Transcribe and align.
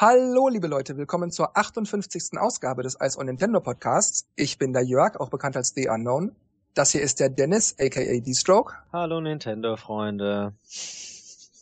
Hallo, 0.00 0.48
liebe 0.48 0.68
Leute, 0.68 0.96
willkommen 0.96 1.32
zur 1.32 1.56
58. 1.56 2.38
Ausgabe 2.38 2.84
des 2.84 2.96
Ice 3.00 3.18
on 3.18 3.26
Nintendo 3.26 3.58
Podcasts. 3.58 4.28
Ich 4.36 4.56
bin 4.56 4.72
der 4.72 4.84
Jörg, 4.84 5.18
auch 5.18 5.28
bekannt 5.28 5.56
als 5.56 5.72
The 5.74 5.88
Unknown. 5.88 6.36
Das 6.74 6.92
hier 6.92 7.00
ist 7.00 7.18
der 7.18 7.30
Dennis, 7.30 7.74
aka 7.80 8.00
D-Stroke. 8.20 8.74
Hallo 8.92 9.20
Nintendo-Freunde. 9.20 10.54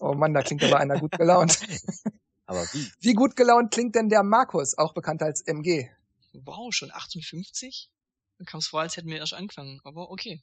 Oh 0.01 0.13
Mann, 0.13 0.35
da 0.35 0.43
klingt 0.43 0.63
aber 0.65 0.77
einer 0.77 1.01
gut 1.01 1.13
gelaunt. 1.13 1.61
aber 2.45 2.61
wie? 2.75 2.93
Wie 3.01 3.15
gut 3.15 3.37
gelaunt 3.37 3.73
klingt 3.73 3.95
denn 3.95 4.11
der 4.11 4.23
Markus, 4.23 4.77
auch 4.77 4.93
bekannt 4.93 5.23
als 5.23 5.41
MG? 5.41 5.89
Wow, 6.35 6.75
schon 6.75 6.91
58? 6.93 7.91
Dann 8.37 8.45
kam 8.45 8.59
es 8.59 8.67
vor, 8.67 8.83
als 8.83 8.99
hätten 8.99 9.09
wir 9.09 9.17
erst 9.17 9.33
angefangen, 9.33 9.81
aber 9.83 10.11
okay. 10.11 10.43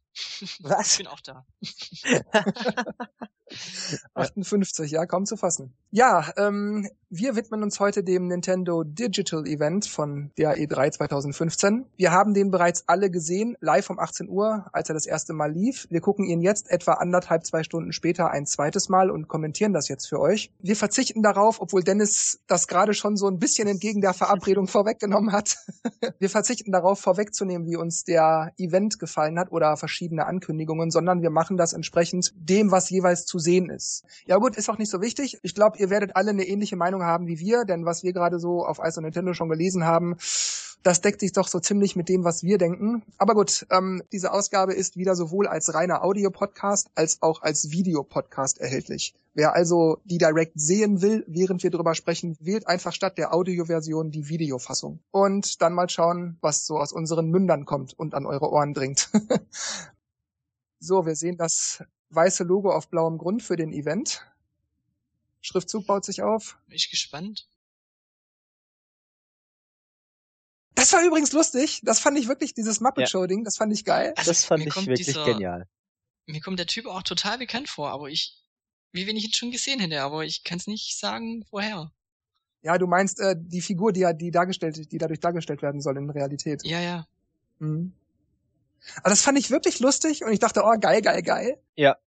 Was? 0.61 0.93
Ich 0.93 0.97
bin 0.97 1.05
auch 1.05 1.21
da. 1.21 1.45
58, 4.13 4.91
ja, 4.91 5.05
kaum 5.05 5.25
zu 5.25 5.37
fassen. 5.37 5.73
Ja, 5.91 6.31
ähm, 6.37 6.89
wir 7.15 7.35
widmen 7.35 7.61
uns 7.61 7.79
heute 7.79 8.03
dem 8.03 8.27
Nintendo 8.27 8.83
Digital 8.83 9.45
Event 9.45 9.85
von 9.85 10.31
der 10.39 10.57
E3 10.57 10.93
2015. 10.93 11.85
Wir 11.95 12.11
haben 12.11 12.33
den 12.33 12.49
bereits 12.49 12.85
alle 12.87 13.11
gesehen, 13.11 13.55
live 13.59 13.91
um 13.91 13.99
18 13.99 14.27
Uhr, 14.27 14.65
als 14.73 14.89
er 14.89 14.95
das 14.95 15.05
erste 15.05 15.33
Mal 15.33 15.51
lief. 15.51 15.85
Wir 15.91 16.01
gucken 16.01 16.25
ihn 16.25 16.41
jetzt 16.41 16.71
etwa 16.71 16.93
anderthalb, 16.93 17.45
zwei 17.45 17.61
Stunden 17.61 17.93
später 17.93 18.31
ein 18.31 18.47
zweites 18.47 18.89
Mal 18.89 19.11
und 19.11 19.27
kommentieren 19.27 19.73
das 19.73 19.89
jetzt 19.89 20.07
für 20.07 20.19
euch. 20.19 20.51
Wir 20.59 20.75
verzichten 20.75 21.21
darauf, 21.21 21.61
obwohl 21.61 21.83
Dennis 21.83 22.39
das 22.47 22.67
gerade 22.67 22.95
schon 22.95 23.15
so 23.15 23.27
ein 23.27 23.37
bisschen 23.37 23.67
entgegen 23.67 24.01
der 24.01 24.15
Verabredung 24.15 24.67
vorweggenommen 24.67 25.31
hat. 25.31 25.57
wir 26.17 26.31
verzichten 26.31 26.71
darauf, 26.71 26.99
vorwegzunehmen, 26.99 27.67
wie 27.67 27.75
uns 27.75 28.03
der 28.03 28.53
Event 28.57 28.97
gefallen 28.97 29.37
hat 29.37 29.51
oder 29.51 29.77
verschiedene 29.77 30.25
Ankündigungen, 30.25 30.89
sondern 30.89 31.21
wir 31.21 31.29
machen 31.29 31.57
das 31.57 31.73
entsprechend 31.73 32.33
dem, 32.35 32.71
was 32.71 32.89
jeweils 32.89 33.27
zu 33.27 33.37
sehen 33.43 33.69
ist. 33.69 34.03
Ja 34.25 34.37
gut, 34.37 34.55
ist 34.55 34.69
auch 34.69 34.77
nicht 34.77 34.89
so 34.89 35.01
wichtig. 35.01 35.37
Ich 35.43 35.53
glaube, 35.53 35.77
ihr 35.77 35.89
werdet 35.89 36.15
alle 36.15 36.31
eine 36.31 36.45
ähnliche 36.45 36.75
Meinung 36.75 37.03
haben 37.03 37.27
wie 37.27 37.39
wir, 37.39 37.65
denn 37.65 37.85
was 37.85 38.03
wir 38.03 38.13
gerade 38.13 38.39
so 38.39 38.65
auf 38.65 38.79
Ice 38.79 38.99
und 38.99 39.03
Nintendo 39.03 39.33
schon 39.33 39.49
gelesen 39.49 39.85
haben, 39.85 40.15
das 40.83 40.99
deckt 40.99 41.21
sich 41.21 41.31
doch 41.31 41.47
so 41.47 41.59
ziemlich 41.59 41.95
mit 41.95 42.09
dem, 42.09 42.25
was 42.25 42.43
wir 42.43 42.57
denken. 42.57 43.03
Aber 43.17 43.33
gut, 43.33 43.65
ähm, 43.71 44.03
diese 44.11 44.33
Ausgabe 44.33 44.73
ist 44.73 44.97
wieder 44.97 45.15
sowohl 45.15 45.47
als 45.47 45.73
reiner 45.73 46.03
Audio-Podcast 46.03 46.89
als 46.93 47.21
auch 47.21 47.41
als 47.41 47.71
Videopodcast 47.71 48.59
erhältlich. 48.59 49.15
Wer 49.33 49.55
also 49.55 49.97
die 50.03 50.17
Direct 50.17 50.59
sehen 50.59 51.01
will, 51.01 51.23
während 51.27 51.63
wir 51.63 51.71
drüber 51.71 51.95
sprechen, 51.95 52.37
wählt 52.39 52.67
einfach 52.67 52.91
statt 52.91 53.17
der 53.17 53.33
Audioversion 53.33 54.11
die 54.11 54.27
Videofassung. 54.27 54.99
Und 55.09 55.61
dann 55.61 55.73
mal 55.73 55.89
schauen, 55.89 56.37
was 56.41 56.67
so 56.67 56.77
aus 56.77 56.91
unseren 56.91 57.29
Mündern 57.29 57.65
kommt 57.65 57.97
und 57.97 58.13
an 58.13 58.25
eure 58.25 58.51
Ohren 58.51 58.73
dringt. 58.73 59.09
so, 60.79 61.05
wir 61.05 61.15
sehen 61.15 61.37
das 61.37 61.81
weiße 62.13 62.43
Logo 62.43 62.71
auf 62.71 62.89
blauem 62.89 63.17
Grund 63.17 63.43
für 63.43 63.55
den 63.55 63.73
Event. 63.73 64.25
Schriftzug 65.41 65.85
baut 65.85 66.05
sich 66.05 66.21
auf. 66.21 66.57
Bin 66.67 66.75
ich 66.75 66.89
gespannt. 66.89 67.47
Das 70.75 70.91
war 70.93 71.03
übrigens 71.03 71.31
lustig. 71.31 71.81
Das 71.83 71.99
fand 71.99 72.17
ich 72.17 72.27
wirklich, 72.27 72.53
dieses 72.53 72.79
Muppet 72.79 73.09
Show 73.09 73.25
Ding, 73.27 73.43
das 73.43 73.57
fand 73.57 73.71
ich 73.73 73.85
geil. 73.85 74.13
Also, 74.17 74.31
das 74.31 74.45
fand 74.45 74.65
ich 74.65 74.75
wirklich 74.75 75.05
dieser, 75.05 75.25
genial. 75.25 75.67
Mir 76.25 76.41
kommt 76.41 76.59
der 76.59 76.67
Typ 76.67 76.87
auch 76.87 77.03
total 77.03 77.37
bekannt 77.37 77.69
vor, 77.69 77.91
aber 77.91 78.09
ich, 78.09 78.41
wie 78.91 79.05
wenn 79.05 79.15
ich 79.15 79.25
ihn 79.25 79.33
schon 79.33 79.51
gesehen 79.51 79.79
hätte, 79.79 80.01
aber 80.01 80.23
ich 80.23 80.43
kann 80.43 80.57
es 80.57 80.67
nicht 80.67 80.97
sagen, 80.97 81.45
woher. 81.51 81.91
Ja, 82.63 82.77
du 82.77 82.87
meinst 82.87 83.19
äh, 83.19 83.35
die 83.37 83.61
Figur, 83.61 83.91
die 83.91 84.01
ja 84.01 84.13
die 84.13 84.31
dargestellt, 84.31 84.91
die 84.91 84.97
dadurch 84.97 85.19
dargestellt 85.19 85.61
werden 85.61 85.81
soll 85.81 85.97
in 85.97 86.09
Realität. 86.09 86.63
Ja, 86.63 86.79
ja. 86.79 87.05
Mhm. 87.59 87.93
Also 88.97 89.09
das 89.09 89.21
fand 89.21 89.37
ich 89.37 89.51
wirklich 89.51 89.79
lustig 89.79 90.23
und 90.23 90.31
ich 90.31 90.39
dachte, 90.39 90.63
oh 90.63 90.73
geil, 90.79 91.01
geil, 91.01 91.21
geil. 91.21 91.61
Ja. 91.75 91.97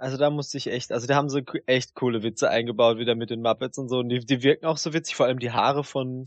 Also 0.00 0.16
da 0.16 0.30
musste 0.30 0.56
ich 0.56 0.68
echt, 0.68 0.92
also 0.92 1.06
da 1.06 1.14
haben 1.14 1.28
sie 1.28 1.44
echt 1.66 1.94
coole 1.94 2.22
Witze 2.22 2.48
eingebaut, 2.48 2.96
wieder 2.96 3.14
mit 3.14 3.28
den 3.28 3.42
Muppets 3.42 3.76
und 3.76 3.90
so. 3.90 3.98
Und 3.98 4.08
die, 4.08 4.20
die 4.20 4.42
wirken 4.42 4.64
auch 4.64 4.78
so 4.78 4.94
witzig, 4.94 5.14
vor 5.14 5.26
allem 5.26 5.38
die 5.38 5.50
Haare 5.50 5.84
von, 5.84 6.26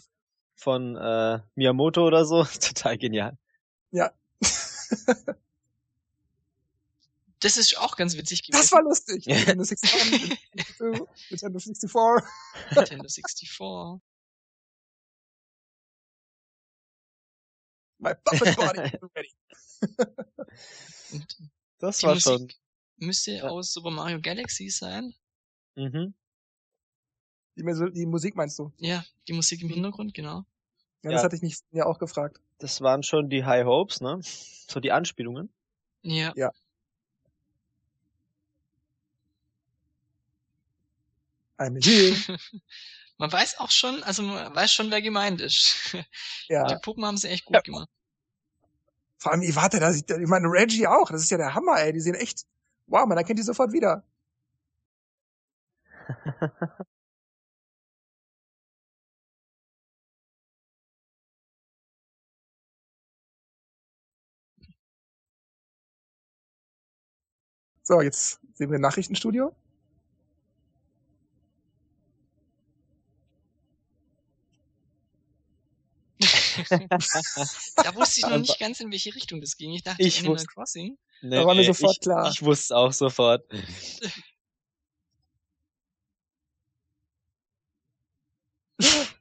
von 0.53 0.95
äh, 0.95 1.39
Miyamoto 1.55 2.05
oder 2.05 2.23
so. 2.25 2.43
Total 2.61 2.99
genial. 2.99 3.35
Ja. 3.89 4.13
das 7.39 7.57
ist 7.57 7.75
auch 7.79 7.95
ganz 7.95 8.15
witzig 8.15 8.43
gewesen. 8.43 8.61
Das 8.61 8.71
war 8.71 8.83
lustig. 8.83 9.25
Nintendo 9.25 9.63
64. 9.63 10.39
Nintendo 10.53 11.07
64. 11.59 11.89
Nintendo 12.75 13.09
64. 13.09 13.49
My 17.97 18.13
puppet 18.23 18.55
body 18.55 18.81
is 18.81 18.99
ready. 19.15 19.33
das 21.79 22.03
war 22.03 22.13
Musik 22.13 22.23
schon. 22.23 22.62
Müsste 23.05 23.31
ja. 23.33 23.43
aus 23.43 23.73
Super 23.73 23.91
Mario 23.91 24.19
Galaxy 24.21 24.69
sein. 24.69 25.13
Mhm. 25.75 26.13
Die, 27.55 27.91
die, 27.93 28.05
Musik 28.05 28.35
meinst 28.35 28.57
du? 28.57 28.71
Ja, 28.77 29.03
die 29.27 29.33
Musik 29.33 29.61
im 29.61 29.69
Hintergrund, 29.69 30.13
genau. 30.13 30.43
Ja, 31.03 31.11
das 31.11 31.21
ja. 31.21 31.23
hatte 31.25 31.35
ich 31.35 31.41
mich 31.41 31.59
ja 31.71 31.85
auch 31.85 31.99
gefragt. 31.99 32.39
Das 32.57 32.81
waren 32.81 33.03
schon 33.03 33.29
die 33.29 33.45
High 33.45 33.65
Hopes, 33.65 34.01
ne? 34.01 34.19
So 34.21 34.79
die 34.79 34.91
Anspielungen. 34.91 35.53
Ja. 36.01 36.33
Ja. 36.35 36.51
I'm 41.59 41.79
man 43.17 43.31
weiß 43.31 43.59
auch 43.59 43.71
schon, 43.71 44.01
also 44.03 44.23
man 44.23 44.55
weiß 44.55 44.73
schon, 44.73 44.89
wer 44.91 45.01
gemeint 45.01 45.41
ist. 45.41 45.95
Ja. 46.49 46.65
Die 46.65 46.75
Puppen 46.81 47.05
haben 47.05 47.17
sie 47.17 47.29
echt 47.29 47.45
gut 47.45 47.55
ja. 47.55 47.61
gemacht. 47.61 47.89
Vor 49.17 49.31
allem 49.31 49.43
Iwata, 49.43 49.79
da 49.79 49.93
sieht, 49.93 50.09
ich 50.09 50.27
meine, 50.27 50.47
Reggie 50.47 50.87
auch, 50.87 51.09
das 51.09 51.21
ist 51.21 51.31
ja 51.31 51.37
der 51.37 51.53
Hammer, 51.53 51.79
ey. 51.79 51.93
Die 51.93 52.01
sehen 52.01 52.15
echt, 52.15 52.45
wow, 52.87 53.05
man 53.07 53.17
erkennt 53.17 53.39
die 53.39 53.43
sofort 53.43 53.71
wieder. 53.73 54.03
so, 67.83 68.01
jetzt 68.01 68.39
sehen 68.53 68.71
wir 68.71 68.79
Nachrichtenstudio. 68.79 69.53
da 77.75 77.95
wusste 77.95 78.19
ich 78.19 78.25
noch 78.25 78.37
nicht 78.37 78.59
ganz, 78.59 78.79
in 78.79 78.91
welche 78.91 79.13
Richtung 79.15 79.41
das 79.41 79.57
ging. 79.57 79.73
Ich 79.73 79.83
dachte, 79.83 80.01
ich 80.01 80.19
Animal 80.19 80.35
wusste, 80.35 80.47
Crossing. 80.47 80.97
Nee, 81.21 81.35
da 81.35 81.45
war 81.45 81.53
mir 81.53 81.61
nee, 81.61 81.67
sofort 81.67 81.97
ich, 81.97 82.01
klar. 82.01 82.29
Ich 82.29 82.41
wusste 82.43 82.75
auch 82.75 82.91
sofort. 82.91 83.45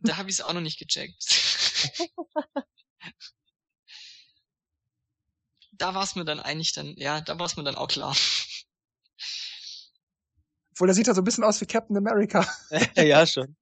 da 0.01 0.17
habe 0.17 0.31
ich 0.31 0.37
es 0.37 0.41
auch 0.41 0.53
noch 0.53 0.61
nicht 0.61 0.79
gecheckt. 0.79 1.25
da 5.73 5.95
war 5.95 6.05
es 6.05 6.15
mir 6.15 6.25
dann 6.25 6.41
eigentlich 6.41 6.73
dann, 6.73 6.95
ja, 6.97 7.21
da 7.21 7.39
war 7.39 7.47
es 7.47 7.57
mir 7.57 7.65
dann 7.65 7.77
auch 7.77 7.89
klar. 7.89 8.17
Obwohl, 10.73 10.87
der 10.87 10.95
sieht 10.95 11.07
ja 11.07 11.15
so 11.15 11.21
ein 11.21 11.25
bisschen 11.25 11.45
aus 11.45 11.61
wie 11.61 11.67
Captain 11.67 11.97
America. 11.97 12.47
ja, 12.97 13.27
schon. 13.27 13.57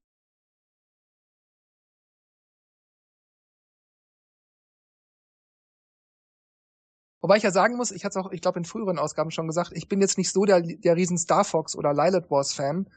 Wobei 7.20 7.36
ich 7.36 7.42
ja 7.42 7.50
sagen 7.50 7.76
muss, 7.76 7.90
ich 7.90 8.04
hatte 8.04 8.18
es 8.18 8.24
auch, 8.24 8.32
ich 8.32 8.40
glaube, 8.40 8.58
in 8.58 8.64
früheren 8.64 8.98
Ausgaben 8.98 9.30
schon 9.30 9.46
gesagt, 9.46 9.72
ich 9.74 9.88
bin 9.88 10.00
jetzt 10.00 10.16
nicht 10.16 10.32
so 10.32 10.44
der, 10.44 10.62
der 10.62 10.96
riesen 10.96 11.18
Star 11.18 11.44
Fox 11.44 11.76
oder 11.76 11.92
Lilith 11.92 12.30
Wars 12.30 12.54
Fan. 12.54 12.88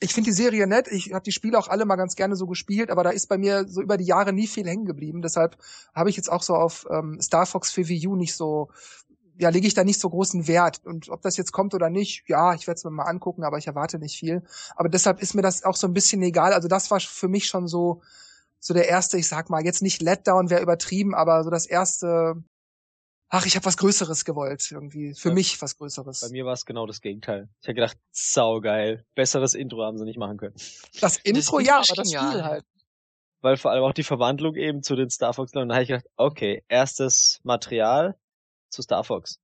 Ich 0.00 0.12
finde 0.12 0.30
die 0.30 0.36
Serie 0.36 0.66
nett, 0.66 0.88
ich 0.88 1.12
habe 1.12 1.22
die 1.22 1.32
Spiele 1.32 1.58
auch 1.58 1.68
alle 1.68 1.84
mal 1.84 1.96
ganz 1.96 2.16
gerne 2.16 2.36
so 2.36 2.46
gespielt, 2.46 2.90
aber 2.90 3.04
da 3.04 3.10
ist 3.10 3.28
bei 3.28 3.38
mir 3.38 3.66
so 3.68 3.80
über 3.80 3.96
die 3.96 4.04
Jahre 4.04 4.32
nie 4.32 4.46
viel 4.46 4.66
hängen 4.66 4.86
geblieben. 4.86 5.22
Deshalb 5.22 5.56
habe 5.94 6.10
ich 6.10 6.16
jetzt 6.16 6.30
auch 6.30 6.42
so 6.42 6.54
auf 6.54 6.86
ähm, 6.90 7.20
Star 7.20 7.46
Fox 7.46 7.70
für 7.70 7.88
Wii 7.88 8.08
U 8.08 8.16
nicht 8.16 8.34
so, 8.34 8.70
ja, 9.38 9.50
lege 9.50 9.66
ich 9.66 9.74
da 9.74 9.84
nicht 9.84 10.00
so 10.00 10.08
großen 10.08 10.46
Wert. 10.48 10.84
Und 10.84 11.10
ob 11.10 11.22
das 11.22 11.36
jetzt 11.36 11.52
kommt 11.52 11.74
oder 11.74 11.90
nicht, 11.90 12.24
ja, 12.28 12.54
ich 12.54 12.66
werde 12.66 12.78
es 12.78 12.84
mir 12.84 12.90
mal 12.90 13.04
angucken, 13.04 13.44
aber 13.44 13.58
ich 13.58 13.66
erwarte 13.66 13.98
nicht 13.98 14.18
viel. 14.18 14.42
Aber 14.74 14.88
deshalb 14.88 15.20
ist 15.20 15.34
mir 15.34 15.42
das 15.42 15.64
auch 15.64 15.76
so 15.76 15.86
ein 15.86 15.94
bisschen 15.94 16.22
egal. 16.22 16.52
Also 16.52 16.68
das 16.68 16.90
war 16.90 17.00
für 17.00 17.28
mich 17.28 17.46
schon 17.46 17.66
so, 17.66 18.02
so 18.58 18.74
der 18.74 18.88
erste, 18.88 19.18
ich 19.18 19.28
sag 19.28 19.50
mal, 19.50 19.64
jetzt 19.64 19.82
nicht 19.82 20.02
Letdown 20.02 20.50
wäre 20.50 20.62
übertrieben, 20.62 21.14
aber 21.14 21.44
so 21.44 21.50
das 21.50 21.66
erste 21.66 22.42
ach, 23.34 23.46
ich 23.46 23.56
habe 23.56 23.66
was 23.66 23.76
Größeres 23.76 24.24
gewollt, 24.24 24.70
irgendwie. 24.70 25.12
Für 25.14 25.30
ja. 25.30 25.34
mich 25.34 25.60
was 25.60 25.76
Größeres. 25.76 26.20
Bei 26.20 26.28
mir 26.28 26.46
war 26.46 26.52
es 26.52 26.64
genau 26.64 26.86
das 26.86 27.00
Gegenteil. 27.00 27.48
Ich 27.60 27.66
habe 27.66 27.74
gedacht, 27.74 27.98
saugeil. 28.12 29.04
Besseres 29.14 29.54
Intro 29.54 29.82
haben 29.82 29.98
sie 29.98 30.04
nicht 30.04 30.18
machen 30.18 30.36
können. 30.36 30.54
Das 31.00 31.16
Intro, 31.18 31.58
das 31.58 31.66
ja, 31.66 31.76
aber 31.78 31.94
das 31.96 32.08
Spiel 32.08 32.44
halt. 32.44 32.64
Weil 33.40 33.56
vor 33.56 33.72
allem 33.72 33.82
auch 33.82 33.92
die 33.92 34.04
Verwandlung 34.04 34.54
eben 34.54 34.82
zu 34.82 34.94
den 34.94 35.10
Star 35.10 35.34
Fox, 35.34 35.52
und 35.52 35.68
da 35.68 35.74
habe 35.74 35.82
ich 35.82 35.88
gedacht, 35.88 36.06
okay, 36.16 36.62
erstes 36.68 37.40
Material 37.42 38.16
zu 38.70 38.82
Star 38.82 39.02
Fox. 39.04 39.40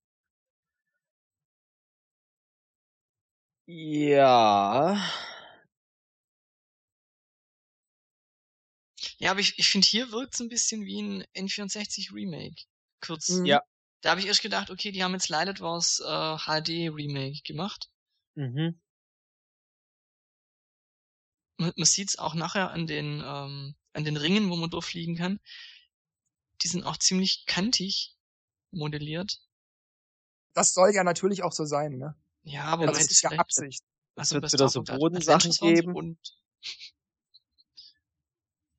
Ja. 3.67 4.97
Ja, 9.19 9.33
aber 9.33 9.41
ich, 9.41 9.59
ich 9.59 9.69
finde, 9.69 9.87
hier 9.87 10.13
wirkt 10.13 10.35
es 10.35 10.41
ein 10.41 10.49
bisschen 10.49 10.85
wie 10.85 11.03
ein 11.03 11.25
N64 11.37 12.15
Remake. 12.15 12.63
Kurz. 13.01 13.41
Ja. 13.45 13.63
Da 14.01 14.11
habe 14.11 14.21
ich 14.21 14.27
erst 14.27 14.43
gedacht, 14.43 14.71
okay, 14.71 14.93
die 14.93 15.05
haben 15.05 15.13
jetzt 15.13 15.29
Lilith 15.29 15.61
Wars 15.61 16.01
äh, 16.01 16.37
HD 16.39 16.91
Remake 16.95 17.43
gemacht. 17.45 17.91
Mhm. 18.35 18.81
man, 21.61 21.73
man 21.77 21.87
sieht 21.87 22.09
es 22.09 22.19
auch 22.19 22.35
nachher 22.35 22.71
an 22.71 22.87
den, 22.87 23.23
ähm, 23.25 23.75
an 23.93 24.05
den 24.05 24.17
Ringen, 24.17 24.51
wo 24.51 24.57
man 24.57 24.71
durchfliegen 24.71 25.17
kann. 25.17 25.39
Die 26.63 26.69
sind 26.69 26.85
auch 26.85 26.97
ziemlich 26.97 27.45
kantig 27.47 28.17
modelliert. 28.71 29.41
Das 30.55 30.75
soll 30.75 30.93
ja 30.95 31.05
natürlich 31.05 31.43
auch 31.43 31.53
so 31.53 31.65
sein, 31.65 31.97
ne? 31.97 32.17
Ja, 32.43 32.65
aber 32.65 32.89
Also 32.89 33.01
das 33.01 33.11
ist 33.11 33.23
ja 33.23 33.31
Absicht. 33.31 33.85
Also 34.17 34.37
wird 34.37 34.53
wieder 34.53 34.69
so 34.69 34.83
Bodensachen 34.83 35.53
geben. 35.53 35.95
Und 35.95 36.19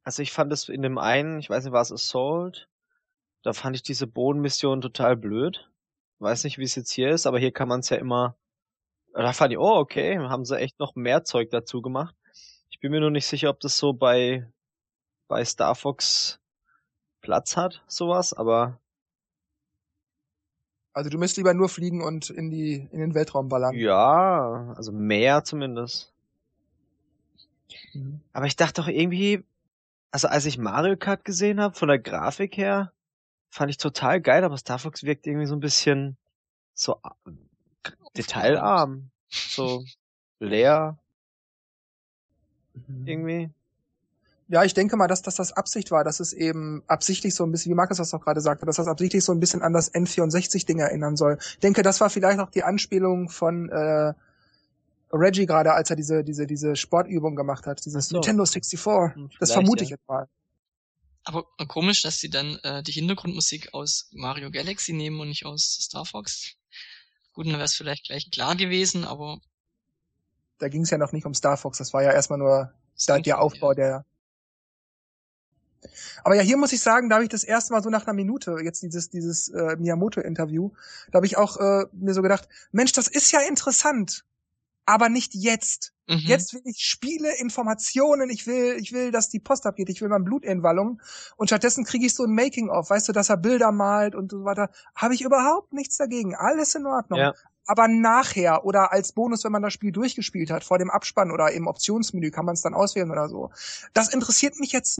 Also 0.03 0.21
ich 0.21 0.31
fand 0.31 0.51
es 0.51 0.67
in 0.67 0.81
dem 0.81 0.97
einen, 0.97 1.39
ich 1.39 1.49
weiß 1.49 1.63
nicht, 1.63 1.73
war 1.73 1.81
es 1.81 1.91
Assault, 1.91 2.67
da 3.43 3.53
fand 3.53 3.75
ich 3.75 3.83
diese 3.83 4.07
Bodenmission 4.07 4.81
total 4.81 5.15
blöd. 5.17 5.69
Weiß 6.19 6.43
nicht, 6.43 6.57
wie 6.57 6.63
es 6.63 6.75
jetzt 6.75 6.91
hier 6.91 7.09
ist, 7.09 7.25
aber 7.25 7.39
hier 7.39 7.51
kann 7.51 7.67
man 7.67 7.79
es 7.79 7.89
ja 7.89 7.97
immer. 7.97 8.35
Da 9.13 9.33
fand 9.33 9.51
ich, 9.51 9.59
oh, 9.59 9.75
okay, 9.77 10.17
haben 10.19 10.45
sie 10.45 10.57
echt 10.59 10.79
noch 10.79 10.95
mehr 10.95 11.23
Zeug 11.23 11.49
dazu 11.49 11.81
gemacht. 11.81 12.15
Ich 12.69 12.79
bin 12.79 12.91
mir 12.91 12.99
nur 13.01 13.11
nicht 13.11 13.25
sicher, 13.27 13.49
ob 13.49 13.59
das 13.59 13.77
so 13.77 13.93
bei, 13.93 14.47
bei 15.27 15.43
Star 15.43 15.75
Fox 15.75 16.39
Platz 17.21 17.55
hat, 17.57 17.83
sowas, 17.87 18.33
aber 18.33 18.79
Also 20.93 21.09
du 21.09 21.17
müsst 21.17 21.37
lieber 21.37 21.53
nur 21.53 21.69
fliegen 21.69 22.03
und 22.03 22.29
in 22.29 22.49
die 22.49 22.87
in 22.91 22.99
den 22.99 23.13
Weltraum 23.13 23.47
ballern. 23.47 23.75
ja, 23.75 24.73
also 24.75 24.91
mehr 24.91 25.43
zumindest. 25.43 26.13
Mhm. 27.93 28.21
Aber 28.33 28.45
ich 28.45 28.55
dachte 28.55 28.81
doch 28.81 28.87
irgendwie, 28.87 29.43
also 30.11 30.27
als 30.27 30.45
ich 30.45 30.57
Mario 30.57 30.97
Kart 30.97 31.23
gesehen 31.25 31.59
habe, 31.61 31.75
von 31.75 31.87
der 31.87 31.99
Grafik 31.99 32.57
her, 32.57 32.91
fand 33.51 33.69
ich 33.69 33.77
total 33.77 34.21
geil, 34.21 34.43
aber 34.43 34.57
Star 34.57 34.79
Fox 34.79 35.03
wirkt 35.03 35.27
irgendwie 35.27 35.45
so 35.45 35.55
ein 35.55 35.59
bisschen 35.59 36.17
so 36.73 36.97
detailarm, 38.17 39.11
so 39.29 39.83
leer 40.39 40.97
irgendwie. 43.05 43.49
Ja, 44.47 44.63
ich 44.63 44.73
denke 44.73 44.97
mal, 44.97 45.07
dass, 45.07 45.21
dass 45.21 45.35
das 45.35 45.53
Absicht 45.53 45.91
war, 45.91 46.03
dass 46.03 46.19
es 46.19 46.33
eben 46.33 46.83
absichtlich 46.87 47.35
so 47.35 47.45
ein 47.45 47.51
bisschen, 47.51 47.71
wie 47.71 47.75
Markus 47.75 47.97
das 47.97 48.13
auch 48.13 48.19
gerade 48.19 48.41
sagte, 48.41 48.65
dass 48.65 48.75
das 48.75 48.87
absichtlich 48.87 49.23
so 49.23 49.31
ein 49.31 49.39
bisschen 49.39 49.61
an 49.61 49.71
das 49.71 49.93
N64-Ding 49.93 50.79
erinnern 50.79 51.15
soll. 51.15 51.37
Ich 51.39 51.59
denke, 51.59 51.83
das 51.83 52.01
war 52.01 52.09
vielleicht 52.09 52.39
auch 52.39 52.49
die 52.49 52.63
Anspielung 52.63 53.29
von 53.29 53.69
äh, 53.69 54.13
Reggie 55.13 55.45
gerade, 55.45 55.71
als 55.73 55.89
er 55.89 55.95
diese, 55.95 56.23
diese, 56.25 56.47
diese 56.47 56.75
Sportübung 56.75 57.35
gemacht 57.35 57.65
hat, 57.65 57.85
dieses 57.85 58.09
so. 58.09 58.17
Nintendo 58.17 58.43
64. 58.45 58.85
Hm, 58.85 59.29
Das 59.39 59.53
vermute 59.53 59.83
ja. 59.83 59.85
ich 59.85 59.89
jetzt 59.91 60.07
mal. 60.07 60.27
Aber 61.23 61.45
äh, 61.57 61.65
komisch, 61.65 62.01
dass 62.03 62.19
sie 62.19 62.29
dann 62.29 62.57
äh, 62.63 62.83
die 62.83 62.91
Hintergrundmusik 62.93 63.73
aus 63.73 64.09
Mario 64.11 64.51
Galaxy 64.51 64.93
nehmen 64.93 65.19
und 65.19 65.29
nicht 65.29 65.45
aus 65.45 65.79
Star 65.81 66.05
Fox. 66.05 66.55
Gut, 67.33 67.45
dann 67.47 67.53
wäre 67.53 67.63
es 67.65 67.75
vielleicht 67.75 68.05
gleich 68.05 68.31
klar 68.31 68.55
gewesen, 68.55 69.05
aber 69.05 69.39
Da 70.59 70.69
ging 70.69 70.83
es 70.83 70.91
ja 70.91 70.97
noch 70.97 71.11
nicht 71.11 71.25
um 71.25 71.33
Star 71.33 71.57
Fox, 71.57 71.79
das 71.79 71.93
war 71.93 72.03
ja 72.03 72.11
erstmal 72.13 72.39
nur 72.39 72.73
da, 73.07 73.19
der 73.19 73.41
Aufbau 73.41 73.73
der. 73.73 74.05
Aber 76.23 76.35
ja, 76.35 76.41
hier 76.43 76.57
muss 76.57 76.73
ich 76.73 76.81
sagen, 76.81 77.09
da 77.09 77.15
habe 77.15 77.23
ich 77.25 77.29
das 77.29 77.43
erste 77.43 77.73
Mal 77.73 77.81
so 77.81 77.89
nach 77.89 78.05
einer 78.05 78.13
Minute, 78.13 78.57
jetzt 78.63 78.83
dieses, 78.83 79.09
dieses 79.09 79.49
äh, 79.49 79.75
Miyamoto-Interview, 79.77 80.71
da 81.11 81.17
habe 81.17 81.25
ich 81.25 81.37
auch 81.37 81.57
äh, 81.57 81.85
mir 81.93 82.13
so 82.13 82.21
gedacht, 82.21 82.47
Mensch, 82.71 82.91
das 82.91 83.07
ist 83.07 83.31
ja 83.31 83.41
interessant, 83.41 84.23
aber 84.91 85.07
nicht 85.07 85.33
jetzt. 85.33 85.93
Mhm. 86.07 86.17
Jetzt 86.17 86.53
will 86.53 86.61
ich 86.65 86.83
Spiele, 86.83 87.33
Informationen, 87.39 88.29
ich 88.29 88.45
will, 88.45 88.75
ich 88.77 88.91
will, 88.91 89.11
dass 89.11 89.29
die 89.29 89.39
Post 89.39 89.65
abgeht, 89.65 89.89
ich 89.89 90.01
will 90.01 90.09
mal 90.09 90.19
Blutentwallung 90.19 91.01
und 91.37 91.47
stattdessen 91.47 91.85
kriege 91.85 92.05
ich 92.05 92.13
so 92.13 92.25
ein 92.25 92.35
Making-of, 92.35 92.89
weißt 92.89 93.07
du, 93.07 93.13
dass 93.13 93.29
er 93.29 93.37
Bilder 93.37 93.71
malt 93.71 94.15
und 94.15 94.29
so 94.29 94.43
weiter. 94.43 94.69
Habe 94.93 95.13
ich 95.13 95.21
überhaupt 95.21 95.71
nichts 95.71 95.95
dagegen, 95.95 96.35
alles 96.35 96.75
in 96.75 96.85
Ordnung. 96.85 97.19
Ja. 97.19 97.33
Aber 97.67 97.87
nachher 97.87 98.65
oder 98.65 98.91
als 98.91 99.13
Bonus, 99.13 99.45
wenn 99.45 99.53
man 99.53 99.61
das 99.61 99.71
Spiel 99.71 99.93
durchgespielt 99.93 100.51
hat, 100.51 100.65
vor 100.65 100.77
dem 100.77 100.89
Abspann 100.89 101.31
oder 101.31 101.51
im 101.51 101.67
Optionsmenü 101.67 102.31
kann 102.31 102.43
man 102.43 102.55
es 102.55 102.61
dann 102.61 102.73
auswählen 102.73 103.11
oder 103.11 103.29
so. 103.29 103.51
Das 103.93 104.13
interessiert 104.13 104.59
mich 104.59 104.73
jetzt. 104.73 104.99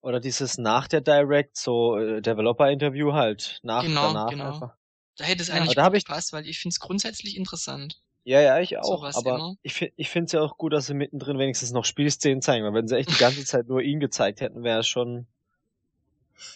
Oder 0.00 0.20
dieses 0.20 0.58
nach 0.58 0.86
der 0.86 1.00
Direct, 1.00 1.56
so 1.56 1.96
äh, 1.96 2.20
Developer-Interview 2.20 3.12
halt. 3.12 3.58
Nach, 3.64 3.82
Genau, 3.82 4.08
danach 4.08 4.30
genau. 4.30 4.52
einfach. 4.52 4.76
Da 5.16 5.24
hätte 5.24 5.42
es 5.42 5.48
Ja, 5.48 5.54
eigentlich 5.54 5.74
da 5.74 5.88
gepasst, 5.88 6.32
weil 6.32 6.46
ich 6.46 6.58
finde 6.58 6.72
es 6.72 6.80
grundsätzlich 6.80 7.36
interessant. 7.36 8.00
Ja, 8.24 8.40
ja, 8.40 8.60
ich 8.60 8.78
auch. 8.78 8.98
Sowas 8.98 9.16
aber 9.16 9.34
immer. 9.34 9.54
ich 9.62 9.74
finde 9.74 9.94
ich 9.96 10.08
finde 10.08 10.26
es 10.26 10.32
ja 10.32 10.40
auch 10.40 10.56
gut, 10.56 10.72
dass 10.72 10.86
sie 10.86 10.94
mittendrin 10.94 11.38
wenigstens 11.38 11.72
noch 11.72 11.84
Spielszenen 11.84 12.40
zeigen, 12.40 12.64
weil 12.64 12.74
wenn 12.74 12.86
sie 12.88 12.96
echt 12.96 13.10
die 13.10 13.18
ganze 13.18 13.44
Zeit 13.44 13.66
nur 13.66 13.82
ihn 13.82 13.98
gezeigt 14.00 14.40
hätten, 14.40 14.62
wäre 14.62 14.80
es 14.80 14.86
schon. 14.86 15.26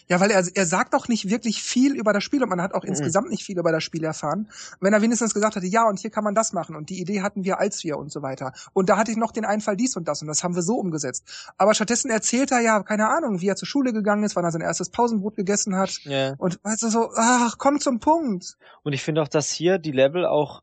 Ja, 0.07 0.19
weil 0.19 0.31
er, 0.31 0.43
er 0.53 0.65
sagt 0.65 0.95
auch 0.95 1.07
nicht 1.07 1.29
wirklich 1.29 1.61
viel 1.61 1.95
über 1.95 2.13
das 2.13 2.23
Spiel 2.23 2.41
und 2.43 2.49
man 2.49 2.61
hat 2.61 2.73
auch 2.73 2.83
Mhm. 2.83 2.89
insgesamt 2.89 3.29
nicht 3.29 3.43
viel 3.43 3.57
über 3.59 3.71
das 3.71 3.83
Spiel 3.83 4.03
erfahren. 4.03 4.49
Wenn 4.79 4.93
er 4.93 5.01
wenigstens 5.01 5.33
gesagt 5.33 5.55
hätte, 5.55 5.65
ja, 5.67 5.87
und 5.87 5.99
hier 5.99 6.09
kann 6.09 6.23
man 6.23 6.35
das 6.35 6.53
machen 6.53 6.75
und 6.75 6.89
die 6.89 6.99
Idee 7.01 7.21
hatten 7.21 7.43
wir 7.43 7.59
als 7.59 7.83
wir 7.83 7.97
und 7.97 8.11
so 8.11 8.21
weiter. 8.21 8.53
Und 8.73 8.89
da 8.89 8.97
hatte 8.97 9.11
ich 9.11 9.17
noch 9.17 9.31
den 9.31 9.45
Einfall 9.45 9.75
dies 9.77 9.95
und 9.95 10.07
das 10.07 10.21
und 10.21 10.27
das 10.27 10.43
haben 10.43 10.55
wir 10.55 10.61
so 10.61 10.75
umgesetzt. 10.75 11.23
Aber 11.57 11.73
stattdessen 11.73 12.09
erzählt 12.11 12.51
er 12.51 12.59
ja, 12.61 12.81
keine 12.83 13.09
Ahnung, 13.09 13.41
wie 13.41 13.47
er 13.47 13.55
zur 13.55 13.67
Schule 13.67 13.93
gegangen 13.93 14.23
ist, 14.23 14.35
wann 14.35 14.45
er 14.45 14.51
sein 14.51 14.61
erstes 14.61 14.89
Pausenbrot 14.89 15.35
gegessen 15.35 15.75
hat. 15.75 15.91
Ja. 16.03 16.35
Und 16.37 16.59
weißt 16.63 16.83
du 16.83 16.89
so, 16.89 17.11
ach, 17.15 17.57
komm 17.57 17.79
zum 17.79 17.99
Punkt. 17.99 18.57
Und 18.83 18.93
ich 18.93 19.03
finde 19.03 19.21
auch, 19.21 19.27
dass 19.27 19.49
hier 19.51 19.77
die 19.77 19.91
Level 19.91 20.25
auch, 20.25 20.61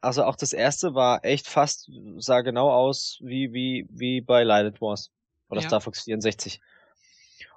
also 0.00 0.24
auch 0.24 0.36
das 0.36 0.52
erste 0.52 0.94
war 0.94 1.24
echt 1.24 1.46
fast, 1.48 1.90
sah 2.18 2.40
genau 2.40 2.70
aus 2.70 3.18
wie, 3.20 3.52
wie, 3.52 3.86
wie 3.90 4.20
bei 4.20 4.44
Lighted 4.44 4.80
Wars. 4.80 5.10
Oder 5.50 5.60
Ja. 5.60 5.68
Star 5.68 5.80
Fox 5.80 6.02
64. 6.04 6.60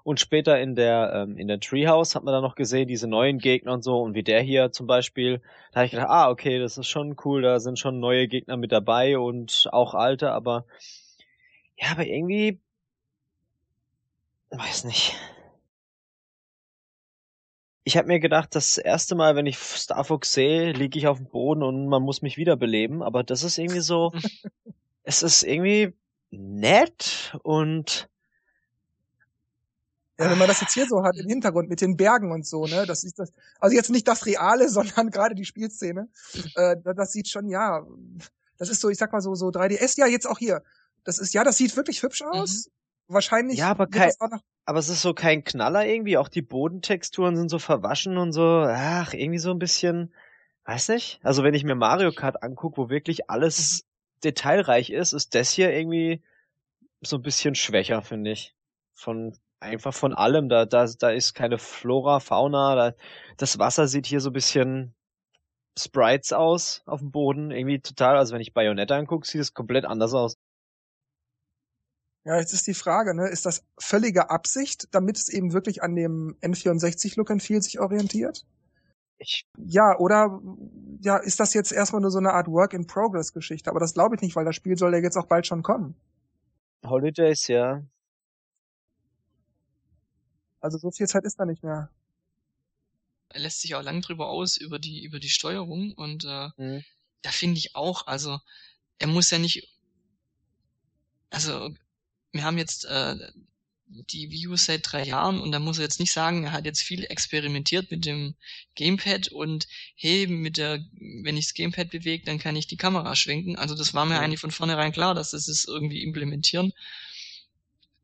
Und 0.04 0.20
später 0.20 0.60
in 0.60 0.76
der, 0.76 1.14
ähm, 1.14 1.38
in 1.38 1.48
der 1.48 1.62
Treehouse 1.62 2.16
hat 2.16 2.24
man 2.24 2.34
dann 2.34 2.44
noch 2.44 2.56
gesehen, 2.56 2.90
diese 2.90 3.08
neuen 3.08 3.40
Gegner 3.40 3.72
und 3.74 3.84
so, 3.84 4.02
und 4.02 4.14
wie 4.16 4.24
der 4.24 4.42
hier 4.42 4.72
zum 4.72 4.86
Beispiel. 4.86 5.42
Da 5.72 5.78
habe 5.78 5.86
ich 5.86 5.92
gedacht, 5.92 6.10
ah, 6.10 6.30
okay, 6.30 6.60
das 6.60 6.78
ist 6.78 6.88
schon 6.88 7.16
cool, 7.24 7.42
da 7.42 7.60
sind 7.60 7.80
schon 7.80 8.00
neue 8.00 8.28
Gegner 8.28 8.58
mit 8.58 8.74
dabei 8.74 9.18
und 9.18 9.68
auch 9.72 9.94
alte, 9.94 10.32
aber 10.32 10.66
ja, 11.78 11.92
aber 11.92 12.06
irgendwie, 12.06 12.60
weiß 14.52 14.84
nicht. 14.84 15.16
Ich 17.86 17.98
habe 17.98 18.08
mir 18.08 18.20
gedacht, 18.20 18.56
das 18.56 18.78
erste 18.78 19.16
Mal, 19.16 19.36
wenn 19.36 19.46
ich 19.46 19.58
Star 19.58 20.04
Fox 20.04 20.34
sehe, 20.34 20.72
liege 20.72 20.98
ich 20.98 21.08
auf 21.08 21.18
dem 21.18 21.28
Boden 21.28 21.64
und 21.64 21.88
man 21.88 22.02
muss 22.02 22.22
mich 22.22 22.38
wiederbeleben, 22.38 23.02
aber 23.04 23.24
das 23.24 23.44
ist 23.44 23.58
irgendwie 23.58 23.82
so, 23.82 24.12
es 25.04 25.24
ist 25.24 25.44
irgendwie 25.44 25.94
nett 26.32 27.38
und 27.44 28.10
Ja, 30.20 30.30
wenn 30.30 30.38
man 30.38 30.48
das 30.48 30.62
jetzt 30.62 30.74
hier 30.74 30.86
so 30.88 31.04
hat 31.04 31.18
im 31.18 31.28
Hintergrund 31.28 31.70
mit 31.70 31.82
den 31.82 31.98
Bergen 31.98 32.32
und 32.32 32.46
so, 32.46 32.66
ne, 32.68 32.86
das 32.86 33.04
ist 33.04 33.18
das, 33.18 33.32
also 33.60 33.76
jetzt 33.76 33.90
nicht 33.90 34.08
das 34.08 34.26
Reale, 34.28 34.70
sondern 34.70 35.10
gerade 35.10 35.34
die 35.36 35.46
Spielszene, 35.46 36.08
äh, 36.56 36.76
da- 36.84 36.94
das 36.94 37.12
sieht 37.12 37.28
schon, 37.28 37.48
ja, 37.50 37.86
das 38.58 38.70
ist 38.70 38.82
so, 38.82 38.90
ich 38.90 38.98
sag 38.98 39.12
mal 39.12 39.22
so, 39.22 39.34
so 39.34 39.48
3DS, 39.50 39.98
ja, 39.98 40.06
jetzt 40.06 40.28
auch 40.28 40.38
hier. 40.38 40.62
Das 41.04 41.18
ist, 41.18 41.34
ja, 41.34 41.44
das 41.44 41.58
sieht 41.58 41.76
wirklich 41.76 42.02
hübsch 42.04 42.22
aus. 42.22 42.70
Wahrscheinlich. 43.08 43.58
Ja, 43.58 43.72
aber 43.72 43.88
kein- 43.88 44.12
aber 44.66 44.80
es 44.80 44.88
ist 44.88 45.02
so 45.02 45.14
kein 45.14 45.44
Knaller 45.44 45.86
irgendwie, 45.86 46.18
auch 46.18 46.30
die 46.30 46.42
Bodentexturen 46.42 47.36
sind 47.36 47.50
so 47.50 47.60
verwaschen 47.60 48.18
und 48.18 48.32
so, 48.32 48.64
ach, 48.68 49.14
irgendwie 49.14 49.40
so 49.40 49.52
ein 49.52 49.60
bisschen, 49.60 50.14
weiß 50.66 50.90
nicht. 50.90 51.20
Also 51.24 51.44
wenn 51.44 51.54
ich 51.54 51.64
mir 51.66 51.76
Mario 51.76 52.12
Kart 52.14 52.42
anguck, 52.44 52.78
wo 52.78 52.90
wirklich 52.90 53.30
alles 53.30 53.84
detailreich 54.24 54.92
ist, 54.92 55.12
ist 55.12 55.36
das 55.36 55.50
hier 55.52 55.74
irgendwie 55.74 56.22
so 57.02 57.18
ein 57.18 57.22
bisschen 57.24 57.56
schwächer, 57.56 58.02
finde 58.04 58.32
ich. 58.32 58.56
Von 58.94 59.36
einfach 59.64 59.94
von 59.94 60.14
allem, 60.14 60.50
da 60.50 60.66
da 60.66 60.86
da 60.88 61.10
ist 61.12 61.34
keine 61.34 61.58
Flora, 61.58 62.20
Fauna, 62.20 62.76
da, 62.76 62.94
das 63.38 63.60
Wasser 63.60 63.88
sieht 63.88 64.06
hier 64.08 64.20
so 64.22 64.30
ein 64.30 64.34
bisschen 64.34 64.96
Sprites 65.80 66.34
aus 66.34 66.84
auf 66.86 67.00
dem 67.00 67.12
Boden, 67.12 67.52
irgendwie 67.52 67.80
total, 67.80 68.18
also 68.18 68.34
wenn 68.34 68.42
ich 68.42 68.54
Bayonetta 68.54 68.96
angucke, 68.96 69.28
sieht 69.28 69.42
es 69.42 69.54
komplett 69.54 69.86
anders 69.86 70.14
aus. 70.14 70.36
ja, 72.26 72.38
jetzt 72.40 72.54
ist 72.54 72.68
die 72.68 72.74
Frage, 72.74 73.16
ne, 73.16 73.28
ist 73.28 73.46
das 73.46 73.64
völlige 73.78 74.30
Absicht, 74.30 74.88
damit 74.92 75.18
es 75.18 75.30
eben 75.30 75.54
wirklich 75.54 75.84
an 75.84 75.96
dem 75.96 76.38
N64 76.42 77.18
Look 77.18 77.32
and 77.32 77.44
Feel 77.44 77.62
sich 77.62 77.80
orientiert? 77.80 78.46
Ich 79.18 79.46
Ja, 79.58 79.98
oder, 80.00 80.42
ja, 81.02 81.18
ist 81.18 81.40
das 81.40 81.54
jetzt 81.54 81.72
erstmal 81.72 82.02
nur 82.02 82.12
so 82.12 82.20
eine 82.20 82.34
Art 82.34 82.48
Work-in-Progress-Geschichte? 82.48 83.70
Aber 83.70 83.80
das 83.80 83.94
glaube 83.94 84.16
ich 84.16 84.22
nicht, 84.22 84.36
weil 84.36 84.46
das 84.46 84.56
Spiel 84.56 84.78
soll 84.78 84.94
ja 84.94 85.00
jetzt 85.02 85.18
auch 85.18 85.28
bald 85.28 85.48
schon 85.48 85.64
kommen. 85.64 85.96
Holidays, 86.86 87.48
ja. 87.48 87.84
Also 90.64 90.78
so 90.78 90.92
viel 90.92 91.08
Zeit 91.08 91.26
ist 91.26 91.38
da 91.40 91.46
nicht 91.46 91.62
mehr. 91.62 91.90
Er 93.30 93.42
lässt 93.42 93.62
sich 93.62 93.76
auch 93.76 93.84
lang 93.84 94.02
drüber 94.02 94.30
aus 94.30 94.56
über 94.58 94.80
die 94.80 95.04
über 95.04 95.20
die 95.20 95.30
Steuerung 95.30 95.94
und 95.94 96.24
äh, 96.24 96.50
Hm. 96.56 96.84
da 97.22 97.32
finde 97.32 97.58
ich 97.58 97.76
auch, 97.76 98.08
also 98.08 98.40
er 98.98 99.08
muss 99.08 99.30
ja 99.30 99.40
nicht, 99.40 99.68
also 101.30 101.74
wir 102.32 102.44
haben 102.46 102.58
jetzt 102.58 102.86
äh, 102.86 103.18
die 103.88 104.32
Wii 104.32 104.48
U 104.48 104.56
seit 104.56 104.90
drei 104.90 105.04
Jahren 105.04 105.42
und 105.42 105.52
da 105.52 105.60
muss 105.60 105.80
er 105.80 105.84
jetzt 105.84 106.00
nicht 106.00 106.14
sagen, 106.14 106.46
er 106.46 106.52
hat 106.54 106.66
jetzt 106.66 106.82
viel 106.82 107.04
experimentiert 107.06 107.92
mit 107.92 108.06
dem 108.06 108.36
Gamepad 108.76 109.28
und 109.28 109.68
hey, 109.96 110.28
mit 110.28 110.56
der, 110.58 110.80
wenn 111.24 111.36
ich 111.38 111.48
das 111.48 111.54
Gamepad 111.56 111.90
bewege, 111.92 112.24
dann 112.24 112.40
kann 112.40 112.56
ich 112.56 112.68
die 112.68 112.78
Kamera 112.78 113.16
schwenken. 113.16 113.58
Also 113.58 113.76
das 113.76 113.94
war 113.94 114.06
mir 114.06 114.16
Ja. 114.16 114.22
eigentlich 114.22 114.40
von 114.40 114.52
vornherein 114.52 114.94
klar, 114.94 115.14
dass 115.14 115.32
das 115.32 115.48
ist 115.50 115.68
irgendwie 115.68 116.04
implementieren. 116.04 116.72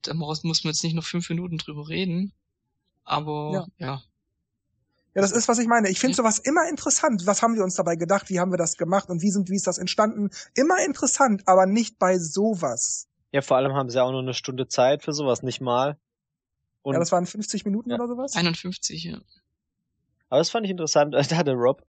Da 0.01 0.13
muss 0.13 0.44
man 0.44 0.54
jetzt 0.66 0.84
nicht 0.84 0.94
noch 0.94 1.06
fünf 1.06 1.30
Minuten 1.30 1.58
drüber 1.58 1.88
reden. 1.88 2.34
Aber 3.10 3.68
ja. 3.78 3.88
Ja, 3.88 4.01
Ja, 5.16 5.22
das 5.22 5.32
ist, 5.32 5.48
was 5.48 5.58
ich 5.60 5.68
meine. 5.68 5.89
Ich 5.89 6.00
finde 6.00 6.16
sowas 6.16 6.39
immer 6.39 6.70
interessant. 6.70 7.25
Was 7.25 7.42
haben 7.42 7.56
wir 7.56 7.63
uns 7.63 7.75
dabei 7.75 7.96
gedacht? 7.96 8.30
Wie 8.30 8.39
haben 8.39 8.51
wir 8.51 8.58
das 8.58 8.78
gemacht? 8.78 9.10
Und 9.10 9.22
wie 9.22 9.32
sind, 9.32 9.50
wie 9.50 9.56
ist 9.56 9.68
das 9.68 9.80
entstanden? 9.80 10.30
Immer 10.56 10.86
interessant, 10.86 11.48
aber 11.48 11.66
nicht 11.66 11.98
bei 11.98 12.20
sowas. 12.20 13.08
Ja, 13.32 13.42
vor 13.42 13.58
allem 13.58 13.74
haben 13.74 13.89
sie 13.89 14.01
auch 14.01 14.12
nur 14.12 14.22
eine 14.22 14.34
Stunde 14.34 14.68
Zeit 14.68 15.04
für 15.04 15.13
sowas, 15.13 15.44
nicht 15.44 15.62
mal. 15.62 15.98
Und 16.82 16.94
ja, 16.94 17.00
das 17.00 17.12
waren 17.12 17.25
50 17.25 17.66
Minuten 17.66 17.89
ja. 17.89 17.96
oder 17.96 18.08
sowas? 18.08 18.36
51, 18.36 19.04
ja. 19.04 19.20
Aber 20.30 20.39
das 20.39 20.50
fand 20.50 20.66
ich 20.66 20.72
interessant. 20.72 21.13
Da 21.30 21.36
hatte 21.36 21.54
Rob. 21.54 21.84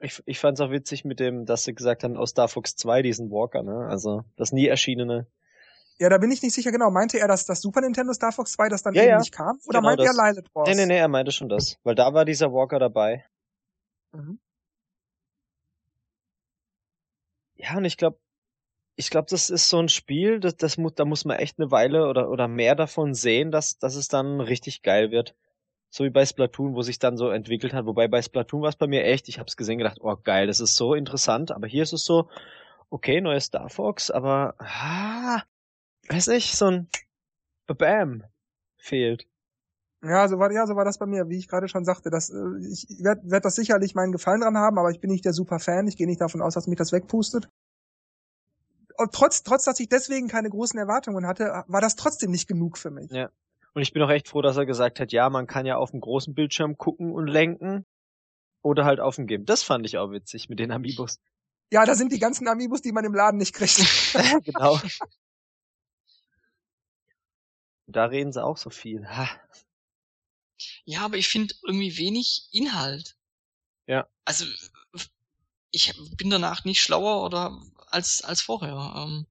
Ich, 0.00 0.22
ich 0.26 0.38
fand 0.38 0.58
es 0.58 0.64
auch 0.64 0.70
witzig 0.70 1.04
mit 1.04 1.18
dem, 1.18 1.46
dass 1.46 1.64
sie 1.64 1.74
gesagt 1.74 2.04
haben, 2.04 2.16
aus 2.16 2.30
Star 2.30 2.48
Fox 2.48 2.76
2 2.76 3.02
diesen 3.02 3.30
Walker, 3.30 3.62
ne? 3.62 3.86
Also 3.88 4.24
das 4.36 4.52
nie 4.52 4.66
erschienene. 4.66 5.26
Ja, 5.98 6.08
da 6.08 6.18
bin 6.18 6.30
ich 6.30 6.42
nicht 6.42 6.54
sicher 6.54 6.72
genau. 6.72 6.90
Meinte 6.90 7.18
er, 7.18 7.28
dass 7.28 7.46
das 7.46 7.60
Super 7.60 7.80
Nintendo 7.80 8.12
Star 8.12 8.32
Fox 8.32 8.52
2 8.52 8.68
das 8.68 8.82
dann 8.82 8.94
ja, 8.94 9.02
eben 9.02 9.10
ja. 9.10 9.18
nicht 9.18 9.32
kam? 9.32 9.58
Oder 9.66 9.78
genau 9.78 9.88
meinte 9.90 10.04
das. 10.04 10.18
er 10.18 10.32
Lilith 10.32 10.54
Wars? 10.54 10.68
Nee, 10.68 10.74
nee, 10.74 10.86
nee, 10.86 10.98
er 10.98 11.08
meinte 11.08 11.32
schon 11.32 11.48
das. 11.48 11.78
Weil 11.84 11.94
da 11.94 12.12
war 12.12 12.24
dieser 12.24 12.52
Walker 12.52 12.78
dabei. 12.78 13.24
Mhm. 14.12 14.38
Ja, 17.56 17.76
und 17.76 17.84
ich 17.84 17.96
glaube, 17.96 18.18
ich 18.96 19.10
glaube, 19.10 19.26
das 19.30 19.50
ist 19.50 19.68
so 19.68 19.78
ein 19.78 19.88
Spiel, 19.88 20.40
das, 20.40 20.56
das 20.56 20.76
muss, 20.78 20.94
da 20.94 21.04
muss 21.04 21.24
man 21.24 21.38
echt 21.38 21.58
eine 21.58 21.70
Weile 21.70 22.08
oder, 22.08 22.30
oder 22.30 22.48
mehr 22.48 22.74
davon 22.74 23.14
sehen, 23.14 23.50
dass, 23.50 23.78
dass 23.78 23.96
es 23.96 24.08
dann 24.08 24.40
richtig 24.40 24.82
geil 24.82 25.10
wird. 25.10 25.34
So 25.90 26.04
wie 26.04 26.10
bei 26.10 26.26
Splatoon, 26.26 26.74
wo 26.74 26.82
sich 26.82 26.98
dann 26.98 27.16
so 27.16 27.30
entwickelt 27.30 27.72
hat. 27.72 27.86
Wobei 27.86 28.08
bei 28.08 28.20
Splatoon 28.20 28.62
war 28.62 28.68
es 28.68 28.76
bei 28.76 28.88
mir 28.88 29.04
echt, 29.04 29.28
ich 29.28 29.38
habe 29.38 29.46
es 29.46 29.56
gesehen 29.56 29.78
gedacht, 29.78 29.98
oh 30.00 30.16
geil, 30.16 30.48
das 30.48 30.60
ist 30.60 30.74
so 30.74 30.94
interessant. 30.94 31.52
Aber 31.52 31.68
hier 31.68 31.84
ist 31.84 31.92
es 31.92 32.04
so, 32.04 32.28
okay, 32.90 33.20
neues 33.20 33.44
Star 33.44 33.68
Fox, 33.68 34.10
aber 34.10 34.54
ah, 34.58 35.42
weiß 36.08 36.28
nicht, 36.28 36.56
so 36.56 36.66
ein 36.66 36.88
Bam 37.66 38.24
fehlt. 38.76 39.26
Ja, 40.02 40.28
so 40.28 40.38
war, 40.38 40.52
ja, 40.52 40.66
so 40.66 40.76
war 40.76 40.84
das 40.84 40.98
bei 40.98 41.06
mir, 41.06 41.28
wie 41.28 41.38
ich 41.38 41.48
gerade 41.48 41.66
schon 41.66 41.84
sagte. 41.84 42.10
Das, 42.10 42.28
äh, 42.28 42.34
ich 42.70 42.86
werde 43.02 43.22
werd 43.24 43.44
das 43.44 43.54
sicherlich 43.54 43.94
meinen 43.94 44.12
Gefallen 44.12 44.42
dran 44.42 44.58
haben, 44.58 44.78
aber 44.78 44.90
ich 44.90 45.00
bin 45.00 45.10
nicht 45.10 45.24
der 45.24 45.32
super 45.32 45.58
Fan. 45.58 45.88
Ich 45.88 45.96
gehe 45.96 46.06
nicht 46.06 46.20
davon 46.20 46.42
aus, 46.42 46.54
dass 46.54 46.66
mich 46.66 46.76
das 46.76 46.92
wegpustet. 46.92 47.48
Und 48.96 49.12
trotz, 49.12 49.42
trotz, 49.42 49.64
dass 49.64 49.80
ich 49.80 49.88
deswegen 49.88 50.28
keine 50.28 50.50
großen 50.50 50.78
Erwartungen 50.78 51.26
hatte, 51.26 51.64
war 51.66 51.80
das 51.80 51.96
trotzdem 51.96 52.30
nicht 52.30 52.46
genug 52.46 52.76
für 52.76 52.90
mich. 52.90 53.10
Ja. 53.10 53.30
Und 53.72 53.82
ich 53.82 53.92
bin 53.92 54.02
auch 54.02 54.10
echt 54.10 54.28
froh, 54.28 54.42
dass 54.42 54.56
er 54.56 54.66
gesagt 54.66 55.00
hat, 55.00 55.10
ja, 55.10 55.28
man 55.30 55.46
kann 55.46 55.66
ja 55.66 55.76
auf 55.76 55.90
dem 55.90 56.00
großen 56.00 56.34
Bildschirm 56.34 56.76
gucken 56.76 57.12
und 57.12 57.26
lenken. 57.26 57.86
Oder 58.62 58.84
halt 58.84 59.00
auf 59.00 59.16
dem 59.16 59.26
Game. 59.26 59.44
Das 59.46 59.62
fand 59.62 59.84
ich 59.84 59.98
auch 59.98 60.10
witzig 60.10 60.48
mit 60.48 60.58
den 60.58 60.70
Amiibos. 60.70 61.18
Ja, 61.70 61.84
da 61.84 61.94
sind 61.94 62.12
die 62.12 62.18
ganzen 62.18 62.46
Amiibos, 62.46 62.82
die 62.82 62.92
man 62.92 63.04
im 63.04 63.14
Laden 63.14 63.38
nicht 63.38 63.54
kriegt. 63.54 63.78
genau. 64.44 64.78
Da 67.86 68.06
reden 68.06 68.32
sie 68.32 68.42
auch 68.42 68.56
so 68.56 68.70
viel. 68.70 69.06
Ha. 69.08 69.28
Ja, 70.84 71.04
aber 71.04 71.16
ich 71.16 71.28
finde 71.28 71.54
irgendwie 71.62 71.96
wenig 71.98 72.48
Inhalt. 72.52 73.16
Ja. 73.86 74.08
Also 74.24 74.46
ich 75.70 75.92
bin 76.16 76.30
danach 76.30 76.64
nicht 76.64 76.80
schlauer 76.80 77.24
oder 77.24 77.60
als 77.88 78.22
als 78.22 78.40
vorher. 78.40 78.94
Ähm, 78.96 79.26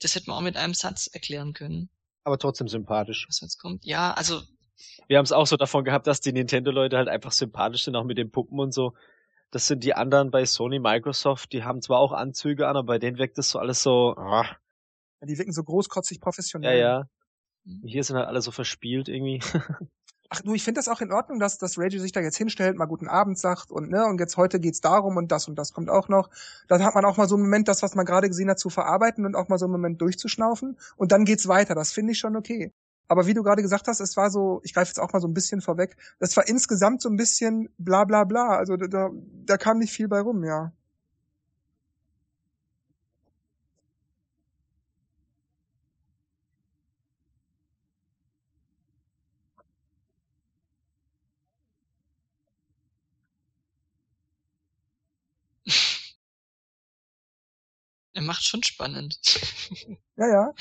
das 0.00 0.14
hätte 0.14 0.30
man 0.30 0.38
auch 0.38 0.42
mit 0.42 0.56
einem 0.56 0.74
Satz 0.74 1.08
erklären 1.08 1.52
können. 1.52 1.90
Aber 2.24 2.38
trotzdem 2.38 2.68
sympathisch. 2.68 3.26
Was 3.28 3.40
jetzt 3.40 3.58
kommt. 3.58 3.84
Ja, 3.84 4.12
also. 4.12 4.42
Wir 5.08 5.18
haben 5.18 5.24
es 5.24 5.32
auch 5.32 5.46
so 5.46 5.56
davon 5.56 5.84
gehabt, 5.84 6.06
dass 6.06 6.20
die 6.20 6.32
Nintendo-Leute 6.32 6.96
halt 6.96 7.08
einfach 7.08 7.32
sympathisch 7.32 7.84
sind, 7.84 7.96
auch 7.96 8.04
mit 8.04 8.18
den 8.18 8.30
Puppen 8.30 8.60
und 8.60 8.72
so. 8.72 8.94
Das 9.50 9.66
sind 9.66 9.82
die 9.82 9.94
anderen 9.94 10.30
bei 10.30 10.44
Sony, 10.44 10.78
Microsoft, 10.78 11.52
die 11.52 11.64
haben 11.64 11.80
zwar 11.80 11.98
auch 11.98 12.12
Anzüge 12.12 12.68
an, 12.68 12.76
aber 12.76 12.86
bei 12.86 12.98
denen 12.98 13.18
wirkt 13.18 13.38
das 13.38 13.50
so 13.50 13.58
alles 13.58 13.82
so. 13.82 14.14
Ah. 14.16 14.56
Ja, 15.20 15.26
die 15.26 15.38
wirken 15.38 15.52
so 15.52 15.64
großkotzig 15.64 16.20
professionell. 16.20 16.78
Ja, 16.78 16.98
ja. 16.98 17.08
Hier 17.84 18.04
sind 18.04 18.16
halt 18.16 18.28
alle 18.28 18.40
so 18.40 18.50
verspielt 18.50 19.08
irgendwie. 19.08 19.40
Ach 20.30 20.42
du, 20.42 20.54
ich 20.54 20.62
finde 20.62 20.78
das 20.78 20.88
auch 20.88 21.00
in 21.00 21.10
Ordnung, 21.10 21.38
dass, 21.38 21.56
dass 21.56 21.78
Reggie 21.78 21.98
sich 21.98 22.12
da 22.12 22.20
jetzt 22.20 22.36
hinstellt, 22.36 22.76
mal 22.76 22.84
guten 22.84 23.08
Abend 23.08 23.38
sagt 23.38 23.70
und 23.70 23.88
ne, 23.88 24.04
und 24.04 24.20
jetzt 24.20 24.36
heute 24.36 24.60
geht's 24.60 24.82
darum 24.82 25.16
und 25.16 25.32
das 25.32 25.48
und 25.48 25.56
das 25.56 25.72
kommt 25.72 25.88
auch 25.88 26.08
noch. 26.08 26.28
Dann 26.68 26.84
hat 26.84 26.94
man 26.94 27.06
auch 27.06 27.16
mal 27.16 27.26
so 27.26 27.34
einen 27.34 27.44
Moment, 27.44 27.66
das, 27.66 27.82
was 27.82 27.94
man 27.94 28.04
gerade 28.04 28.28
gesehen 28.28 28.50
hat, 28.50 28.58
zu 28.58 28.68
verarbeiten 28.68 29.24
und 29.24 29.34
auch 29.34 29.48
mal 29.48 29.58
so 29.58 29.64
einen 29.64 29.72
Moment 29.72 30.02
durchzuschnaufen 30.02 30.76
und 30.96 31.12
dann 31.12 31.24
geht's 31.24 31.48
weiter. 31.48 31.74
Das 31.74 31.92
finde 31.92 32.12
ich 32.12 32.18
schon 32.18 32.36
okay. 32.36 32.72
Aber 33.08 33.26
wie 33.26 33.32
du 33.32 33.42
gerade 33.42 33.62
gesagt 33.62 33.88
hast, 33.88 34.00
es 34.00 34.18
war 34.18 34.30
so, 34.30 34.60
ich 34.64 34.74
greife 34.74 34.90
jetzt 34.90 35.00
auch 35.00 35.14
mal 35.14 35.20
so 35.20 35.28
ein 35.28 35.34
bisschen 35.34 35.62
vorweg, 35.62 35.96
das 36.18 36.36
war 36.36 36.46
insgesamt 36.46 37.00
so 37.00 37.08
ein 37.08 37.16
bisschen 37.16 37.70
bla 37.78 38.04
bla 38.04 38.24
bla. 38.24 38.58
Also 38.58 38.76
da, 38.76 39.08
da 39.46 39.56
kam 39.56 39.78
nicht 39.78 39.94
viel 39.94 40.08
bei 40.08 40.20
rum, 40.20 40.44
ja. 40.44 40.72
Er 55.66 55.70
macht 58.28 58.44
schon 58.44 58.62
spannend. 58.62 59.18
Ja, 60.20 60.26
ja. 60.26 60.52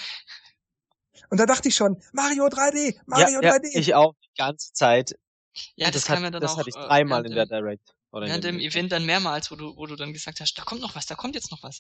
Und 1.32 1.40
da 1.40 1.48
dachte 1.48 1.68
ich 1.68 1.76
schon, 1.76 2.00
Mario 2.14 2.46
3D, 2.46 2.96
Mario 3.08 3.42
ja, 3.42 3.56
3D. 3.56 3.74
Ja, 3.74 3.80
ich 3.80 3.96
auch 3.96 4.14
die 4.24 4.38
ganze 4.38 4.72
Zeit. 4.72 5.18
Ja, 5.76 5.88
das, 5.88 6.04
das 6.04 6.06
kam 6.06 6.18
hat, 6.18 6.24
ja 6.26 6.30
dann 6.30 6.42
das 6.42 6.52
auch. 6.52 6.60
hatte 6.60 6.70
ich 6.70 6.76
dreimal 6.76 7.26
äh, 7.26 7.28
in 7.28 7.34
der 7.34 7.48
Direct. 7.48 7.96
Oder 8.12 8.28
während 8.28 8.44
dem 8.44 8.60
Event 8.60 8.92
dann 8.92 9.04
mehrmals, 9.08 9.50
wo 9.50 9.56
du, 9.56 9.76
wo 9.76 9.88
du 9.88 9.96
dann 9.96 10.14
gesagt 10.14 10.42
hast, 10.42 10.54
da 10.54 10.64
kommt 10.64 10.82
noch 10.82 10.96
was, 10.96 11.08
da 11.08 11.16
kommt 11.16 11.34
jetzt 11.34 11.50
noch 11.50 11.64
was. 11.64 11.80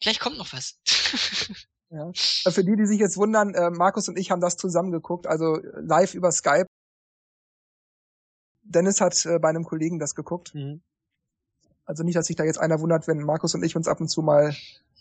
Gleich 0.00 0.20
kommt 0.20 0.38
noch 0.38 0.52
was. 0.52 0.78
ja. 1.90 2.12
Für 2.14 2.62
die, 2.62 2.76
die 2.76 2.86
sich 2.86 3.00
jetzt 3.00 3.16
wundern, 3.16 3.54
äh, 3.54 3.70
Markus 3.70 4.08
und 4.08 4.16
ich 4.16 4.30
haben 4.30 4.40
das 4.40 4.56
zusammen 4.56 4.92
geguckt, 4.92 5.26
also 5.26 5.58
live 5.74 6.14
über 6.14 6.30
Skype. 6.30 6.66
Dennis 8.62 9.00
hat 9.00 9.26
äh, 9.26 9.40
bei 9.40 9.48
einem 9.48 9.64
Kollegen 9.64 9.98
das 9.98 10.14
geguckt. 10.14 10.54
Mhm. 10.54 10.80
Also 11.86 12.02
nicht, 12.02 12.16
dass 12.16 12.26
sich 12.26 12.36
da 12.36 12.44
jetzt 12.44 12.58
einer 12.58 12.80
wundert, 12.80 13.06
wenn 13.08 13.22
Markus 13.22 13.54
und 13.54 13.62
ich 13.62 13.76
uns 13.76 13.88
ab 13.88 14.00
und 14.00 14.08
zu 14.08 14.22
mal 14.22 14.54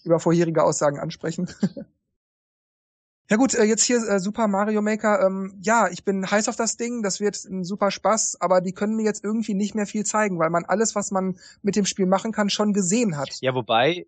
über 0.03 0.19
vorherige 0.19 0.63
Aussagen 0.63 0.99
ansprechen. 0.99 1.49
ja 3.29 3.37
gut, 3.37 3.53
äh, 3.53 3.63
jetzt 3.63 3.83
hier 3.83 3.97
äh, 3.97 4.19
Super 4.19 4.47
Mario 4.47 4.81
Maker. 4.81 5.25
Ähm, 5.25 5.57
ja, 5.61 5.87
ich 5.89 6.03
bin 6.03 6.29
heiß 6.29 6.49
auf 6.49 6.57
das 6.57 6.75
Ding. 6.75 7.01
Das 7.03 7.19
wird 7.19 7.43
ein 7.45 7.63
super 7.63 7.89
Spaß, 7.89 8.41
aber 8.41 8.59
die 8.59 8.73
können 8.73 8.95
mir 8.95 9.03
jetzt 9.03 9.23
irgendwie 9.23 9.53
nicht 9.53 9.75
mehr 9.75 9.87
viel 9.87 10.05
zeigen, 10.05 10.39
weil 10.39 10.49
man 10.49 10.65
alles, 10.65 10.93
was 10.95 11.11
man 11.11 11.37
mit 11.61 11.75
dem 11.75 11.85
Spiel 11.85 12.05
machen 12.05 12.33
kann, 12.33 12.49
schon 12.49 12.73
gesehen 12.73 13.17
hat. 13.17 13.29
Ja, 13.39 13.55
wobei, 13.55 14.07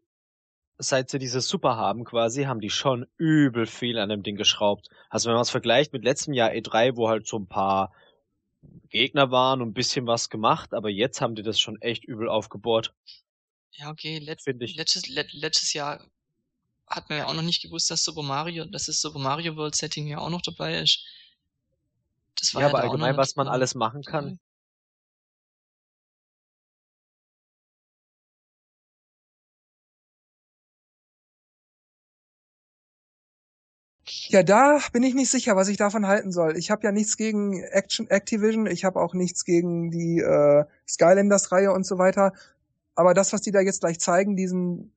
seit 0.77 1.09
sie 1.09 1.19
dieses 1.19 1.47
Super 1.47 1.77
haben 1.77 2.03
quasi, 2.03 2.43
haben 2.43 2.59
die 2.59 2.69
schon 2.69 3.05
übel 3.17 3.67
viel 3.67 3.97
an 3.99 4.09
dem 4.09 4.23
Ding 4.23 4.35
geschraubt. 4.35 4.89
Also 5.09 5.29
wenn 5.29 5.35
man 5.35 5.43
es 5.43 5.49
vergleicht 5.49 5.93
mit 5.93 6.03
letztem 6.03 6.33
Jahr 6.33 6.51
E3, 6.51 6.97
wo 6.97 7.07
halt 7.07 7.25
so 7.25 7.37
ein 7.37 7.47
paar 7.47 7.93
Gegner 8.89 9.31
waren 9.31 9.61
und 9.61 9.69
ein 9.69 9.73
bisschen 9.73 10.07
was 10.07 10.29
gemacht, 10.29 10.73
aber 10.73 10.89
jetzt 10.89 11.21
haben 11.21 11.35
die 11.35 11.43
das 11.43 11.59
schon 11.59 11.81
echt 11.81 12.05
übel 12.05 12.29
aufgebohrt. 12.29 12.93
Ja, 13.71 13.89
okay, 13.89 14.19
Let 14.19 14.41
letztes, 14.45 15.07
let 15.09 15.33
letztes 15.33 15.73
Jahr 15.73 16.05
hat 16.87 17.09
man 17.09 17.19
ja 17.19 17.25
auch 17.25 17.33
noch 17.33 17.41
nicht 17.41 17.61
gewusst, 17.61 17.89
dass 17.91 18.03
Super 18.03 18.23
Mario, 18.23 18.65
dass 18.65 18.85
das 18.85 19.01
Super 19.01 19.19
Mario 19.19 19.55
World 19.55 19.75
Setting 19.75 20.07
ja 20.07 20.19
auch 20.19 20.29
noch 20.29 20.41
dabei 20.41 20.79
ist. 20.79 21.03
Das 22.39 22.53
war 22.53 22.61
ja, 22.61 22.67
ja 22.67 22.73
aber 22.73 22.83
allgemein, 22.83 23.17
was 23.17 23.35
man 23.35 23.47
alles 23.47 23.75
machen 23.75 24.03
kann. 24.03 24.39
Ja, 34.35 34.43
da 34.43 34.81
bin 34.91 35.01
ich 35.03 35.13
nicht 35.13 35.31
sicher, 35.31 35.55
was 35.55 35.69
ich 35.69 35.77
davon 35.77 36.07
halten 36.07 36.33
soll. 36.33 36.57
Ich 36.57 36.69
habe 36.69 36.83
ja 36.83 36.91
nichts 36.91 37.15
gegen 37.15 37.53
Action 37.63 38.09
Activision, 38.09 38.67
ich 38.67 38.83
habe 38.83 38.99
auch 38.99 39.13
nichts 39.13 39.45
gegen 39.45 39.91
die 39.91 40.19
äh, 40.19 40.65
Skylanders-Reihe 40.85 41.71
und 41.71 41.85
so 41.85 41.97
weiter. 41.97 42.33
Aber 42.95 43.13
das, 43.13 43.31
was 43.31 43.39
die 43.43 43.51
da 43.51 43.61
jetzt 43.61 43.79
gleich 43.79 43.97
zeigen, 43.97 44.35
diesen 44.35 44.91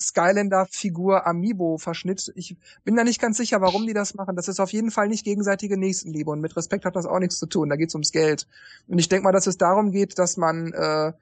Skylander-Figur 0.00 1.26
Amiibo-Verschnitt, 1.26 2.30
ich 2.36 2.56
bin 2.84 2.94
da 2.94 3.02
nicht 3.02 3.20
ganz 3.20 3.36
sicher, 3.36 3.60
warum 3.60 3.84
die 3.84 3.94
das 3.94 4.14
machen. 4.14 4.36
Das 4.36 4.46
ist 4.46 4.60
auf 4.60 4.72
jeden 4.72 4.92
Fall 4.92 5.08
nicht 5.08 5.24
gegenseitige 5.24 5.76
Nächstenliebe 5.76 6.30
und 6.30 6.40
mit 6.40 6.56
Respekt 6.56 6.84
hat 6.84 6.94
das 6.94 7.06
auch 7.06 7.18
nichts 7.18 7.40
zu 7.40 7.46
tun. 7.46 7.68
Da 7.68 7.74
geht's 7.74 7.96
ums 7.96 8.12
Geld. 8.12 8.46
Und 8.86 9.00
ich 9.00 9.08
denke 9.08 9.24
mal, 9.24 9.32
dass 9.32 9.48
es 9.48 9.58
darum 9.58 9.90
geht, 9.90 10.20
dass 10.20 10.36
man 10.36 10.72
äh, 10.72 11.12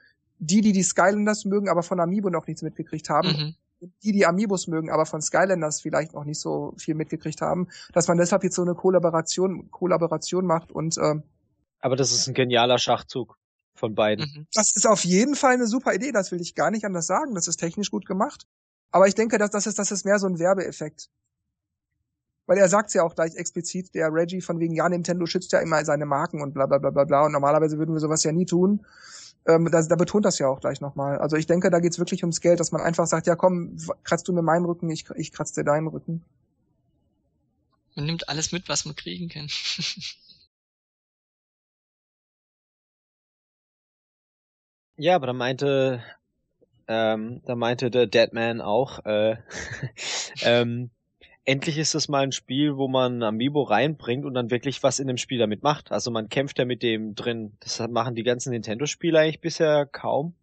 die, 0.41 0.61
die 0.61 0.73
die 0.73 0.83
Skylanders 0.83 1.47
mögen, 1.47 1.71
aber 1.71 1.83
von 1.83 2.01
Amiibo 2.01 2.29
noch 2.29 2.47
nichts 2.47 2.61
mitgekriegt 2.61 3.09
haben, 3.09 3.29
Mhm. 3.29 3.55
Die, 4.03 4.13
die 4.13 4.27
Amiibos 4.27 4.67
mögen, 4.67 4.91
aber 4.91 5.07
von 5.07 5.23
Skylanders 5.23 5.81
vielleicht 5.81 6.15
noch 6.15 6.25
nicht 6.25 6.41
so 6.41 6.75
viel 6.77 6.95
mitgekriegt 6.95 7.41
haben, 7.41 7.69
dass 7.93 8.09
man 8.09 8.19
deshalb 8.19 8.45
jetzt 8.45 8.57
so 8.57 8.63
eine 8.63 8.75
Kollaboration, 8.75 9.71
Kollaboration 9.71 10.47
macht 10.47 10.73
und 10.73 10.99
äh, 10.99 11.15
Aber 11.81 11.97
das 11.97 12.13
ist 12.13 12.27
ein 12.27 12.35
genialer 12.35 12.79
Schachzug 12.79 13.39
von 13.75 13.95
beiden. 13.95 14.27
Mhm. 14.27 14.47
das 14.53 14.77
ist 14.77 14.87
auf 14.87 15.05
jeden 15.05 15.35
Fall 15.35 15.55
eine 15.55 15.67
super 15.67 15.95
Idee, 15.95 16.13
das 16.13 16.31
will 16.33 16.41
ich 16.41 16.55
gar 16.55 16.71
nicht 16.71 16.85
anders 16.85 17.07
sagen. 17.07 17.35
Das 17.35 17.49
ist 17.49 17.57
technisch 17.57 17.91
gut 17.91 18.07
gemacht. 18.07 18.47
Aber 18.91 19.07
ich 19.07 19.15
denke, 19.15 19.39
dass 19.39 19.51
das 19.51 19.67
ist, 19.67 19.79
das 19.79 19.91
ist 19.91 20.05
mehr 20.05 20.19
so 20.19 20.27
ein 20.27 20.39
Werbeeffekt. 20.39 21.09
Weil 22.47 22.59
er 22.59 22.69
sagt 22.69 22.93
ja 22.95 23.05
auch 23.05 23.15
gleich 23.15 23.37
explizit, 23.37 23.95
der 23.95 24.13
Reggie, 24.13 24.41
von 24.41 24.59
wegen, 24.59 24.75
ja, 24.75 24.89
Nintendo 24.89 25.25
schützt 25.27 25.53
ja 25.53 25.61
immer 25.61 25.85
seine 25.85 26.07
Marken 26.07 26.43
und 26.43 26.53
bla 26.53 26.67
bla 26.67 26.79
bla 26.79 26.91
bla 26.91 27.05
bla. 27.05 27.27
Und 27.27 27.33
normalerweise 27.33 27.79
würden 27.79 27.95
wir 27.95 28.01
sowas 28.01 28.25
ja 28.25 28.33
nie 28.33 28.47
tun. 28.47 28.85
Ähm, 29.47 29.71
da, 29.71 29.83
da 29.83 29.97
betont 29.97 30.25
das 30.25 30.39
ja 30.39 30.49
auch 30.49 30.61
gleich 30.61 30.81
nochmal. 30.81 31.19
Also 31.19 31.37
ich 31.37 31.47
denke, 31.47 31.71
da 31.71 31.81
geht's 31.81 31.99
wirklich 31.99 32.23
ums 32.23 32.41
Geld, 32.41 32.61
dass 32.61 32.73
man 32.73 32.83
einfach 32.83 33.07
sagt, 33.07 33.27
ja 33.27 33.37
komm, 33.37 33.77
kratzt 34.05 34.29
du 34.29 34.33
mir 34.33 34.43
meinen 34.43 34.65
Rücken, 34.65 34.91
ich, 34.91 35.09
ich 35.17 35.33
kratz 35.33 35.53
dir 35.53 35.65
deinen 35.65 35.87
Rücken. 35.89 36.25
Man 37.97 38.07
nimmt 38.07 38.29
alles 38.29 38.53
mit, 38.53 38.69
was 38.69 38.85
man 38.85 38.95
kriegen 38.97 39.29
kann. 39.29 39.49
ja, 44.97 45.17
aber 45.17 45.27
da 45.27 45.33
meinte 45.33 46.03
ähm, 46.91 47.41
da 47.47 47.55
meinte 47.55 47.89
der 47.89 48.09
Deadman 48.09 48.61
auch, 48.61 49.05
äh, 49.05 49.37
ähm, 50.43 50.91
endlich 51.45 51.79
ist 51.79 51.95
es 51.95 52.09
mal 52.09 52.23
ein 52.23 52.33
Spiel, 52.33 52.77
wo 52.77 52.89
man 52.89 53.23
Amiibo 53.23 53.63
reinbringt 53.63 54.25
und 54.25 54.35
dann 54.35 54.51
wirklich 54.51 54.83
was 54.83 54.99
in 54.99 55.09
dem 55.09 55.17
Spiel 55.17 55.39
damit 55.39 55.63
macht. 55.63 55.91
Also 55.93 56.11
man 56.11 56.29
kämpft 56.29 56.59
ja 56.59 56.65
mit 56.65 56.83
dem 56.83 57.15
drin. 57.15 57.57
Das 57.61 57.79
machen 57.89 58.15
die 58.15 58.23
ganzen 58.23 58.51
Nintendo-Spiele 58.51 59.19
eigentlich 59.19 59.41
bisher 59.41 59.87
kaum. 59.87 60.35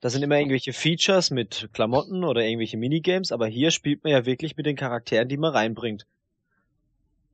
Da 0.00 0.08
sind 0.08 0.22
immer 0.22 0.38
irgendwelche 0.38 0.72
Features 0.72 1.30
mit 1.30 1.68
Klamotten 1.74 2.24
oder 2.24 2.42
irgendwelche 2.42 2.78
Minigames, 2.78 3.32
aber 3.32 3.46
hier 3.46 3.70
spielt 3.70 4.02
man 4.02 4.12
ja 4.12 4.24
wirklich 4.24 4.56
mit 4.56 4.64
den 4.64 4.76
Charakteren, 4.76 5.28
die 5.28 5.36
man 5.36 5.52
reinbringt. 5.52 6.06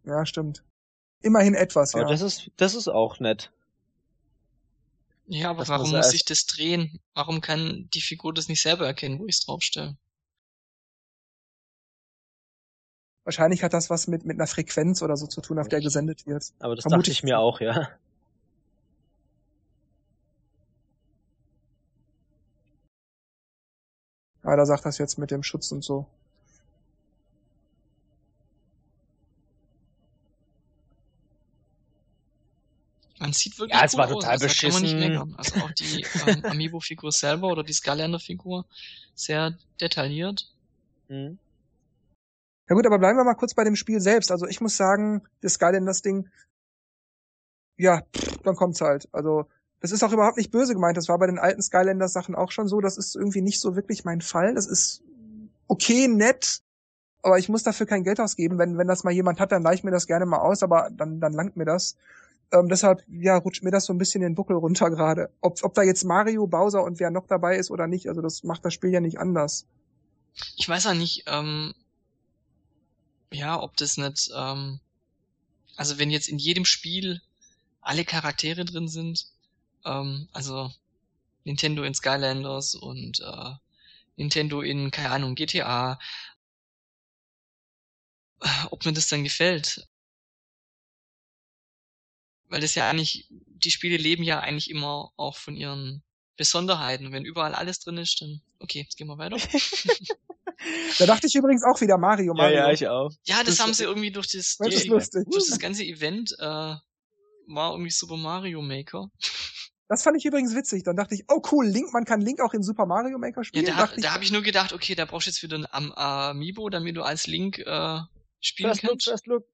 Ja, 0.04 0.26
stimmt. 0.26 0.64
Immerhin 1.22 1.54
etwas, 1.54 1.94
Aber 1.94 2.04
ja. 2.04 2.08
das 2.08 2.22
ist, 2.22 2.50
das 2.56 2.74
ist 2.74 2.88
auch 2.88 3.20
nett. 3.20 3.52
Ja, 5.28 5.50
aber 5.50 5.60
Das 5.60 5.68
warum 5.68 5.90
muss 5.90 6.06
muss 6.06 6.14
ich 6.14 6.24
das 6.24 6.46
drehen? 6.46 7.00
Warum 7.14 7.40
kann 7.40 7.88
die 7.94 8.00
Figur 8.00 8.32
das 8.32 8.48
nicht 8.48 8.62
selber 8.62 8.86
erkennen, 8.86 9.18
wo 9.18 9.26
ich 9.26 9.36
es 9.36 9.44
draufstelle? 9.44 9.96
Wahrscheinlich 13.26 13.64
hat 13.64 13.72
das 13.74 13.90
was 13.90 14.06
mit, 14.06 14.24
mit 14.24 14.36
einer 14.38 14.46
Frequenz 14.46 15.02
oder 15.02 15.16
so 15.16 15.26
zu 15.26 15.40
tun, 15.40 15.58
auf 15.58 15.66
der 15.66 15.80
gesendet 15.80 16.28
wird. 16.28 16.52
Aber 16.60 16.76
das 16.76 16.84
Vermute 16.84 17.02
dachte 17.02 17.10
ich 17.10 17.24
mir 17.24 17.40
auch, 17.40 17.60
ja. 17.60 17.88
Ja, 24.44 24.54
da 24.54 24.64
sagt 24.64 24.84
das 24.84 24.98
jetzt 24.98 25.18
mit 25.18 25.32
dem 25.32 25.42
Schutz 25.42 25.72
und 25.72 25.82
so. 25.82 26.06
Man 33.18 33.32
sieht 33.32 33.58
wirklich 33.58 33.76
Ja, 33.76 33.84
es 33.84 33.96
war 33.96 34.06
aus, 34.06 34.12
total 34.12 34.30
also 34.30 34.44
man 34.44 34.50
nicht 34.52 34.60
beschissen. 34.62 34.98
meckern. 35.00 35.34
Also 35.36 35.60
auch 35.62 35.72
die 35.72 36.06
ähm, 36.28 36.44
Amiibo-Figur 36.44 37.10
selber 37.10 37.48
oder 37.48 37.64
die 37.64 37.72
Skylander-Figur 37.72 38.66
sehr 39.16 39.58
detailliert. 39.80 40.46
Mhm. 41.08 41.40
Ja 42.68 42.74
gut, 42.74 42.86
aber 42.86 42.98
bleiben 42.98 43.18
wir 43.18 43.24
mal 43.24 43.34
kurz 43.34 43.54
bei 43.54 43.64
dem 43.64 43.76
Spiel 43.76 44.00
selbst. 44.00 44.32
Also 44.32 44.46
ich 44.46 44.60
muss 44.60 44.76
sagen, 44.76 45.22
das 45.40 45.54
Skylanders-Ding, 45.54 46.28
ja, 47.76 48.02
pff, 48.16 48.38
dann 48.42 48.56
kommt's 48.56 48.80
halt. 48.80 49.08
Also 49.12 49.46
das 49.80 49.92
ist 49.92 50.02
auch 50.02 50.12
überhaupt 50.12 50.36
nicht 50.36 50.50
böse 50.50 50.74
gemeint. 50.74 50.96
Das 50.96 51.08
war 51.08 51.18
bei 51.18 51.26
den 51.26 51.38
alten 51.38 51.62
Skylanders-Sachen 51.62 52.34
auch 52.34 52.50
schon 52.50 52.66
so. 52.66 52.80
Das 52.80 52.96
ist 52.96 53.14
irgendwie 53.14 53.42
nicht 53.42 53.60
so 53.60 53.76
wirklich 53.76 54.04
mein 54.04 54.20
Fall. 54.20 54.54
Das 54.54 54.66
ist 54.66 55.02
okay, 55.68 56.08
nett, 56.08 56.62
aber 57.22 57.38
ich 57.38 57.48
muss 57.48 57.62
dafür 57.62 57.86
kein 57.86 58.04
Geld 58.04 58.20
ausgeben. 58.20 58.58
Wenn, 58.58 58.78
wenn 58.78 58.88
das 58.88 59.04
mal 59.04 59.12
jemand 59.12 59.40
hat, 59.40 59.52
dann 59.52 59.62
leih 59.62 59.74
ich 59.74 59.84
mir 59.84 59.90
das 59.90 60.06
gerne 60.06 60.26
mal 60.26 60.38
aus, 60.38 60.62
aber 60.62 60.90
dann, 60.92 61.20
dann 61.20 61.32
langt 61.32 61.56
mir 61.56 61.64
das. 61.64 61.96
Ähm, 62.52 62.68
deshalb, 62.68 63.02
ja, 63.08 63.36
rutscht 63.36 63.64
mir 63.64 63.72
das 63.72 63.84
so 63.84 63.92
ein 63.92 63.98
bisschen 63.98 64.20
den 64.20 64.34
Buckel 64.34 64.56
runter 64.56 64.90
gerade. 64.90 65.30
Ob, 65.40 65.58
ob 65.62 65.74
da 65.74 65.82
jetzt 65.82 66.04
Mario, 66.04 66.46
Bowser 66.46 66.84
und 66.84 67.00
wer 67.00 67.10
noch 67.10 67.26
dabei 67.26 67.56
ist 67.56 67.70
oder 67.70 67.86
nicht, 67.86 68.08
also 68.08 68.22
das 68.22 68.44
macht 68.44 68.64
das 68.64 68.74
Spiel 68.74 68.90
ja 68.90 69.00
nicht 69.00 69.18
anders. 69.18 69.66
Ich 70.56 70.68
weiß 70.68 70.84
ja 70.84 70.94
nicht, 70.94 71.24
ähm, 71.26 71.74
ja, 73.36 73.60
ob 73.62 73.76
das 73.76 73.96
nicht, 73.96 74.30
ähm, 74.34 74.80
also 75.76 75.98
wenn 75.98 76.10
jetzt 76.10 76.28
in 76.28 76.38
jedem 76.38 76.64
Spiel 76.64 77.22
alle 77.80 78.04
Charaktere 78.04 78.64
drin 78.64 78.88
sind, 78.88 79.26
ähm, 79.84 80.28
also 80.32 80.72
Nintendo 81.44 81.84
in 81.84 81.94
Skylanders 81.94 82.74
und 82.74 83.20
äh, 83.20 83.54
Nintendo 84.16 84.62
in, 84.62 84.90
keine 84.90 85.10
Ahnung, 85.10 85.34
GTA, 85.34 85.98
ob 88.70 88.84
mir 88.84 88.92
das 88.92 89.08
dann 89.08 89.24
gefällt. 89.24 89.86
Weil 92.48 92.60
das 92.60 92.74
ja 92.74 92.88
eigentlich, 92.88 93.26
die 93.30 93.70
Spiele 93.70 93.96
leben 93.96 94.22
ja 94.22 94.40
eigentlich 94.40 94.70
immer 94.70 95.12
auch 95.16 95.36
von 95.36 95.56
ihren 95.56 96.02
Besonderheiten. 96.36 97.06
Und 97.06 97.12
wenn 97.12 97.24
überall 97.24 97.54
alles 97.54 97.80
drin 97.80 97.98
ist, 97.98 98.20
dann, 98.20 98.40
okay, 98.60 98.80
jetzt 98.80 98.96
gehen 98.96 99.08
wir 99.08 99.18
weiter. 99.18 99.36
Da 100.98 101.06
dachte 101.06 101.26
ich 101.26 101.34
übrigens 101.34 101.62
auch 101.64 101.80
wieder 101.80 101.98
Mario, 101.98 102.32
Ja, 102.32 102.42
Mario. 102.42 102.56
ja, 102.56 102.70
ich 102.72 102.88
auch. 102.88 103.10
Ja, 103.24 103.38
das, 103.44 103.56
Das- 103.56 103.60
haben 103.60 103.74
sie 103.74 103.84
irgendwie 103.84 104.10
durch 104.10 104.28
das, 104.28 104.56
Das 104.58 104.68
die, 104.74 104.88
lustig. 104.88 105.24
durch 105.30 105.48
das 105.48 105.58
ganze 105.58 105.84
Event 105.84 106.34
äh, 106.38 106.44
war 106.44 107.72
irgendwie 107.72 107.90
Super 107.90 108.16
Mario 108.16 108.62
Maker. 108.62 109.08
Das 109.88 110.02
fand 110.02 110.16
ich 110.16 110.24
übrigens 110.24 110.54
witzig. 110.56 110.82
Dann 110.82 110.96
dachte 110.96 111.14
ich, 111.14 111.24
oh 111.28 111.40
cool, 111.52 111.66
Link, 111.66 111.92
man 111.92 112.04
kann 112.04 112.20
Link 112.20 112.40
auch 112.40 112.54
in 112.54 112.62
Super 112.62 112.86
Mario 112.86 113.18
Maker 113.18 113.42
Ja, 113.42 113.44
spielen. 113.44 113.66
da, 113.66 113.76
dachte 113.76 113.96
ich, 114.00 114.02
da 114.02 114.14
habe 114.14 114.24
ich 114.24 114.32
nur 114.32 114.42
gedacht, 114.42 114.72
okay, 114.72 114.94
da 114.96 115.04
brauchst 115.04 115.26
du 115.26 115.30
jetzt 115.30 115.42
wieder 115.42 115.56
ein 115.58 115.66
Am 115.70 115.92
Amiibo, 115.92 116.68
damit 116.70 116.96
du 116.96 117.02
als 117.02 117.26
Link 117.28 117.58
äh, 117.58 118.00
spielen 118.40 118.70
First 118.70 118.82
look, 118.82 118.90
kannst. 118.92 119.04
first 119.08 119.26
look. 119.26 119.44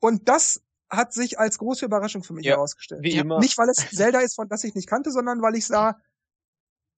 und 0.00 0.28
das 0.28 0.62
hat 0.90 1.12
sich 1.14 1.38
als 1.38 1.58
große 1.58 1.84
Überraschung 1.86 2.22
für 2.22 2.32
mich 2.34 2.44
Ja, 2.44 2.52
herausgestellt. 2.56 3.02
Wie 3.02 3.14
Ja, 3.14 3.22
immer. 3.22 3.38
Nicht, 3.40 3.56
weil 3.58 3.68
es 3.70 3.76
Zelda 3.90 4.20
ist, 4.20 4.34
von 4.34 4.48
das 4.48 4.62
ich 4.62 4.74
nicht 4.74 4.88
kannte, 4.88 5.10
sondern 5.10 5.40
weil 5.40 5.56
ich 5.56 5.66
sah, 5.66 5.96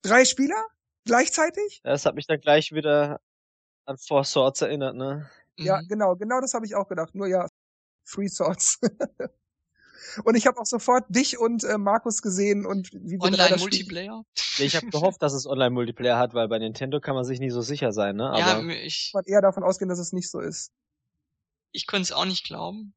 drei 0.02 0.24
Spieler 0.24 0.62
gleichzeitig? 1.04 1.80
Das 1.84 2.04
hat 2.06 2.14
mich 2.16 2.26
dann 2.26 2.40
gleich 2.40 2.72
wieder 2.72 3.20
an 3.88 3.98
Four 3.98 4.24
Swords 4.24 4.60
erinnert, 4.60 4.94
ne? 4.96 5.28
Ja, 5.56 5.80
Mhm. 5.80 5.88
genau, 5.88 6.16
genau 6.16 6.40
das 6.40 6.54
habe 6.54 6.66
ich 6.66 6.74
auch 6.74 6.88
gedacht. 6.88 7.14
Nur 7.14 7.26
ja, 7.26 7.48
Three 8.08 8.28
Swords. 8.28 8.78
und 10.24 10.34
ich 10.36 10.46
habe 10.46 10.58
auch 10.60 10.66
sofort 10.66 11.04
dich 11.08 11.38
und 11.38 11.64
äh, 11.64 11.78
Markus 11.78 12.22
gesehen 12.22 12.64
und 12.66 12.92
wie 12.92 13.16
Spiel- 13.16 13.20
Online-Multiplayer. 13.22 14.24
Ja, 14.58 14.64
ich 14.64 14.76
habe 14.76 14.86
gehofft, 14.90 15.22
dass 15.22 15.32
es 15.32 15.46
Online-Multiplayer 15.46 16.18
hat, 16.18 16.34
weil 16.34 16.48
bei 16.48 16.58
Nintendo 16.58 17.00
kann 17.00 17.14
man 17.14 17.24
sich 17.24 17.40
nie 17.40 17.50
so 17.50 17.60
sicher 17.62 17.92
sein, 17.92 18.16
ne? 18.16 18.28
Aber 18.30 18.38
Ja, 18.38 18.68
ich, 18.82 19.10
man 19.14 19.24
eher 19.24 19.40
davon 19.40 19.64
ausgehen, 19.64 19.88
dass 19.88 19.98
es 19.98 20.12
nicht 20.12 20.30
so 20.30 20.40
ist. 20.40 20.70
ich 21.72 21.86
konnte 21.86 22.02
es 22.04 22.12
auch 22.12 22.24
nicht 22.24 22.44
glauben. 22.46 22.94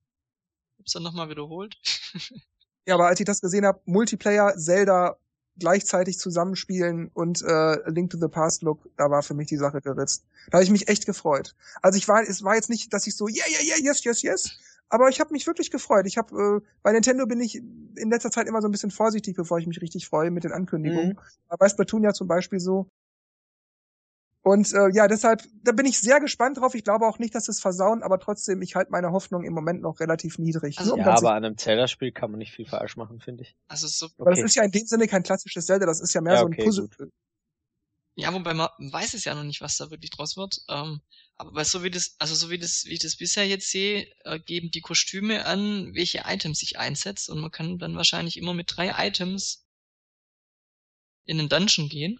Hab's 0.80 0.93
dann 0.93 1.04
nochmal 1.04 1.30
wiederholt. 1.30 1.77
Ja, 2.88 2.95
aber 2.95 3.06
als 3.06 3.19
ich 3.19 3.27
das 3.27 3.41
gesehen 3.41 3.63
habe, 3.63 3.80
Multiplayer, 3.86 4.56
Zelda 4.58 5.15
gleichzeitig 5.62 6.19
zusammenspielen 6.19 7.10
und 7.13 7.41
äh, 7.43 7.89
Link 7.89 8.10
to 8.10 8.17
the 8.19 8.28
Past 8.28 8.63
Look, 8.63 8.89
da 8.97 9.10
war 9.10 9.24
für 9.24 9.34
mich 9.34 9.47
die 9.47 9.58
Sache 9.58 9.80
geritzt. 9.80 10.26
Da 10.50 10.58
habe 10.58 10.63
ich 10.63 10.71
mich 10.71 10.89
echt 10.89 11.06
gefreut. 11.06 11.56
Also 11.82 11.97
ich 11.97 12.08
war, 12.08 12.21
es 12.21 12.43
war 12.43 12.56
jetzt 12.56 12.69
nicht, 12.69 12.93
dass 12.93 13.08
ich 13.08 13.15
so, 13.15 13.28
yeah, 13.28 13.45
yeah, 13.47 13.78
yeah, 13.78 13.86
yes, 13.86 14.04
yes, 14.04 14.21
yes, 14.24 14.52
aber 14.91 15.08
ich 15.08 15.21
habe 15.21 15.32
mich 15.32 15.47
wirklich 15.47 15.71
gefreut. 15.71 16.06
Ich 16.06 16.17
habe 16.17 16.62
äh, 16.62 16.67
bei 16.84 16.91
Nintendo 16.91 17.26
bin 17.26 17.39
ich 17.39 17.56
in 17.56 18.10
letzter 18.10 18.30
Zeit 18.30 18.47
immer 18.47 18.62
so 18.62 18.67
ein 18.67 18.71
bisschen 18.71 18.91
vorsichtig, 18.91 19.38
bevor 19.38 19.58
ich 19.58 19.65
mich 19.65 19.82
richtig 19.82 20.06
freue 20.06 20.32
mit 20.32 20.43
den 20.43 20.52
Ankündigungen. 20.52 21.17
Aber 21.47 21.60
bei 21.60 21.69
Splatoon 21.69 22.04
ja 22.04 22.13
zum 22.13 22.28
Beispiel 22.28 22.60
so. 22.60 22.88
Und 24.43 24.73
äh, 24.73 24.89
ja, 24.93 25.08
deshalb, 25.08 25.43
da 25.63 25.71
bin 25.71 25.86
ich 25.86 25.99
sehr 25.99 26.19
gespannt 26.19 26.58
drauf. 26.58 26.73
Ich 26.73 26.84
glaube 26.84 27.06
auch 27.06 27.19
nicht, 27.19 27.36
dass 27.36 27.47
es 27.47 27.60
versauen, 27.60 28.01
aber 28.01 28.19
trotzdem, 28.19 28.62
ich 28.63 28.75
halte 28.75 28.91
meine 28.91 29.12
Hoffnung 29.12 29.43
im 29.43 29.54
Moment 29.54 29.82
noch 29.82 29.99
relativ 29.99 30.39
niedrig. 30.39 30.80
Also- 30.80 30.97
ja, 30.97 31.06
aber 31.15 31.34
an 31.36 31.45
einem 31.45 31.58
Zelda-Spiel 31.58 32.12
kann 32.12 32.32
man 32.32 32.39
nicht 32.39 32.51
viel 32.51 32.65
falsch 32.65 32.97
machen, 32.97 33.19
finde 33.19 33.43
ich. 33.43 33.56
Also 33.67 33.88
so, 33.88 34.08
aber 34.17 34.32
Okay. 34.32 34.41
das 34.41 34.49
ist 34.51 34.56
ja 34.56 34.63
in 34.63 34.71
dem 34.71 34.86
Sinne 34.88 35.08
kein 35.08 35.21
klassisches 35.21 35.67
Zelda, 35.67 35.86
das 35.86 36.01
ist 36.01 36.13
ja 36.13 36.21
mehr 36.21 36.34
Ja, 36.34 36.39
so 36.39 36.47
ein 36.47 36.54
okay, 36.54 36.63
Puzzle. 36.63 36.89
ja, 38.15 38.34
wobei 38.34 38.56
man 38.56 38.69
weiß 38.80 39.13
es 39.13 39.25
ja 39.25 39.36
noch 39.36 39.43
nicht, 39.43 39.62
was 39.62 39.77
da 39.77 39.91
wirklich 39.91 40.10
draus 40.10 40.36
wird. 40.38 40.58
Ähm, 40.69 41.01
aber 41.38 41.63
so 41.63 41.84
wie 41.84 41.91
das, 41.91 42.15
also 42.17 42.34
so 42.34 42.49
wie 42.49 42.58
das, 42.58 42.86
wie 42.86 42.93
ich 42.93 42.99
das 42.99 43.17
bisher 43.17 43.47
jetzt 43.47 43.69
sehe, 43.69 44.08
äh, 44.25 44.39
geben 44.39 44.71
die 44.71 44.82
Kostüme 44.82 45.45
an, 45.45 45.93
welche 45.93 46.23
Items 46.25 46.60
sich 46.60 46.80
einsetzt 46.80 47.30
und 47.30 47.39
man 47.39 47.51
kann 47.51 47.77
dann 47.77 47.95
wahrscheinlich 47.95 48.38
immer 48.38 48.56
mit 48.56 48.73
drei 48.75 49.08
Items 49.08 49.67
in 51.25 51.38
den 51.38 51.47
Dungeon 51.47 51.89
gehen. 51.89 52.19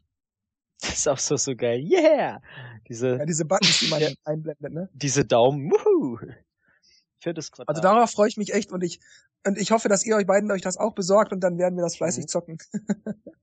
Das 0.82 0.94
ist 0.94 1.08
auch 1.08 1.18
so, 1.20 1.38
so 1.38 1.56
geil. 1.56 1.80
Yeah! 1.80 2.42
Diese, 2.90 3.18
Ja, 3.18 3.26
diese 3.26 3.46
Buttons, 3.46 3.80
die 3.80 3.88
man 3.88 4.02
Ja. 4.02 4.10
einblendet, 4.26 4.72
ne? 4.74 4.90
diese 4.94 5.24
Daumen. 5.26 5.72
Wuhu! 5.72 6.18
Viertes 7.20 7.52
Quartal. 7.52 7.74
Also 7.76 7.82
darauf 7.84 8.10
freue 8.12 8.28
ich 8.30 8.38
mich 8.38 8.54
echt 8.54 8.72
und 8.72 8.84
ich 8.84 9.00
und 9.46 9.58
ich 9.58 9.72
hoffe, 9.72 9.90
dass 9.90 10.06
ihr 10.06 10.16
euch 10.16 10.26
beiden 10.28 10.52
euch 10.52 10.62
das 10.62 10.78
auch 10.78 10.94
besorgt 10.94 11.32
und 11.34 11.40
dann 11.42 11.58
werden 11.58 11.76
wir 11.76 11.84
das 11.84 11.96
fleißig 11.98 12.26
Mhm. 12.26 12.28
zocken. 12.28 12.58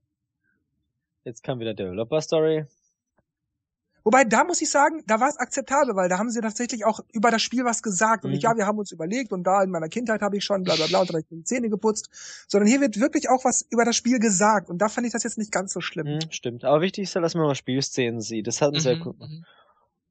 Jetzt 1.23 1.43
kam 1.43 1.59
wieder 1.59 1.73
Developer 1.73 2.21
Story. 2.21 2.65
Wobei, 4.09 4.23
da 4.23 4.43
muss 4.43 4.59
ich 4.59 4.71
sagen, 4.71 5.03
da 5.05 5.19
war 5.19 5.29
es 5.29 5.37
akzeptabel, 5.37 5.95
weil 5.95 6.09
da 6.09 6.17
haben 6.17 6.31
sie 6.31 6.41
tatsächlich 6.41 6.83
auch 6.83 6.99
über 7.13 7.29
das 7.29 7.43
Spiel 7.43 7.63
was 7.63 7.83
gesagt. 7.83 8.23
Und 8.23 8.31
Mhm. 8.31 8.33
nicht, 8.37 8.43
ja, 8.43 8.57
wir 8.57 8.65
haben 8.65 8.79
uns 8.79 8.91
überlegt 8.91 9.31
und 9.31 9.43
da 9.43 9.61
in 9.61 9.69
meiner 9.69 9.87
Kindheit 9.87 10.23
habe 10.23 10.35
ich 10.35 10.43
schon 10.43 10.63
bla 10.63 10.75
bla 10.75 10.87
bla 10.87 11.01
und 11.01 11.09
dann 11.11 11.17
hab 11.17 11.21
ich 11.21 11.27
die 11.29 11.43
Zähne 11.43 11.69
geputzt. 11.69 12.09
Sondern 12.47 12.67
hier 12.67 12.81
wird 12.81 12.99
wirklich 12.99 13.29
auch 13.29 13.45
was 13.45 13.67
über 13.69 13.85
das 13.85 13.95
Spiel 13.95 14.17
gesagt. 14.17 14.71
Und 14.71 14.79
da 14.79 14.89
fand 14.89 15.05
ich 15.05 15.13
das 15.13 15.21
jetzt 15.21 15.37
nicht 15.37 15.51
ganz 15.51 15.73
so 15.73 15.79
schlimm. 15.79 16.07
Hm, 16.07 16.31
stimmt. 16.31 16.65
Aber 16.65 16.81
wichtig 16.81 17.03
ist 17.03 17.13
ja, 17.13 17.21
dass 17.21 17.35
man 17.35 17.43
mal 17.45 17.53
Spielszenen 17.53 18.19
sieht. 18.19 18.47
Das 18.47 18.63
hat 18.63 18.69
einen 18.69 18.79
sehr 18.79 18.95
Mhm, 18.95 18.99
gut 18.99 19.19
gemacht. 19.19 19.29
mhm. 19.31 19.45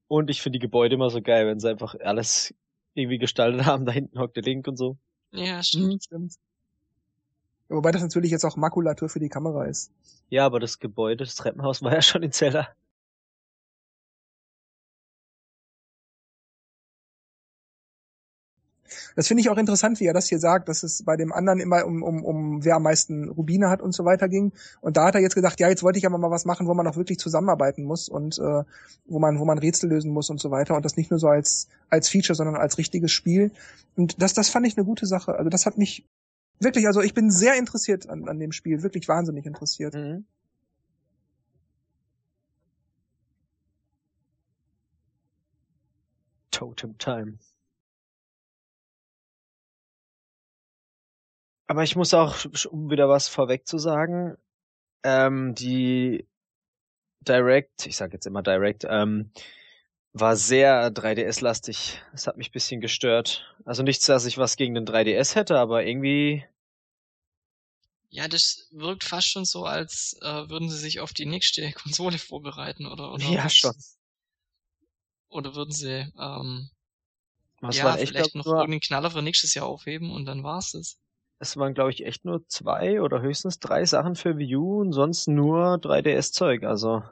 Und 0.07 0.31
ich 0.31 0.43
finde 0.43 0.61
die 0.61 0.63
Gebäude 0.65 0.95
immer 0.95 1.11
so 1.11 1.21
geil, 1.21 1.49
wenn 1.49 1.59
sie 1.59 1.69
einfach 1.69 1.97
alles 1.99 2.55
irgendwie 2.95 3.19
gestaltet 3.19 3.67
haben. 3.67 3.85
Da 3.85 3.91
hinten 3.91 4.21
hockt 4.21 4.37
der 4.37 4.45
Link 4.45 4.69
und 4.69 4.77
so. 4.77 4.97
Ja, 5.33 5.61
stimmt. 5.61 5.87
Mhm, 5.95 6.01
stimmt. 6.01 6.35
Ja, 7.69 7.75
Wobei 7.75 7.91
das 7.91 8.03
natürlich 8.03 8.31
jetzt 8.31 8.45
auch 8.45 8.57
Makulatur 8.57 9.09
für 9.09 9.19
die 9.19 9.29
Kamera 9.29 9.65
ist. 9.65 9.91
Ja, 10.29 10.47
aber 10.47 10.61
das 10.61 10.79
Gebäude, 10.79 11.25
das 11.25 11.35
Treppenhaus 11.35 11.83
war 11.83 11.93
ja 11.95 12.01
schon 12.03 12.23
in 12.23 12.31
Zelda. 12.31 12.69
Das 19.19 19.27
finde 19.27 19.41
ich 19.41 19.51
auch 19.51 19.57
interessant, 19.57 19.99
wie 19.99 20.07
er 20.07 20.15
das 20.15 20.29
hier 20.29 20.39
sagt, 20.39 20.69
dass 20.69 20.85
es 20.85 21.03
bei 21.03 21.17
dem 21.17 21.33
anderen 21.33 21.59
immer 21.59 21.85
um, 21.85 22.05
um, 22.05 22.25
um 22.25 22.65
wer 22.65 22.77
am 22.77 22.85
meisten 22.85 23.29
Rubine 23.29 23.69
hat 23.69 23.83
und 23.83 23.91
so 23.91 24.05
weiter 24.05 24.29
ging. 24.29 24.53
Und 24.81 24.97
da 24.97 25.07
hat 25.07 25.17
er 25.17 25.21
jetzt 25.21 25.35
gedacht, 25.35 25.59
ja, 25.59 25.69
jetzt 25.69 25.83
wollte 25.83 25.99
ich 25.99 26.07
aber 26.07 26.19
mal 26.19 26.31
was 26.31 26.45
machen, 26.45 26.69
wo 26.69 26.75
man 26.75 26.87
auch 26.87 26.95
wirklich 26.95 27.19
zusammenarbeiten 27.19 27.83
muss 27.83 28.09
und 28.09 28.39
äh, 28.39 28.63
wo 29.07 29.19
man, 29.19 29.41
wo 29.41 29.45
man 29.45 29.59
Rätsel 29.59 29.91
lösen 29.91 30.13
muss 30.13 30.31
und 30.31 30.41
so 30.41 30.53
weiter. 30.53 30.77
Und 30.77 30.85
das 30.85 30.97
nicht 30.97 31.11
nur 31.11 31.19
so 31.19 31.27
als, 31.27 31.67
als 31.91 32.09
Feature, 32.09 32.37
sondern 32.37 32.55
als 32.55 32.79
richtiges 32.79 33.11
Spiel. 33.11 33.51
Und 33.97 34.23
das, 34.23 34.35
das 34.35 34.51
fand 34.51 34.69
ich 34.69 34.77
eine 34.77 34.87
gute 34.87 35.05
Sache. 35.05 35.35
Also 35.35 35.51
das 35.51 35.67
hat 35.67 35.79
mich 35.79 36.07
Wirklich, 36.61 36.87
also 36.87 37.01
ich 37.01 37.15
bin 37.15 37.33
sehr 37.33 37.57
interessiert 37.57 38.09
an, 38.09 38.29
an 38.29 38.39
dem 38.39 38.53
Spiel, 38.53 38.85
wirklich 38.85 39.09
wahnsinnig 39.09 39.47
interessiert. 39.47 39.95
Mhm. 39.95 40.27
Totem 46.53 46.99
Time. 46.99 47.39
Aber 51.69 51.83
ich 51.83 51.97
muss 51.97 52.15
auch, 52.15 52.35
um 52.71 52.91
wieder 52.91 53.09
was 53.11 53.29
vorweg 53.29 53.69
zu 53.69 53.79
sagen, 53.79 54.37
ähm, 55.05 55.55
die 55.55 56.27
Direct, 57.21 57.87
ich 57.87 57.97
sag 57.97 58.15
jetzt 58.15 58.27
immer 58.27 58.43
Direct, 58.43 58.87
ähm, 58.89 59.31
war 60.15 60.35
sehr 60.35 60.91
3DS-lastig. 60.91 62.01
Das 62.13 62.27
hat 62.27 62.39
mich 62.39 62.53
bisschen 62.53 62.81
gestört. 62.81 63.55
Also 63.67 63.83
nichts, 63.83 64.07
dass 64.07 64.25
ich 64.25 64.39
was 64.39 64.57
gegen 64.57 64.75
den 64.75 64.87
3DS 64.87 65.35
hätte, 65.35 65.59
aber 65.59 65.85
irgendwie. 65.85 66.43
Ja, 68.09 68.29
das 68.29 68.69
wirkt 68.71 69.05
fast 69.05 69.29
schon 69.29 69.45
so, 69.45 69.67
als 69.67 70.17
äh, 70.23 70.49
würden 70.49 70.71
sie 70.71 70.79
sich 70.79 71.01
auf 71.01 71.13
die 71.13 71.27
nächste 71.27 71.71
Konsole 71.83 72.19
vorbereiten, 72.19 72.87
oder? 72.87 73.13
oder 73.13 73.25
ja, 73.25 73.49
schon. 73.51 73.75
Oder 75.29 75.55
würden 75.55 75.73
sie 75.73 76.11
ähm, 76.19 76.71
Was 77.61 77.77
ja, 77.77 77.95
vielleicht 77.95 78.35
noch 78.35 78.47
nur, 78.47 78.55
irgendeinen 78.55 78.81
Knaller 78.81 79.11
für 79.11 79.21
nächstes 79.21 79.53
Jahr 79.53 79.67
aufheben 79.67 80.11
und 80.11 80.25
dann 80.25 80.43
war's 80.43 80.73
das. 80.73 80.99
Es 81.39 81.57
waren, 81.57 81.75
glaube 81.75 81.91
ich, 81.91 82.05
echt 82.05 82.25
nur 82.25 82.47
zwei 82.49 83.01
oder 83.01 83.23
höchstens 83.23 83.61
drei 83.61 83.85
Sachen 83.85 84.17
für 84.17 84.39
Wii 84.39 84.57
U 84.57 84.81
und 84.81 84.93
sonst 84.93 85.29
nur 85.29 85.79
3DS-Zeug. 85.79 86.65
Also 86.65 87.03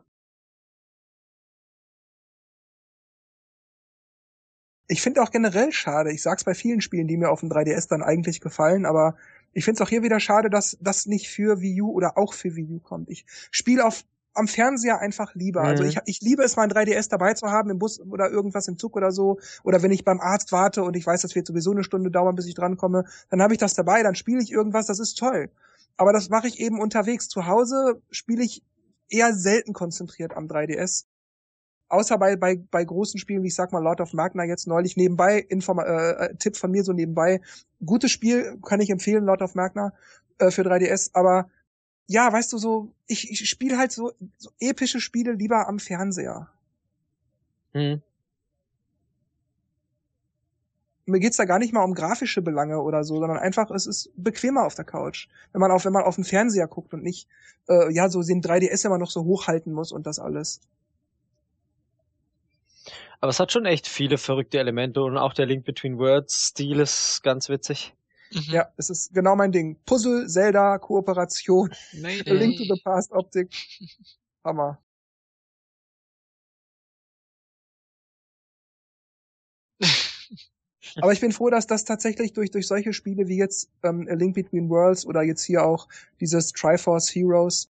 Ich 4.88 5.02
finde 5.02 5.20
auch 5.22 5.32
generell 5.32 5.72
schade, 5.72 6.12
ich 6.12 6.22
sag's 6.22 6.44
bei 6.44 6.54
vielen 6.54 6.80
Spielen, 6.80 7.08
die 7.08 7.16
mir 7.16 7.30
auf 7.30 7.40
dem 7.40 7.50
3DS 7.50 7.88
dann 7.88 8.02
eigentlich 8.02 8.40
gefallen, 8.40 8.86
aber 8.86 9.16
ich 9.52 9.64
finde 9.64 9.78
es 9.78 9.86
auch 9.86 9.88
hier 9.88 10.04
wieder 10.04 10.20
schade, 10.20 10.48
dass 10.48 10.78
das 10.80 11.06
nicht 11.06 11.28
für 11.28 11.60
Wii 11.60 11.82
U 11.82 11.90
oder 11.90 12.16
auch 12.16 12.34
für 12.34 12.54
Wii 12.54 12.68
U 12.70 12.78
kommt. 12.78 13.10
Ich 13.10 13.24
spiele 13.50 13.84
auf 13.84 14.04
am 14.36 14.48
Fernseher 14.48 15.00
einfach 15.00 15.34
lieber. 15.34 15.64
Also 15.64 15.82
Mhm. 15.82 15.90
ich, 15.90 15.98
ich 16.06 16.20
liebe 16.20 16.42
es, 16.42 16.56
mein 16.56 16.70
3DS 16.70 17.08
dabei 17.08 17.34
zu 17.34 17.48
haben 17.50 17.70
im 17.70 17.78
Bus 17.78 18.00
oder 18.00 18.30
irgendwas 18.30 18.68
im 18.68 18.78
Zug 18.78 18.96
oder 18.96 19.10
so. 19.12 19.38
Oder 19.64 19.82
wenn 19.82 19.90
ich 19.90 20.04
beim 20.04 20.20
Arzt 20.20 20.52
warte 20.52 20.82
und 20.82 20.96
ich 20.96 21.06
weiß, 21.06 21.22
das 21.22 21.34
wird 21.34 21.46
sowieso 21.46 21.72
eine 21.72 21.84
Stunde 21.84 22.10
dauern, 22.10 22.34
bis 22.36 22.46
ich 22.46 22.54
drankomme, 22.54 23.04
dann 23.30 23.42
habe 23.42 23.54
ich 23.54 23.58
das 23.58 23.74
dabei, 23.74 24.02
dann 24.02 24.14
spiele 24.14 24.42
ich 24.42 24.52
irgendwas, 24.52 24.86
das 24.86 24.98
ist 24.98 25.14
toll. 25.18 25.50
Aber 25.96 26.12
das 26.12 26.28
mache 26.28 26.48
ich 26.48 26.60
eben 26.60 26.80
unterwegs. 26.80 27.28
Zu 27.28 27.46
Hause 27.46 28.00
spiele 28.10 28.44
ich 28.44 28.62
eher 29.08 29.32
selten 29.34 29.72
konzentriert 29.72 30.36
am 30.36 30.46
3DS. 30.48 31.06
Außer 31.88 32.18
bei, 32.18 32.34
bei, 32.36 32.56
bei 32.70 32.84
großen 32.84 33.18
Spielen, 33.20 33.44
wie 33.44 33.48
ich 33.48 33.54
sag 33.54 33.72
mal 33.72 33.82
Lord 33.82 34.00
of 34.00 34.12
Magna 34.12 34.44
jetzt 34.44 34.66
neulich 34.66 34.96
nebenbei, 34.96 35.38
Inform 35.38 35.78
äh, 35.78 36.34
Tipp 36.36 36.56
von 36.56 36.72
mir 36.72 36.82
so 36.82 36.92
nebenbei. 36.92 37.40
Gutes 37.84 38.10
Spiel, 38.10 38.58
kann 38.66 38.80
ich 38.80 38.90
empfehlen, 38.90 39.24
Lord 39.24 39.40
of 39.42 39.54
Magna 39.54 39.92
äh, 40.38 40.50
für 40.50 40.62
3DS, 40.62 41.10
aber 41.12 41.48
ja, 42.06 42.32
weißt 42.32 42.52
du, 42.52 42.58
so, 42.58 42.92
ich, 43.06 43.30
ich 43.30 43.48
spiele 43.48 43.78
halt 43.78 43.92
so, 43.92 44.12
so 44.38 44.50
epische 44.60 45.00
Spiele 45.00 45.32
lieber 45.32 45.68
am 45.68 45.78
Fernseher. 45.78 46.48
hm. 47.72 48.02
Mir 51.08 51.20
geht's 51.20 51.36
da 51.36 51.44
gar 51.44 51.60
nicht 51.60 51.72
mal 51.72 51.84
um 51.84 51.94
grafische 51.94 52.42
Belange 52.42 52.80
oder 52.80 53.04
so, 53.04 53.20
sondern 53.20 53.38
einfach, 53.38 53.70
es 53.70 53.86
ist 53.86 54.10
bequemer 54.16 54.66
auf 54.66 54.74
der 54.74 54.84
Couch. 54.84 55.28
Wenn 55.52 55.60
man 55.60 55.70
auf, 55.70 55.84
wenn 55.84 55.92
man 55.92 56.02
auf 56.02 56.16
den 56.16 56.24
Fernseher 56.24 56.66
guckt 56.66 56.92
und 56.94 57.04
nicht, 57.04 57.28
äh, 57.68 57.92
ja, 57.92 58.08
so 58.08 58.22
den 58.22 58.42
3DS 58.42 58.86
immer 58.86 58.98
noch 58.98 59.10
so 59.10 59.24
hochhalten 59.24 59.72
muss 59.72 59.92
und 59.92 60.04
das 60.06 60.18
alles. 60.18 60.60
Aber 63.20 63.30
es 63.30 63.40
hat 63.40 63.52
schon 63.52 63.66
echt 63.66 63.86
viele 63.88 64.18
verrückte 64.18 64.58
Elemente 64.58 65.02
und 65.02 65.16
auch 65.16 65.32
der 65.32 65.46
Link 65.46 65.64
Between 65.64 65.98
Words 65.98 66.48
Stil 66.48 66.80
ist 66.80 67.22
ganz 67.22 67.48
witzig. 67.48 67.95
Mhm. 68.32 68.52
Ja, 68.52 68.68
es 68.76 68.90
ist 68.90 69.14
genau 69.14 69.36
mein 69.36 69.52
Ding. 69.52 69.76
Puzzle, 69.84 70.26
Zelda, 70.28 70.78
Kooperation, 70.78 71.70
Mayday. 71.92 72.30
A 72.30 72.34
Link 72.34 72.56
to 72.56 72.64
the 72.64 72.80
Past 72.82 73.12
Optik. 73.12 73.50
Hammer. 74.44 74.78
Aber 81.00 81.12
ich 81.12 81.20
bin 81.20 81.32
froh, 81.32 81.50
dass 81.50 81.66
das 81.66 81.84
tatsächlich 81.84 82.32
durch, 82.32 82.50
durch 82.50 82.66
solche 82.66 82.92
Spiele 82.92 83.28
wie 83.28 83.36
jetzt 83.36 83.68
ähm, 83.82 84.08
A 84.10 84.14
Link 84.14 84.34
Between 84.34 84.68
Worlds 84.70 85.06
oder 85.06 85.22
jetzt 85.22 85.42
hier 85.42 85.64
auch 85.64 85.88
dieses 86.20 86.52
Triforce 86.52 87.14
Heroes, 87.14 87.68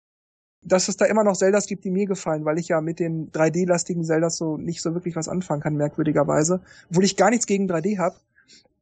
dass 0.62 0.88
es 0.88 0.98
da 0.98 1.06
immer 1.06 1.24
noch 1.24 1.38
Zeldas 1.38 1.68
gibt, 1.68 1.84
die 1.84 1.92
mir 1.92 2.06
gefallen, 2.06 2.46
weil 2.46 2.60
ich 2.60 2.70
ja 2.70 2.82
mit 2.82 3.00
den 3.00 3.32
3D-lastigen 3.32 4.04
Zeldas 4.04 4.38
so 4.38 4.58
nicht 4.58 4.82
so 4.82 4.94
wirklich 4.94 5.16
was 5.16 5.28
anfangen 5.28 5.62
kann, 5.62 5.76
merkwürdigerweise. 5.76 6.62
Obwohl 6.90 7.04
ich 7.04 7.18
gar 7.18 7.30
nichts 7.30 7.46
gegen 7.46 7.70
3D 7.70 7.98
habe. 7.98 8.16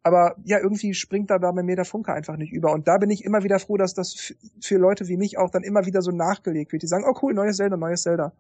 Aber 0.08 0.38
ja, 0.46 0.58
irgendwie 0.60 0.94
springt 0.94 1.30
da 1.30 1.38
bei 1.38 1.52
mir 1.52 1.76
der 1.76 1.84
Funke 1.84 2.14
einfach 2.14 2.38
nicht 2.38 2.54
über. 2.54 2.72
Und 2.72 2.88
da 2.88 2.98
bin 2.98 3.10
ich 3.10 3.26
immer 3.26 3.44
wieder 3.44 3.60
froh, 3.60 3.76
dass 3.76 3.94
das 3.94 4.34
für 4.62 4.78
Leute 4.78 5.10
wie 5.10 5.18
mich 5.18 5.38
auch 5.38 5.52
dann 5.52 5.64
immer 5.64 5.86
wieder 5.86 6.02
so 6.02 6.12
nachgelegt 6.12 6.72
wird. 6.72 6.82
Die 6.82 6.88
sagen, 6.88 7.04
oh 7.06 7.20
cool, 7.22 7.34
neues 7.34 7.58
Zelda, 7.58 7.76
neues 7.76 8.04
Zelda. 8.04 8.32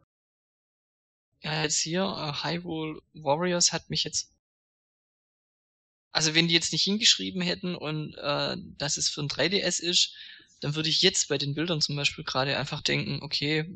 Ja, 1.41 1.63
jetzt 1.63 1.77
hier, 1.77 2.03
äh, 2.03 2.31
Hyrule 2.47 3.01
Warriors 3.13 3.73
hat 3.73 3.89
mich 3.89 4.05
jetzt. 4.05 4.31
Also 6.13 6.33
wenn 6.33 6.47
die 6.47 6.53
jetzt 6.53 6.71
nicht 6.71 6.83
hingeschrieben 6.83 7.41
hätten 7.41 7.75
und 7.75 8.15
äh, 8.15 8.55
dass 8.77 8.95
es 8.95 9.09
für 9.09 9.21
ein 9.21 9.27
3DS 9.27 9.81
ist, 9.81 10.15
dann 10.61 10.73
würde 10.73 10.87
ich 10.87 11.01
jetzt 11.01 11.27
bei 11.27 11.37
den 11.37 11.53
Bildern 11.53 11.81
zum 11.81 11.97
Beispiel 11.97 12.23
gerade 12.23 12.57
einfach 12.57 12.81
denken, 12.81 13.19
okay, 13.21 13.69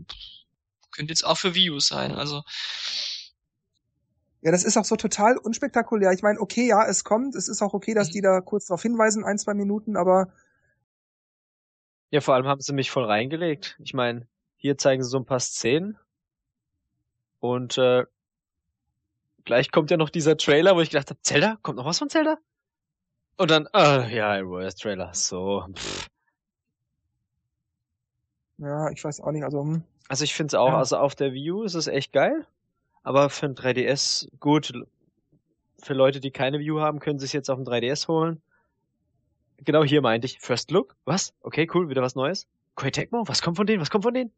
könnte 0.91 1.12
jetzt 1.12 1.25
auch 1.25 1.38
für 1.38 1.56
Wii 1.56 1.71
U 1.71 1.80
sein. 1.82 2.13
Also 2.13 2.41
Ja, 4.41 4.51
das 4.51 4.63
ist 4.63 4.75
auch 4.77 4.86
so 4.86 4.95
total 4.95 5.38
unspektakulär. 5.38 6.12
Ich 6.12 6.23
meine, 6.23 6.39
okay, 6.39 6.67
ja, 6.67 6.84
es 6.88 7.04
kommt. 7.04 7.36
Es 7.36 7.47
ist 7.47 7.62
auch 7.62 7.73
okay, 7.73 7.93
dass 7.93 8.08
Mhm. 8.10 8.12
die 8.13 8.21
da 8.21 8.41
kurz 8.41 8.65
darauf 8.65 8.82
hinweisen, 8.82 9.23
ein, 9.23 9.38
zwei 9.38 9.54
Minuten, 9.54 9.95
aber 9.97 10.34
Ja, 12.10 12.19
vor 12.21 12.34
allem 12.36 12.45
haben 12.47 12.60
sie 12.60 12.73
mich 12.73 12.91
voll 12.91 13.06
reingelegt. 13.06 13.77
Ich 13.84 13.93
meine, 13.93 14.27
hier 14.58 14.77
zeigen 14.77 15.01
sie 15.04 15.10
so 15.10 15.17
ein 15.17 15.25
paar 15.25 15.39
Szenen 15.39 15.97
und 17.39 17.77
äh, 17.77 18.06
gleich 19.45 19.71
kommt 19.71 19.91
ja 19.91 19.97
noch 19.97 20.10
dieser 20.10 20.36
Trailer, 20.38 20.75
wo 20.75 20.82
ich 20.82 20.89
gedacht 20.89 21.10
habe, 21.10 21.21
Zelda? 21.21 21.58
Kommt 21.62 21.77
noch 21.77 21.86
was 21.86 21.99
von 21.99 22.10
Zelda? 22.10 22.38
Und 23.38 23.49
dann, 23.49 23.67
ah, 23.71 24.06
ja, 24.08 24.30
ein 24.32 24.49
Warriors 24.49 24.75
Trailer. 24.75 25.13
So. 25.13 25.65
Pff. 25.73 26.08
ja, 28.58 28.89
ich 28.91 29.04
weiß 29.04 29.21
auch 29.21 29.32
nicht. 29.32 29.43
Also, 29.43 29.62
hm. 29.63 29.84
Also 30.08 30.23
ich 30.23 30.34
finde 30.34 30.47
es 30.47 30.54
auch, 30.56 30.69
Ja. 30.69 30.77
also 30.80 30.97
auf 30.97 31.15
der 31.15 31.32
U 31.32 31.63
ist 31.63 31.75
es 31.75 31.88
echt 31.88 32.12
geil, 32.12 32.45
aber 33.04 33.30
für 33.30 33.48
ein 33.48 33.56
3DS 33.56 34.30
gut. 34.40 34.74
Für 35.84 35.94
Leute, 35.94 36.20
die 36.20 36.32
keine 36.32 36.60
U 36.72 36.80
haben, 36.80 37.00
können 37.00 37.18
sie 37.20 37.26
es 37.26 37.34
jetzt 37.34 37.50
auf 37.50 37.58
dem 37.58 37.66
3DS 37.66 38.08
holen. 38.08 38.42
Genau 39.58 39.84
hier 39.84 40.02
meinte 40.02 40.26
ich, 40.26 40.40
First 40.40 40.72
Look, 40.72 40.96
was? 41.06 41.34
Okay, 41.42 41.68
cool, 41.74 41.90
wieder 41.90 42.02
was 42.02 42.16
Neues. 42.16 42.48
Koei 42.76 42.92
Tecmo, 42.92 43.28
was 43.28 43.42
kommt 43.42 43.58
von 43.58 43.66
denen? 43.66 43.82
Was 43.82 43.90
kommt 43.90 44.04
von 44.04 44.14
denen? 44.14 44.32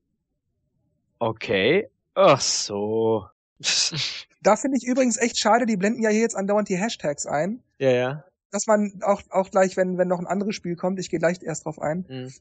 Okay, 1.19 1.89
ach 2.15 2.41
so. 2.41 3.28
da 4.41 4.56
finde 4.56 4.78
ich 4.78 4.86
übrigens 4.86 5.17
echt 5.17 5.38
schade, 5.38 5.65
die 5.65 5.78
blenden 5.78 6.02
ja 6.02 6.10
hier 6.10 6.21
jetzt 6.21 6.36
andauernd 6.36 6.67
die 6.67 6.78
Hashtags 6.78 7.26
ein, 7.26 7.62
ja, 7.78 7.91
ja. 7.91 8.23
dass 8.52 8.67
man 8.67 8.99
auch, 9.04 9.21
auch 9.30 9.49
gleich, 9.52 9.78
wenn, 9.78 9.97
wenn 9.97 10.08
noch 10.08 10.19
ein 10.19 10.28
anderes 10.28 10.56
Spiel 10.56 10.76
kommt, 10.76 10.99
ich 10.99 11.10
gehe 11.10 11.19
gleich 11.19 11.41
erst 11.41 11.65
drauf 11.65 11.80
ein, 11.80 12.06
Mhm. 12.10 12.34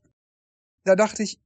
da 0.85 0.97
dachte 0.97 1.23
ich, 1.23 1.39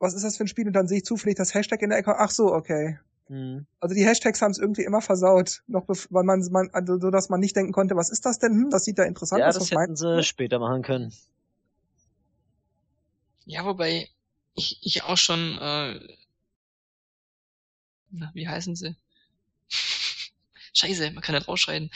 was 0.00 0.14
ist 0.14 0.24
das 0.24 0.36
für 0.36 0.44
ein 0.44 0.48
Spiel? 0.48 0.66
Und 0.66 0.72
dann 0.74 0.88
sehe 0.88 0.98
ich 0.98 1.04
zufällig 1.04 1.36
das 1.36 1.54
Hashtag 1.54 1.82
in 1.82 1.90
der 1.90 1.98
Ecke. 1.98 2.16
Ach 2.18 2.30
so, 2.30 2.52
okay. 2.52 2.98
Mhm. 3.28 3.66
Also 3.80 3.94
die 3.94 4.04
Hashtags 4.04 4.40
haben 4.40 4.50
es 4.50 4.58
irgendwie 4.58 4.84
immer 4.84 5.00
versaut, 5.02 5.62
noch 5.66 5.86
weil 5.88 6.24
man, 6.24 6.40
man 6.50 6.70
also 6.72 6.98
so 6.98 7.10
dass 7.10 7.28
man 7.28 7.40
nicht 7.40 7.54
denken 7.56 7.72
konnte, 7.72 7.94
was 7.96 8.10
ist 8.10 8.24
das 8.24 8.38
denn? 8.38 8.52
Hm, 8.52 8.70
das 8.70 8.84
sieht 8.84 8.98
da 8.98 9.04
interessant 9.04 9.40
Ja, 9.40 9.48
aus. 9.48 9.54
das 9.54 9.70
Was 9.70 9.80
hätten 9.80 9.96
sie 9.96 10.22
später 10.24 10.58
machen 10.58 10.82
können. 10.82 11.12
Ja, 13.44 13.64
wobei 13.64 14.08
ich, 14.54 14.78
ich 14.82 15.02
auch 15.04 15.16
schon, 15.16 15.58
äh, 15.58 16.00
na, 18.10 18.30
wie 18.34 18.48
heißen 18.48 18.74
sie? 18.76 18.96
Scheiße, 20.74 21.10
man 21.10 21.22
kann 21.22 21.34
nicht 21.34 21.48
rausschreien. 21.48 21.90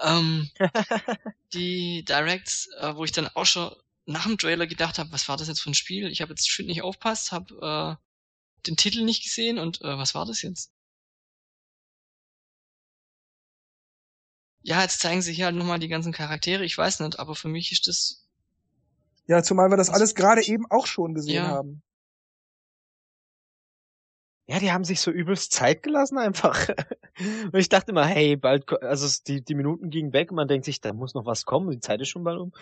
Ähm, 0.00 0.50
die 1.52 2.04
Directs, 2.04 2.68
äh, 2.78 2.94
wo 2.96 3.04
ich 3.04 3.12
dann 3.12 3.28
auch 3.28 3.46
schon 3.46 3.74
nach 4.06 4.26
dem 4.26 4.38
Trailer 4.38 4.66
gedacht 4.66 4.98
habe, 4.98 5.12
was 5.12 5.28
war 5.28 5.36
das 5.36 5.48
jetzt 5.48 5.60
für 5.60 5.70
ein 5.70 5.74
Spiel? 5.74 6.08
Ich 6.08 6.20
habe 6.22 6.32
jetzt 6.32 6.50
schön 6.50 6.66
nicht 6.66 6.82
aufpasst, 6.82 7.32
habe 7.32 7.98
äh, 7.98 8.11
den 8.66 8.76
Titel 8.76 9.04
nicht 9.04 9.22
gesehen 9.24 9.58
und 9.58 9.80
äh, 9.82 9.98
was 9.98 10.14
war 10.14 10.26
das 10.26 10.42
jetzt? 10.42 10.70
Ja, 14.62 14.82
jetzt 14.82 14.98
zeigen 14.98 15.22
sich 15.22 15.36
hier 15.36 15.44
halt 15.46 15.54
nochmal 15.54 15.78
die 15.78 15.86
ganzen 15.88 16.12
Charaktere, 16.12 16.64
ich 16.64 16.76
weiß 16.76 16.98
nicht, 17.00 17.18
aber 17.20 17.36
für 17.36 17.46
mich 17.48 17.70
ist 17.70 17.86
das 17.86 18.24
Ja, 19.26 19.42
zumal 19.42 19.70
wir 19.70 19.76
das 19.76 19.90
alles 19.90 20.14
gerade 20.14 20.42
eben 20.46 20.66
auch 20.70 20.86
schon 20.86 21.14
gesehen 21.14 21.42
Ja. 21.42 21.50
haben. 21.50 21.82
Ja, 24.48 24.58
die 24.58 24.72
haben 24.72 24.84
sich 24.84 25.00
so 25.00 25.10
übelst 25.10 25.52
Zeit 25.52 25.82
gelassen 25.82 26.18
einfach. 26.18 26.68
Und 27.52 27.56
ich 27.56 27.68
dachte 27.68 27.92
immer, 27.92 28.04
hey, 28.06 28.36
bald, 28.36 28.70
also 28.82 29.08
die, 29.26 29.42
die 29.42 29.54
Minuten 29.54 29.90
gingen 29.90 30.12
weg 30.12 30.30
und 30.30 30.36
man 30.36 30.48
denkt 30.48 30.64
sich, 30.64 30.80
da 30.80 30.92
muss 30.92 31.14
noch 31.14 31.26
was 31.26 31.44
kommen, 31.44 31.70
die 31.70 31.78
Zeit 31.78 32.00
ist 32.00 32.08
schon 32.08 32.24
bald 32.24 32.40
um. 32.40 32.52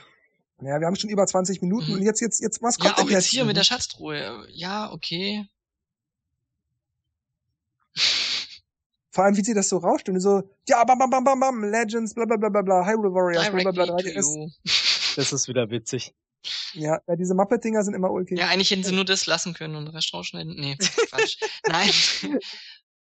Ja, 0.61 0.81
wir 0.81 0.87
haben 0.87 0.97
schon 0.97 1.11
über 1.11 1.27
20 1.27 1.63
Minuten 1.63 1.93
Mhm. 1.93 1.97
und 1.97 2.03
jetzt, 2.03 2.21
jetzt, 2.21 2.41
jetzt, 2.41 2.63
was 2.63 2.79
Ja, 2.79 2.85
kommt 2.85 2.97
auch 2.97 2.99
denn 2.99 3.11
jetzt 3.11 3.25
jetzt? 3.25 3.31
hier 3.31 3.45
mit 3.45 3.57
der 3.57 3.65
Schatztruhe. 3.65 4.47
Ja, 4.51 4.93
okay. 4.93 5.47
Vor 9.13 9.25
allem, 9.25 9.37
wie 9.37 9.43
sie 9.45 9.55
das 9.55 9.69
so 9.69 9.79
rauscht 9.79 10.09
und 10.09 10.21
so, 10.21 10.43
ja, 10.69 10.85
bam, 10.85 10.99
bam, 10.99 11.11
bam, 11.11 11.25
bam, 11.25 11.41
bam, 11.41 11.65
Legends, 11.65 12.15
bla, 12.15 12.25
bla, 12.27 12.37
bla, 12.37 12.49
bla, 12.49 12.63
bla, 12.63 12.87
Hyrule 12.87 13.13
Warriors, 13.13 13.51
bla, 13.51 13.63
bla, 13.63 13.73
bla, 13.73 13.87
Directly 13.87 14.13
to 14.15 14.21
3DS. 14.21 14.37
you. 14.37 14.49
Das 15.17 15.33
ist 15.33 15.49
wieder 15.49 15.69
witzig. 15.71 16.15
Ja, 16.73 17.01
ja 17.07 17.17
diese 17.17 17.35
Muppet-Dinger 17.35 17.83
sind 17.83 17.95
immer 17.95 18.11
ulkig. 18.11 18.39
Ja, 18.39 18.49
eigentlich 18.49 18.71
hätten 18.71 18.85
sie 18.85 18.95
nur 18.95 19.05
das 19.05 19.27
lassen 19.27 19.55
können 19.55 19.75
und 19.75 19.87
den 19.87 19.95
Rest 19.95 20.15
rausschneiden. 20.15 20.55
Nee, 20.55 20.77
Quatsch. 20.77 21.39
Nein. 21.69 21.91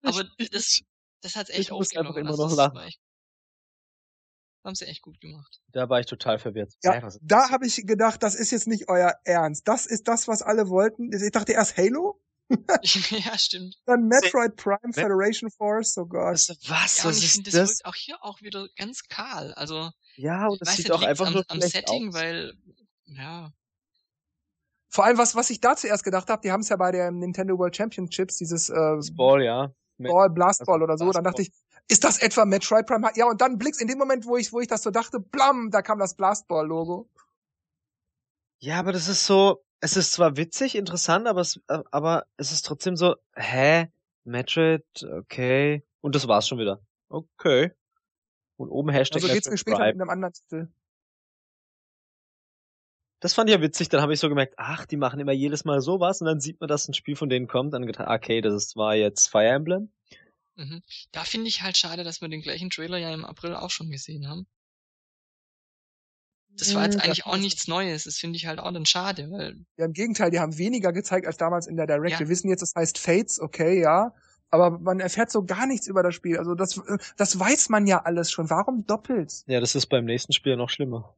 Aber 0.03 0.23
das, 0.51 0.81
das 1.21 1.35
hat's 1.35 1.49
echt 1.49 1.59
Ich 1.59 1.71
muss 1.71 1.95
einfach 1.95 2.15
immer 2.15 2.29
Also 2.29 2.43
noch 2.43 2.55
das 2.55 2.73
lachen. 2.73 2.91
Haben 4.63 4.75
sie 4.75 4.85
echt 4.85 5.01
gut 5.01 5.19
gemacht. 5.21 5.61
Da 5.71 5.89
war 5.89 5.99
ich 5.99 6.07
total 6.07 6.39
verwirrt. 6.39 6.73
Ja, 6.83 6.95
ist 7.07 7.19
da 7.21 7.49
habe 7.51 7.65
ich 7.65 7.85
gedacht, 7.85 8.21
das 8.21 8.35
ist 8.35 8.51
jetzt 8.51 8.67
nicht 8.67 8.89
euer 8.89 9.13
Ernst. 9.23 9.67
Das 9.67 9.85
ist 9.85 10.07
das, 10.07 10.27
was 10.27 10.41
alle 10.41 10.67
wollten. 10.69 11.11
Ich 11.13 11.31
dachte 11.31 11.53
erst 11.53 11.77
Halo, 11.77 12.21
ja, 13.11 13.37
stimmt. 13.37 13.75
dann 13.85 14.07
Metroid 14.07 14.55
Prime 14.55 14.93
Federation 14.93 15.49
Force, 15.51 15.97
oh 15.97 16.05
Gott. 16.05 16.33
Was, 16.33 16.49
was, 16.67 17.03
Ja, 17.03 17.05
was 17.05 17.17
ich 17.17 17.25
ist 17.25 17.33
finde, 17.33 17.51
das, 17.51 17.53
das? 17.53 17.69
wirkt 17.69 17.85
auch 17.85 17.95
hier 17.95 18.17
auch 18.23 18.41
wieder 18.41 18.67
ganz 18.77 19.03
kahl. 19.09 19.53
Also, 19.55 19.91
Ja, 20.15 20.47
und 20.47 20.61
das 20.61 20.75
sieht 20.75 20.91
auch 20.91 21.03
einfach 21.03 21.27
am, 21.27 21.33
nur 21.33 21.43
am 21.47 21.59
schlecht 21.59 21.73
Setting, 21.73 22.09
aus. 22.09 22.13
weil, 22.13 22.53
ja, 23.05 23.51
Vor 24.89 25.05
allem, 25.05 25.17
was, 25.17 25.35
was 25.35 25.49
ich 25.49 25.59
da 25.61 25.75
zuerst 25.75 26.03
gedacht 26.03 26.29
habe, 26.29 26.41
die 26.41 26.51
haben 26.51 26.61
es 26.61 26.69
ja 26.69 26.75
bei 26.77 26.91
der 26.91 27.11
Nintendo 27.11 27.57
World 27.57 27.75
Championships, 27.75 28.37
dieses 28.37 28.69
äh, 28.69 28.97
Ball, 29.15 29.43
ja. 29.43 29.71
Ball, 29.97 30.29
Blastball 30.29 30.75
also 30.81 30.83
oder 30.83 30.97
so. 30.97 31.11
Dann 31.11 31.23
dachte 31.23 31.41
ich, 31.41 31.51
ist 31.89 32.03
das 32.03 32.19
etwa 32.19 32.45
Metroid 32.45 32.85
Prime? 32.85 33.09
Ja, 33.15 33.25
und 33.27 33.41
dann 33.41 33.57
Blix 33.57 33.79
in 33.81 33.87
dem 33.87 33.97
Moment, 33.97 34.25
wo 34.25 34.37
ich, 34.37 34.51
wo 34.53 34.59
ich 34.59 34.67
das 34.67 34.83
so 34.83 34.91
dachte, 34.91 35.19
blam, 35.19 35.69
da 35.71 35.81
kam 35.81 35.99
das 35.99 36.15
Blastball-Logo. 36.15 37.09
Ja, 38.59 38.79
aber 38.79 38.91
das 38.91 39.07
ist 39.07 39.25
so, 39.25 39.63
es 39.79 39.97
ist 39.97 40.11
zwar 40.11 40.37
witzig, 40.37 40.75
interessant, 40.75 41.27
aber 41.27 41.41
es, 41.41 41.61
äh, 41.67 41.79
aber 41.91 42.25
es 42.37 42.51
ist 42.51 42.65
trotzdem 42.65 42.95
so, 42.95 43.15
hä? 43.35 43.87
Metroid, 44.23 44.83
okay. 45.03 45.83
Und 46.01 46.15
das 46.15 46.27
war's 46.27 46.47
schon 46.47 46.59
wieder. 46.59 46.81
Okay. 47.09 47.71
Und 48.57 48.69
oben 48.69 48.89
Hashtag 48.89 49.21
Also 49.21 49.33
geht's 49.33 49.49
mir 49.49 49.57
später 49.57 49.85
mit 49.85 50.01
einem 50.01 50.09
anderen 50.09 50.33
Titel. 50.33 50.67
Das 53.19 53.33
fand 53.33 53.49
ich 53.49 53.55
ja 53.55 53.61
witzig, 53.61 53.89
dann 53.89 54.01
habe 54.01 54.13
ich 54.13 54.19
so 54.19 54.29
gemerkt, 54.29 54.55
ach, 54.57 54.85
die 54.85 54.97
machen 54.97 55.19
immer 55.19 55.31
jedes 55.31 55.65
Mal 55.65 55.81
sowas 55.81 56.21
und 56.21 56.27
dann 56.27 56.39
sieht 56.39 56.59
man, 56.59 56.67
dass 56.67 56.87
ein 56.87 56.93
Spiel 56.93 57.15
von 57.15 57.29
denen 57.29 57.47
kommt, 57.47 57.73
dann 57.73 57.87
gedacht, 57.87 58.07
okay, 58.07 58.41
das 58.41 58.53
ist 58.53 58.69
zwar 58.69 58.95
jetzt 58.95 59.29
Fire 59.29 59.47
Emblem. 59.47 59.91
mhm. 60.55 60.83
da 61.11 61.23
finde 61.23 61.47
ich 61.47 61.63
halt 61.63 61.77
schade, 61.77 62.03
dass 62.03 62.21
wir 62.21 62.29
den 62.29 62.41
gleichen 62.41 62.69
Trailer 62.69 62.97
ja 62.97 63.11
im 63.11 63.25
April 63.25 63.55
auch 63.55 63.71
schon 63.71 63.89
gesehen 63.89 64.27
haben. 64.27 64.45
Das 66.57 66.73
war 66.75 66.83
jetzt 66.83 66.95
Hm, 66.95 67.01
eigentlich 67.01 67.23
das 67.23 67.33
auch 67.33 67.37
nichts 67.37 67.67
Neues. 67.67 68.03
Das 68.05 68.15
finde 68.17 68.37
ich 68.37 68.47
halt 68.47 68.59
auch 68.59 68.71
dann 68.71 68.85
schade, 68.85 69.29
weil 69.31 69.57
Ja, 69.77 69.85
im 69.85 69.93
Gegenteil, 69.93 70.31
die 70.31 70.39
haben 70.39 70.57
weniger 70.57 70.91
gezeigt 70.91 71.27
als 71.27 71.37
damals 71.37 71.67
in 71.67 71.75
der 71.77 71.87
Direct. 71.87 72.13
Ja. 72.13 72.19
Wir 72.19 72.29
wissen 72.29 72.49
jetzt, 72.49 72.61
es 72.63 72.73
heißt 72.75 72.97
Fates, 72.97 73.39
okay, 73.39 73.79
ja. 73.81 74.13
Aber 74.49 74.79
man 74.79 74.99
erfährt 75.01 75.29
so 75.29 75.43
gar 75.43 75.67
nichts 75.67 75.87
über 75.87 76.03
das 76.03 76.15
Spiel. 76.15 76.37
Also 76.37 76.55
das, 76.55 76.77
äh, 76.77 76.97
das 77.17 77.37
weiß 77.39 77.69
man 77.69 77.85
ja 77.85 78.03
alles 78.03 78.31
schon. 78.31 78.49
Warum 78.49 78.85
doppelt? 78.85 79.43
Ja, 79.47 79.59
das 79.59 79.75
ist 79.75 79.87
beim 79.87 80.05
nächsten 80.05 80.33
Spiel 80.33 80.55
noch 80.55 80.69
schlimmer. 80.69 81.15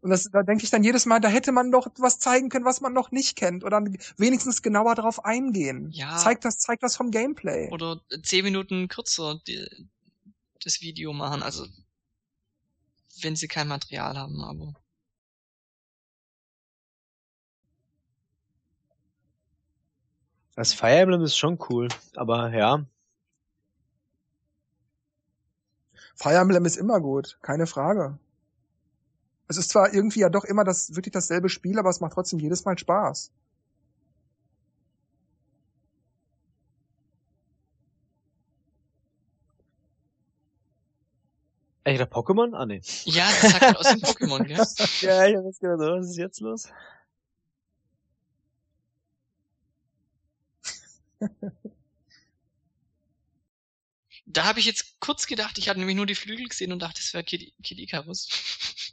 Und 0.00 0.10
das, 0.10 0.30
da 0.30 0.42
denke 0.44 0.62
ich 0.64 0.70
dann 0.70 0.84
jedes 0.84 1.06
Mal, 1.06 1.18
da 1.20 1.28
hätte 1.28 1.50
man 1.50 1.72
doch 1.72 1.88
was 1.98 2.20
zeigen 2.20 2.50
können, 2.50 2.64
was 2.64 2.80
man 2.80 2.92
noch 2.92 3.10
nicht 3.10 3.36
kennt. 3.36 3.64
Oder 3.64 3.82
wenigstens 4.16 4.62
genauer 4.62 4.94
drauf 4.94 5.24
eingehen. 5.24 5.90
Ja. 5.90 6.16
Zeigt 6.16 6.44
das, 6.44 6.58
zeigt 6.60 6.84
das 6.84 6.96
vom 6.96 7.10
Gameplay. 7.10 7.68
oder 7.72 8.00
zehn 8.22 8.44
Minuten 8.44 8.86
kürzer 8.88 9.40
die, 9.46 9.66
das 10.68 10.80
Video 10.80 11.12
machen. 11.12 11.42
Also 11.42 11.66
wenn 13.22 13.36
sie 13.36 13.48
kein 13.48 13.68
Material 13.68 14.16
haben, 14.16 14.42
aber 14.44 14.74
Das 20.54 20.72
Fire 20.74 20.98
Emblem 20.98 21.22
ist 21.22 21.36
schon 21.36 21.56
cool, 21.70 21.86
aber 22.16 22.52
ja, 22.52 22.84
Fire 26.16 26.34
Emblem 26.34 26.64
ist 26.64 26.76
immer 26.76 27.00
gut, 27.00 27.38
keine 27.42 27.68
Frage. 27.68 28.18
Es 29.46 29.56
ist 29.56 29.70
zwar 29.70 29.94
irgendwie 29.94 30.20
ja 30.20 30.28
doch 30.28 30.44
immer 30.44 30.64
das, 30.64 30.96
wirklich 30.96 31.12
dasselbe 31.12 31.48
Spiel, 31.48 31.78
aber 31.78 31.90
es 31.90 32.00
macht 32.00 32.14
trotzdem 32.14 32.40
jedes 32.40 32.64
Mal 32.64 32.76
Spaß. 32.76 33.30
Echt, 41.88 42.00
der 42.00 42.10
Pokémon? 42.10 42.54
Ah, 42.54 42.66
nee. 42.66 42.80
ja, 43.04 43.26
das 43.40 43.52
sagt 43.52 43.60
halt 43.62 43.76
aus 43.76 43.88
dem 43.88 44.00
Pokémon, 44.00 44.44
gell? 44.44 44.56
ja, 45.00 45.26
ich 45.26 45.36
hab 45.36 45.44
jetzt 45.44 45.60
gedacht, 45.60 45.78
was 45.80 46.06
ist 46.10 46.16
jetzt 46.16 46.40
los? 46.40 46.68
Da 54.26 54.44
habe 54.44 54.58
ich 54.60 54.66
jetzt 54.66 55.00
kurz 55.00 55.26
gedacht, 55.26 55.56
ich 55.56 55.68
hatte 55.68 55.78
nämlich 55.78 55.96
nur 55.96 56.04
die 56.04 56.14
Flügel 56.14 56.46
gesehen 56.48 56.70
und 56.72 56.80
dachte, 56.82 57.00
das 57.00 57.14
wäre 57.14 57.24
Kid, 57.24 57.52
Kid 57.62 57.78
Icarus. 57.78 58.28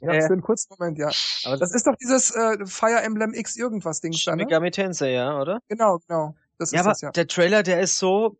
Ja, 0.00 0.14
Ja. 0.14 0.26
für 0.26 0.32
einen 0.32 0.40
kurzen 0.42 0.74
Moment, 0.78 0.98
ja. 0.98 1.10
Aber 1.44 1.58
Das 1.58 1.74
ist 1.74 1.86
doch 1.86 1.94
dieses 1.96 2.30
äh, 2.30 2.64
Fire 2.66 3.02
Emblem 3.02 3.34
X 3.34 3.56
irgendwas 3.56 4.00
Ding 4.00 4.16
da, 4.24 4.34
ne? 4.34 4.44
Megami 4.44 4.70
Tensei, 4.70 5.12
ja, 5.12 5.38
oder? 5.38 5.60
Genau, 5.68 5.98
genau. 6.06 6.34
Das 6.58 6.70
Ja, 6.70 6.80
ist 6.80 6.86
aber 6.86 6.92
das 6.92 7.00
ja. 7.02 7.10
der 7.10 7.26
Trailer, 7.28 7.62
der 7.62 7.80
ist 7.80 7.98
so 7.98 8.38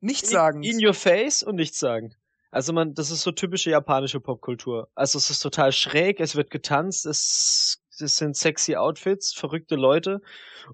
Nichts 0.00 0.30
in, 0.30 0.32
sagen. 0.32 0.62
in 0.64 0.84
your 0.84 0.94
face 0.94 1.44
und 1.44 1.54
nichts 1.54 1.78
sagen. 1.78 2.12
Also 2.52 2.72
man, 2.74 2.94
das 2.94 3.10
ist 3.10 3.22
so 3.22 3.32
typische 3.32 3.70
japanische 3.70 4.20
Popkultur. 4.20 4.90
Also 4.94 5.16
es 5.18 5.30
ist 5.30 5.40
total 5.40 5.72
schräg, 5.72 6.20
es 6.20 6.36
wird 6.36 6.50
getanzt, 6.50 7.06
es, 7.06 7.82
es 7.98 8.16
sind 8.16 8.36
sexy 8.36 8.76
Outfits, 8.76 9.32
verrückte 9.32 9.74
Leute 9.74 10.20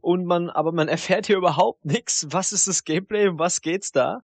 und 0.00 0.26
man, 0.26 0.50
aber 0.50 0.72
man 0.72 0.88
erfährt 0.88 1.26
hier 1.26 1.36
überhaupt 1.36 1.84
nichts. 1.84 2.26
Was 2.30 2.52
ist 2.52 2.66
das 2.66 2.82
Gameplay, 2.84 3.28
um 3.28 3.38
was 3.38 3.62
geht's 3.62 3.92
da? 3.92 4.22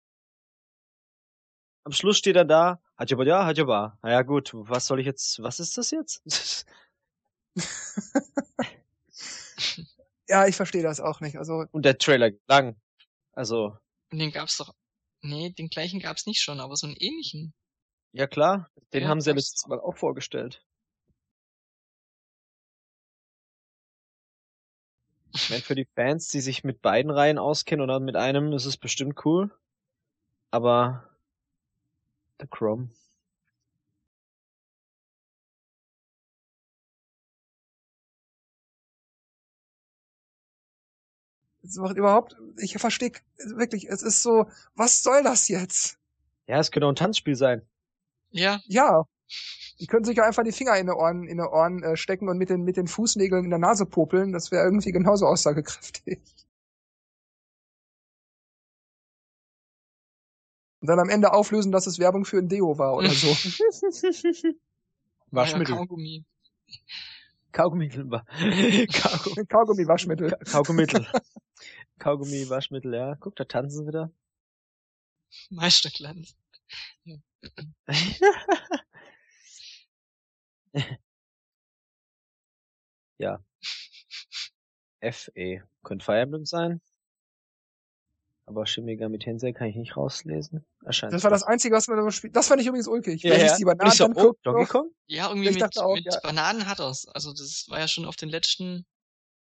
Am 1.83 1.91
Schluss 1.91 2.17
steht 2.17 2.37
er 2.37 2.45
da, 2.45 2.79
Hajaba 2.97 3.23
ja, 3.25 3.45
Hajaba. 3.45 3.97
Na 4.01 4.11
ja 4.11 4.21
gut, 4.21 4.51
was 4.53 4.87
soll 4.87 5.01
ich 5.01 5.05
jetzt, 5.05 5.43
was 5.43 5.59
ist 5.59 5.77
das 5.77 5.91
jetzt? 5.91 6.65
Ja, 10.31 10.47
ich 10.47 10.55
verstehe 10.55 10.81
das 10.81 11.01
auch 11.01 11.19
nicht. 11.19 11.37
Also 11.37 11.65
und 11.71 11.83
der 11.83 11.97
Trailer 11.97 12.31
lang. 12.47 12.77
Also, 13.33 13.77
Und 14.13 14.19
den 14.19 14.31
gab's 14.31 14.55
doch. 14.55 14.73
Nee, 15.23 15.49
den 15.49 15.69
gleichen 15.69 15.99
gab's 15.99 16.27
nicht 16.27 16.41
schon, 16.43 16.59
aber 16.59 16.75
so 16.75 16.85
einen 16.85 16.95
ähnlichen. 16.95 17.55
ja 18.13 18.25
klar, 18.27 18.69
den 18.93 19.03
Ja, 19.03 19.09
haben 19.09 19.19
sie 19.21 19.31
ja 19.31 19.35
letztes. 19.35 19.67
Mal 19.67 19.79
auch 19.79 19.97
vorgestellt. 19.97 20.63
Ich 25.33 25.49
meine, 25.49 25.61
für 25.61 25.75
die 25.75 25.87
Fans, 25.95 26.27
die 26.29 26.39
sich 26.41 26.63
mit 26.63 26.81
beiden 26.81 27.11
Reihen 27.11 27.37
auskennen 27.37 27.83
oder 27.83 27.99
mit 27.99 28.15
einem, 28.15 28.53
ist 28.53 28.65
es 28.65 28.77
bestimmt 28.77 29.25
cool. 29.25 29.51
Aber 30.51 31.09
der 32.39 32.47
Chrome. 32.47 32.89
Es 41.63 41.77
macht 41.77 41.97
überhaupt, 41.97 42.35
ich 42.57 42.77
verstehe 42.77 43.11
wirklich, 43.55 43.87
es 43.87 44.01
ist 44.01 44.23
so, 44.23 44.47
was 44.75 45.03
soll 45.03 45.23
das 45.23 45.47
jetzt? 45.47 45.97
Ja, 46.47 46.59
es 46.59 46.71
könnte 46.71 46.87
auch 46.87 46.91
ein 46.91 46.95
Tanzspiel 46.95 47.35
sein. 47.35 47.61
Ja, 48.31 48.59
Ja. 48.65 49.03
Die 49.79 49.87
können 49.87 50.05
sich 50.05 50.17
ja 50.17 50.25
einfach 50.25 50.43
die 50.43 50.51
Finger 50.51 50.77
in 50.77 50.85
die 50.85 50.91
Ohren, 50.91 51.27
in 51.27 51.37
die 51.37 51.43
Ohren 51.43 51.81
äh, 51.81 51.97
stecken 51.97 52.29
und 52.29 52.37
mit 52.37 52.51
den, 52.51 52.61
mit 52.61 52.77
den 52.77 52.85
Fußnägeln 52.85 53.45
in 53.45 53.49
der 53.49 53.57
Nase 53.57 53.87
popeln. 53.87 54.31
Das 54.31 54.51
wäre 54.51 54.63
irgendwie 54.63 54.91
genauso 54.91 55.25
aussagekräftig. 55.25 56.19
Und 60.81 60.87
dann 60.87 60.99
am 60.99 61.09
Ende 61.09 61.33
auflösen, 61.33 61.71
dass 61.71 61.87
es 61.87 61.97
Werbung 61.97 62.25
für 62.25 62.37
ein 62.37 62.47
Deo 62.47 62.77
war 62.77 62.93
oder 62.95 63.09
so. 63.09 63.27
Waschmittel. 65.31 65.73
Ja, 65.73 65.79
Kaugummi. 65.79 66.25
Kaugummittel. 67.51 68.07
Kaugummi. 68.93 69.45
Kaugummi-Waschmittel. 69.47 70.37
Kaugummittel. 70.51 71.07
Kaugummi, 72.01 72.49
Waschmittel, 72.49 72.95
ja. 72.95 73.15
Guck, 73.19 73.35
da 73.35 73.45
tanzen 73.45 73.83
sie 73.83 73.87
wieder. 73.87 74.11
Meisterglanz. 75.51 76.35
ja. 83.19 83.39
FE. 85.11 85.63
Könnte 85.83 86.05
Fire 86.05 86.19
Emblem 86.19 86.45
sein. 86.45 86.81
Aber 88.47 88.65
Shin 88.65 88.85
Megami 88.85 89.19
Tensei 89.19 89.51
kann 89.53 89.67
ich 89.67 89.75
nicht 89.75 89.95
rauslesen. 89.95 90.65
Erscheint. 90.83 91.13
Das 91.13 91.23
war 91.23 91.29
das 91.29 91.43
Einzige, 91.43 91.75
was 91.75 91.87
man 91.87 92.03
da 92.03 92.11
spielt. 92.11 92.35
Das 92.35 92.47
fand 92.47 92.61
ich 92.61 92.67
übrigens 92.67 92.87
ulkig. 92.87 93.21
Ja, 93.21 93.35
ja. 93.35 93.45
ich 93.45 93.51
die 93.53 93.63
Bananen 93.63 93.91
ich 93.91 93.97
so, 93.97 94.05
oh, 94.15 94.33
Donkey 94.41 94.65
Kong? 94.65 94.91
Ja, 95.05 95.27
irgendwie 95.29 95.49
Ich 95.49 95.53
mit, 95.53 95.61
dachte 95.61 95.85
auch, 95.85 95.93
mit 95.93 96.05
ja. 96.05 96.19
Bananen 96.21 96.67
hat 96.67 96.79
er's. 96.79 97.07
Also 97.07 97.31
das 97.31 97.67
war 97.69 97.79
ja 97.79 97.87
schon 97.87 98.05
auf 98.05 98.15
den 98.15 98.29
letzten. 98.29 98.87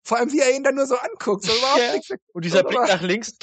Vor 0.07 0.19
allem, 0.19 0.31
wie 0.33 0.39
er 0.39 0.55
ihn 0.55 0.63
dann 0.63 0.77
nur 0.77 0.87
so 0.87 0.97
anguckt. 0.97 1.43
So 1.43 1.53
Ja. 1.53 2.01
Und 2.33 2.45
dieser 2.45 2.63
Blick 2.63 2.79
nach 2.79 3.03
links. 3.03 3.37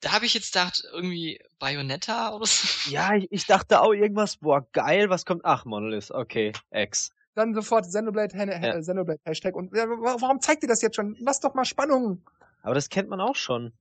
Da 0.00 0.12
habe 0.12 0.24
ich 0.24 0.32
jetzt 0.32 0.54
gedacht, 0.54 0.82
irgendwie 0.94 1.42
Bayonetta 1.58 2.34
oder 2.34 2.46
so. 2.46 2.90
Ja, 2.90 3.14
ich, 3.14 3.30
ich 3.30 3.46
dachte 3.46 3.82
auch 3.82 3.92
irgendwas, 3.92 4.38
boah, 4.38 4.66
geil, 4.72 5.10
was 5.10 5.26
kommt? 5.26 5.44
Ach, 5.44 5.66
Monolith, 5.66 6.10
okay, 6.10 6.54
X. 6.70 7.10
Dann 7.34 7.52
sofort 7.52 7.84
Xenoblade, 7.86 8.34
Ja. 8.34 8.44
äh, 8.44 8.80
Xenoblade 8.80 9.20
Hashtag. 9.26 9.54
Und 9.54 9.76
ja, 9.76 9.84
warum 9.86 10.40
zeigt 10.40 10.62
ihr 10.62 10.70
das 10.70 10.80
jetzt 10.80 10.96
schon? 10.96 11.16
Lass 11.20 11.40
doch 11.40 11.52
mal 11.52 11.66
Spannung. 11.66 12.22
Aber 12.62 12.74
das 12.74 12.88
kennt 12.88 13.10
man 13.10 13.20
auch 13.20 13.36
schon. 13.36 13.74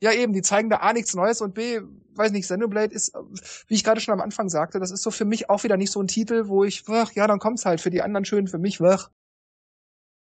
Ja, 0.00 0.12
eben, 0.12 0.32
die 0.32 0.42
zeigen 0.42 0.70
da 0.70 0.76
A 0.76 0.92
nichts 0.92 1.12
Neues 1.14 1.40
und 1.40 1.54
B, 1.54 1.80
weiß 2.14 2.30
nicht, 2.30 2.44
Xenoblade 2.44 2.94
ist, 2.94 3.12
wie 3.66 3.74
ich 3.74 3.82
gerade 3.82 4.00
schon 4.00 4.14
am 4.14 4.20
Anfang 4.20 4.48
sagte, 4.48 4.78
das 4.78 4.92
ist 4.92 5.02
so 5.02 5.10
für 5.10 5.24
mich 5.24 5.50
auch 5.50 5.64
wieder 5.64 5.76
nicht 5.76 5.90
so 5.90 6.00
ein 6.00 6.06
Titel, 6.06 6.46
wo 6.46 6.62
ich, 6.62 6.84
ach, 6.88 7.10
ja, 7.14 7.26
dann 7.26 7.40
kommt's 7.40 7.66
halt 7.66 7.80
für 7.80 7.90
die 7.90 8.02
anderen 8.02 8.24
schön, 8.24 8.46
für 8.46 8.58
mich, 8.58 8.80
wach. 8.80 9.10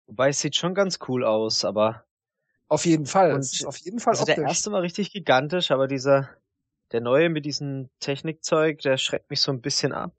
Wobei 0.08 0.30
es 0.30 0.40
sieht 0.40 0.56
schon 0.56 0.74
ganz 0.74 1.00
cool 1.08 1.24
aus, 1.24 1.66
aber. 1.66 2.06
Auf 2.70 2.86
jeden 2.86 3.06
Fall. 3.06 3.34
Und 3.34 3.64
auf 3.66 3.78
jeden 3.78 4.00
Fall 4.00 4.14
also 4.14 4.26
der 4.26 4.38
erste 4.40 4.72
war 4.72 4.82
richtig 4.82 5.12
gigantisch, 5.12 5.72
aber 5.72 5.88
dieser, 5.88 6.30
der 6.92 7.02
neue 7.02 7.30
mit 7.30 7.46
diesem 7.46 7.90
Technikzeug, 8.00 8.80
der 8.80 8.98
schreckt 8.98 9.30
mich 9.30 9.42
so 9.42 9.52
ein 9.52 9.62
bisschen 9.62 9.94
ab. 9.94 10.14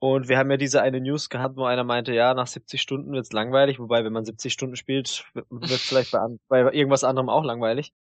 Und 0.00 0.28
wir 0.28 0.36
haben 0.36 0.50
ja 0.50 0.58
diese 0.58 0.82
eine 0.82 1.00
News 1.00 1.30
gehabt, 1.30 1.56
wo 1.56 1.64
einer 1.64 1.82
meinte, 1.82 2.12
ja, 2.12 2.34
nach 2.34 2.46
70 2.46 2.80
Stunden 2.82 3.12
wird's 3.12 3.32
langweilig, 3.32 3.78
wobei, 3.78 4.04
wenn 4.04 4.12
man 4.12 4.24
70 4.24 4.52
Stunden 4.52 4.76
spielt, 4.76 5.24
wird 5.34 5.80
vielleicht 5.80 6.12
bei, 6.12 6.20
bei 6.48 6.72
irgendwas 6.72 7.04
anderem 7.04 7.30
auch 7.30 7.42
langweilig. 7.42 7.92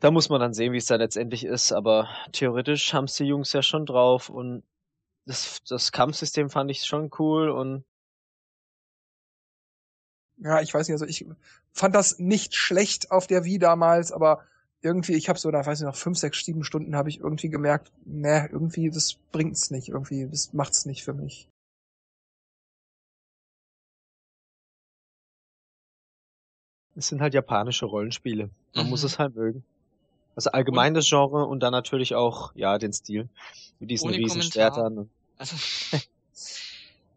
Da 0.00 0.10
muss 0.10 0.28
man 0.28 0.40
dann 0.40 0.52
sehen, 0.52 0.72
wie 0.72 0.76
es 0.76 0.86
da 0.86 0.96
letztendlich 0.96 1.44
ist, 1.44 1.72
aber 1.72 2.08
theoretisch 2.32 2.94
haben's 2.94 3.16
die 3.16 3.24
Jungs 3.24 3.52
ja 3.52 3.62
schon 3.62 3.86
drauf 3.86 4.28
und 4.28 4.62
das, 5.24 5.62
das 5.68 5.90
Kampfsystem 5.90 6.50
fand 6.50 6.70
ich 6.70 6.84
schon 6.84 7.10
cool 7.18 7.48
und 7.50 7.84
ja, 10.38 10.60
ich 10.60 10.72
weiß 10.72 10.88
nicht, 10.88 10.94
also 10.94 11.06
ich 11.06 11.26
fand 11.72 11.94
das 11.94 12.18
nicht 12.18 12.54
schlecht 12.54 13.10
auf 13.10 13.26
der 13.26 13.44
Wii 13.44 13.58
damals, 13.58 14.12
aber 14.12 14.44
irgendwie, 14.82 15.14
ich 15.14 15.28
habe 15.28 15.38
so, 15.38 15.50
da 15.50 15.64
weiß 15.64 15.80
ich 15.80 15.86
noch, 15.86 15.96
fünf, 15.96 16.18
sechs, 16.18 16.44
sieben 16.44 16.62
Stunden 16.64 16.96
habe 16.96 17.08
ich 17.08 17.20
irgendwie 17.20 17.48
gemerkt, 17.48 17.90
ne, 18.04 18.48
irgendwie, 18.52 18.90
das 18.90 19.14
bringt's 19.32 19.70
nicht, 19.70 19.88
irgendwie, 19.88 20.26
das 20.28 20.52
macht's 20.52 20.86
nicht 20.86 21.02
für 21.04 21.14
mich. 21.14 21.48
Es 26.94 27.08
sind 27.08 27.20
halt 27.20 27.34
japanische 27.34 27.84
Rollenspiele. 27.84 28.48
Man 28.74 28.84
Mhm. 28.84 28.90
muss 28.90 29.02
es 29.02 29.18
halt 29.18 29.36
mögen. 29.36 29.64
Also 30.34 30.50
allgemein 30.50 30.94
das 30.94 31.08
Genre 31.08 31.44
und 31.46 31.60
dann 31.60 31.72
natürlich 31.72 32.14
auch, 32.14 32.54
ja, 32.54 32.78
den 32.78 32.92
Stil. 32.92 33.28
Mit 33.80 33.90
diesen 33.90 34.08
Ohne 34.08 34.16
Riesenschwertern. 34.16 35.10
Also, 35.36 35.56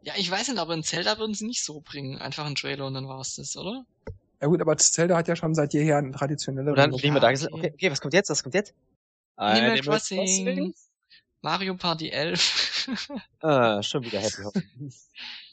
ja, 0.01 0.13
ich 0.17 0.29
weiß 0.29 0.47
nicht, 0.49 0.57
aber 0.59 0.73
in 0.73 0.83
Zelda 0.83 1.17
würden 1.17 1.33
sie 1.33 1.45
nicht 1.45 1.63
so 1.63 1.81
bringen. 1.81 2.17
Einfach 2.17 2.45
ein 2.45 2.55
Trailer 2.55 2.85
und 2.85 2.93
dann 2.93 3.07
war's 3.07 3.35
das, 3.35 3.55
oder? 3.57 3.85
Ja 4.41 4.47
gut, 4.47 4.61
aber 4.61 4.77
Zelda 4.77 5.17
hat 5.17 5.27
ja 5.27 5.35
schon 5.35 5.53
seit 5.53 5.73
jeher 5.73 5.97
eine 5.97 6.11
traditionelle 6.11 6.71
Und 6.71 6.77
dann 6.77 6.91
Runde. 6.91 7.01
bin 7.01 7.07
ich 7.07 7.11
mir 7.11 7.17
Ja, 7.17 7.21
da 7.21 7.31
gesagt, 7.31 7.53
okay. 7.53 7.67
okay, 7.67 7.73
okay, 7.75 7.91
was 7.91 7.99
kommt 8.01 8.13
jetzt, 8.13 8.29
was 8.29 8.41
kommt 8.41 8.55
jetzt? 8.55 8.73
Animal 9.35 9.71
Animal 9.71 9.99
Crossing. 9.99 10.73
Mario 11.41 11.75
Party 11.75 12.09
11. 12.09 12.87
Ah, 13.41 13.81
schon 13.83 14.03
wieder 14.03 14.19
Happy 14.19 14.41
Home. 14.43 14.63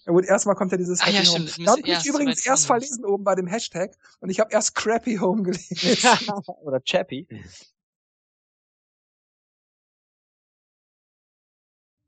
Ja 0.06 0.12
gut, 0.12 0.24
erstmal 0.24 0.54
kommt 0.56 0.72
ja 0.72 0.78
dieses 0.78 1.00
Ah, 1.00 1.08
ja, 1.10 1.18
Happy 1.20 1.26
Home. 1.26 1.44
Da 1.44 1.76
müsste 1.76 1.92
hab 1.94 2.00
ich 2.02 2.06
übrigens 2.06 2.46
erst 2.46 2.66
verlesen 2.66 3.04
oben 3.04 3.24
bei 3.24 3.34
dem 3.34 3.46
Hashtag 3.46 3.96
und 4.20 4.30
ich 4.30 4.40
habe 4.40 4.50
erst 4.52 4.74
Crappy 4.74 5.16
Home 5.16 5.42
gelesen. 5.42 5.76
Oder 6.62 6.82
Chappy. 6.82 7.26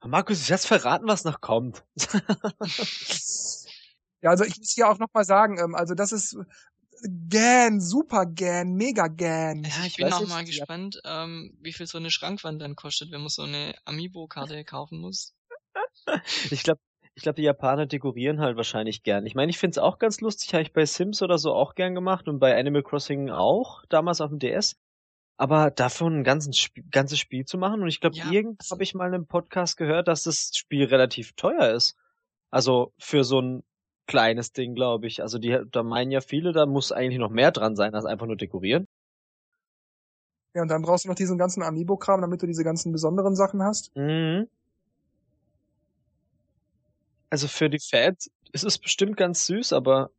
Markus, 0.08 0.40
ich 0.42 0.52
hast 0.52 0.66
verraten, 0.66 1.06
was 1.06 1.24
noch 1.24 1.40
kommt. 1.40 1.84
Ja, 4.20 4.30
also 4.30 4.42
ich 4.42 4.58
muss 4.58 4.72
hier 4.74 4.90
auch 4.90 4.98
nochmal 4.98 5.22
sagen, 5.24 5.60
ähm, 5.60 5.76
also 5.76 5.94
das 5.94 6.10
ist 6.10 6.36
Gan, 7.28 7.80
Super 7.80 8.26
Gan, 8.26 8.72
Mega 8.74 9.06
Gan. 9.06 9.62
Ja, 9.62 9.84
ich 9.86 9.96
bin 9.96 10.06
weiß 10.06 10.14
auch 10.14 10.20
nicht, 10.22 10.28
mal 10.30 10.44
die- 10.44 10.50
gespannt, 10.50 11.00
ähm, 11.04 11.56
wie 11.60 11.72
viel 11.72 11.86
so 11.86 11.98
eine 11.98 12.10
Schrankwand 12.10 12.60
dann 12.60 12.74
kostet, 12.74 13.12
wenn 13.12 13.20
man 13.20 13.28
so 13.28 13.42
eine 13.42 13.74
Amiibo-Karte 13.84 14.64
kaufen 14.64 14.98
muss. 14.98 15.36
Ich 16.50 16.64
glaube, 16.64 16.80
ich 17.14 17.22
glaube, 17.22 17.36
die 17.36 17.42
Japaner 17.42 17.86
dekorieren 17.86 18.40
halt 18.40 18.56
wahrscheinlich 18.56 19.04
gern. 19.04 19.24
Ich 19.24 19.36
meine, 19.36 19.50
ich 19.50 19.58
find's 19.58 19.78
auch 19.78 20.00
ganz 20.00 20.20
lustig, 20.20 20.52
habe 20.52 20.62
ich 20.62 20.72
bei 20.72 20.84
Sims 20.84 21.22
oder 21.22 21.38
so 21.38 21.52
auch 21.54 21.76
gern 21.76 21.94
gemacht 21.94 22.26
und 22.26 22.40
bei 22.40 22.58
Animal 22.58 22.82
Crossing 22.82 23.30
auch, 23.30 23.84
damals 23.88 24.20
auf 24.20 24.30
dem 24.30 24.40
DS. 24.40 24.74
Aber 25.38 25.70
davon 25.70 26.18
ein 26.18 26.24
ganzes 26.24 26.58
Spiel, 26.58 26.84
ganzes 26.90 27.20
Spiel 27.20 27.44
zu 27.44 27.58
machen, 27.58 27.80
und 27.80 27.88
ich 27.88 28.00
glaube, 28.00 28.16
Ja, 28.16 28.30
irgend 28.30 28.62
habe 28.70 28.82
ich 28.82 28.94
mal 28.94 29.06
in 29.06 29.14
einem 29.14 29.26
Podcast 29.26 29.76
gehört, 29.76 30.08
dass 30.08 30.24
das 30.24 30.50
Spiel 30.54 30.84
relativ 30.86 31.32
teuer 31.34 31.70
ist. 31.70 31.96
Also 32.50 32.92
für 32.98 33.22
so 33.22 33.40
ein 33.40 33.62
kleines 34.06 34.52
Ding, 34.52 34.74
glaube 34.74 35.06
ich. 35.06 35.22
Also 35.22 35.38
die, 35.38 35.60
da 35.70 35.84
meinen 35.84 36.10
ja 36.10 36.20
viele, 36.20 36.52
da 36.52 36.66
muss 36.66 36.90
eigentlich 36.90 37.20
noch 37.20 37.30
mehr 37.30 37.52
dran 37.52 37.76
sein, 37.76 37.94
als 37.94 38.04
einfach 38.04 38.26
nur 38.26 38.36
dekorieren. 38.36 38.88
Ja, 40.54 40.62
und 40.62 40.68
dann 40.68 40.82
brauchst 40.82 41.04
du 41.04 41.08
noch 41.08 41.14
diesen 41.14 41.38
ganzen 41.38 41.62
Amiibo-Kram, 41.62 42.20
damit 42.20 42.42
du 42.42 42.46
diese 42.46 42.64
ganzen 42.64 42.90
besonderen 42.90 43.36
Sachen 43.36 43.62
hast. 43.62 43.94
Mhm. 43.94 44.48
Also 47.30 47.46
für 47.46 47.70
die 47.70 47.78
Fans 47.78 48.28
ist 48.52 48.64
es 48.64 48.78
bestimmt 48.78 49.16
ganz 49.16 49.46
süß, 49.46 49.72
aber 49.72 50.10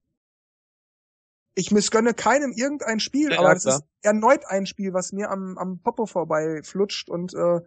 Ich 1.55 1.71
missgönne 1.71 2.13
keinem 2.13 2.51
irgendein 2.51 2.99
Spiel, 2.99 3.31
Ja, 3.31 3.39
aber 3.39 3.53
das 3.53 3.63
klar. 3.63 3.77
ist 3.79 3.85
erneut 4.01 4.45
ein 4.47 4.65
Spiel, 4.65 4.93
was 4.93 5.11
mir 5.11 5.29
am, 5.29 5.57
am 5.57 5.81
Popo 5.81 6.05
vorbei 6.05 6.61
flutscht 6.63 7.09
und 7.09 7.33
äh, 7.33 7.59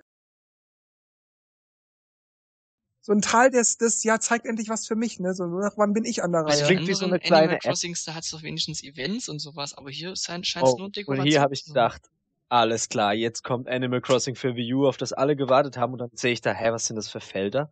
so 3.05 3.13
ein 3.13 3.21
Teil 3.21 3.51
des, 3.51 3.79
des, 3.79 4.05
ja, 4.05 4.21
zeigt 4.21 4.47
endlich 4.47 4.69
was 4.69 4.87
für 4.87 4.95
mich, 4.95 5.19
ne? 5.19 5.35
So, 5.35 5.45
nach 5.47 5.77
wann 5.77 5.93
bin 5.93 6.05
ich 6.05 6.23
an 6.23 6.31
der 6.31 6.43
Das 6.43 6.61
Reihe? 6.61 6.67
klingt 6.67 6.87
wie 6.89 6.95
so 6.95 7.05
eine 7.05 7.15
anderen 7.15 7.27
kleine 7.27 7.43
Animal 7.43 7.57
App. 7.57 7.63
Crossings, 7.63 8.05
da 8.05 8.15
hat's 8.15 8.31
doch 8.31 8.43
wenigstens 8.43 8.83
Events 8.85 9.29
und 9.29 9.41
sowas, 9.41 9.75
aber 9.75 9.91
hier 9.91 10.15
scheint 10.15 10.47
es 10.47 10.55
nur 10.55 10.89
Oh, 10.89 10.93
Dekoration. 10.93 11.25
und 11.25 11.27
hier 11.29 11.41
habe 11.41 11.53
ich 11.55 11.65
gedacht, 11.65 12.09
alles 12.49 12.89
klar, 12.89 13.13
jetzt 13.15 13.43
kommt 13.43 13.69
Animal 13.69 14.01
Crossing 14.01 14.37
für 14.37 14.55
Wii 14.55 14.75
U, 14.75 14.87
auf 14.87 14.99
das 14.99 15.13
alle 15.13 15.35
gewartet 15.35 15.77
haben, 15.77 15.93
und 15.95 15.99
dann 15.99 16.11
sehe 16.15 16.33
ich 16.33 16.41
da, 16.43 16.53
hä, 16.53 16.71
was 16.71 16.87
sind 16.87 16.97
das 16.97 17.09
für 17.11 17.21
Felder? 17.21 17.71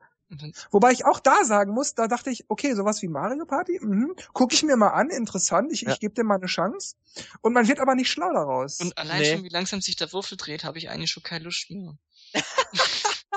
Wobei 0.71 0.93
ich 0.93 1.05
auch 1.05 1.19
da 1.21 1.45
sagen 1.45 1.73
muss, 1.73 1.95
da 1.95 2.07
dachte 2.07 2.31
ich, 2.31 2.45
okay, 2.49 2.75
sowas 2.75 3.03
wie 3.03 3.09
Mario 3.09 3.45
Party, 3.47 3.79
mhm, 3.83 4.15
gucke 4.33 4.55
ich 4.55 4.63
mir 4.63 4.77
mal 4.77 4.91
an, 4.91 5.11
interessant, 5.11 5.73
ich, 5.73 5.83
Ja. 5.83 5.93
ich 5.93 6.01
gebe 6.01 6.15
dem 6.15 6.27
mal 6.27 6.37
eine 6.37 6.47
Chance. 6.47 6.95
Und 7.41 7.53
man 7.53 7.67
wird 7.67 7.81
aber 7.81 7.95
nicht 7.95 8.11
schlau 8.11 8.33
daraus. 8.33 8.81
und 8.81 8.97
allein 8.97 9.21
Nee. 9.21 9.33
schon, 9.35 9.45
wie 9.45 9.49
langsam 9.49 9.81
sich 9.81 9.97
der 9.97 10.13
Würfel 10.13 10.37
dreht, 10.37 10.63
habe 10.65 10.79
ich 10.79 10.89
eigentlich 10.89 11.11
schon 11.11 11.23
keine 11.23 11.45
Lust 11.45 11.71
mehr. 11.71 11.97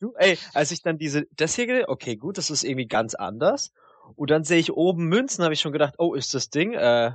Du, 0.00 0.14
ey, 0.16 0.36
als 0.52 0.72
ich 0.72 0.82
dann 0.82 0.98
diese, 0.98 1.26
das 1.36 1.54
hier, 1.54 1.88
okay, 1.88 2.16
gut, 2.16 2.36
das 2.36 2.50
ist 2.50 2.64
irgendwie 2.64 2.88
ganz 2.88 3.14
anders. 3.14 3.70
Und 4.16 4.30
dann 4.30 4.42
sehe 4.42 4.58
ich 4.58 4.72
oben 4.72 5.06
Münzen, 5.06 5.44
habe 5.44 5.54
ich 5.54 5.60
schon 5.60 5.72
gedacht, 5.72 5.94
oh, 5.98 6.14
ist 6.14 6.34
das 6.34 6.50
Ding, 6.50 6.72
äh, 6.72 7.12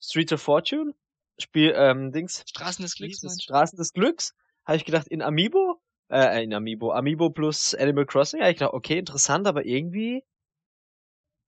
Street 0.00 0.32
of 0.32 0.40
Fortune? 0.40 0.94
Spiel, 1.36 1.72
ähm, 1.76 2.12
Dings, 2.12 2.44
Straßen 2.48 2.84
des 2.84 2.94
Glücks? 2.94 3.42
Straßen 3.42 3.76
des 3.76 3.92
Glücks? 3.92 4.34
Habe 4.64 4.76
ich 4.76 4.84
gedacht, 4.84 5.08
in 5.08 5.20
Amiibo? 5.20 5.77
Äh, 6.10 6.44
in 6.44 6.54
Amiibo. 6.54 6.92
Amiibo 6.92 7.30
plus 7.30 7.74
Animal 7.74 8.06
Crossing? 8.06 8.40
Habe 8.40 8.50
ich 8.50 8.58
gedacht, 8.58 8.74
okay, 8.74 8.98
interessant, 8.98 9.46
aber 9.46 9.66
irgendwie 9.66 10.24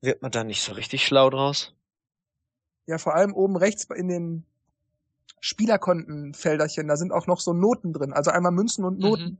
wird 0.03 0.23
man 0.23 0.31
da 0.31 0.45
nicht 0.45 0.63
so 0.63 0.73
richtig 0.73 1.05
schlau 1.05 1.31
draus. 1.31 1.75
Ja, 2.87 2.99
vor 2.99 3.15
allem 3.15 3.35
oben 3.35 3.57
rechts 3.57 3.87
in 3.95 4.09
den 4.09 4.45
Spielerkontenfelderchen, 5.41 6.89
da 6.89 6.97
sind 6.97 7.13
auch 7.13 7.27
noch 7.27 7.41
so 7.41 7.53
Noten 7.53 7.93
drin. 7.93 8.13
Also 8.13 8.31
einmal 8.31 8.53
Münzen 8.53 8.85
und 8.85 8.99
Noten. 8.99 9.39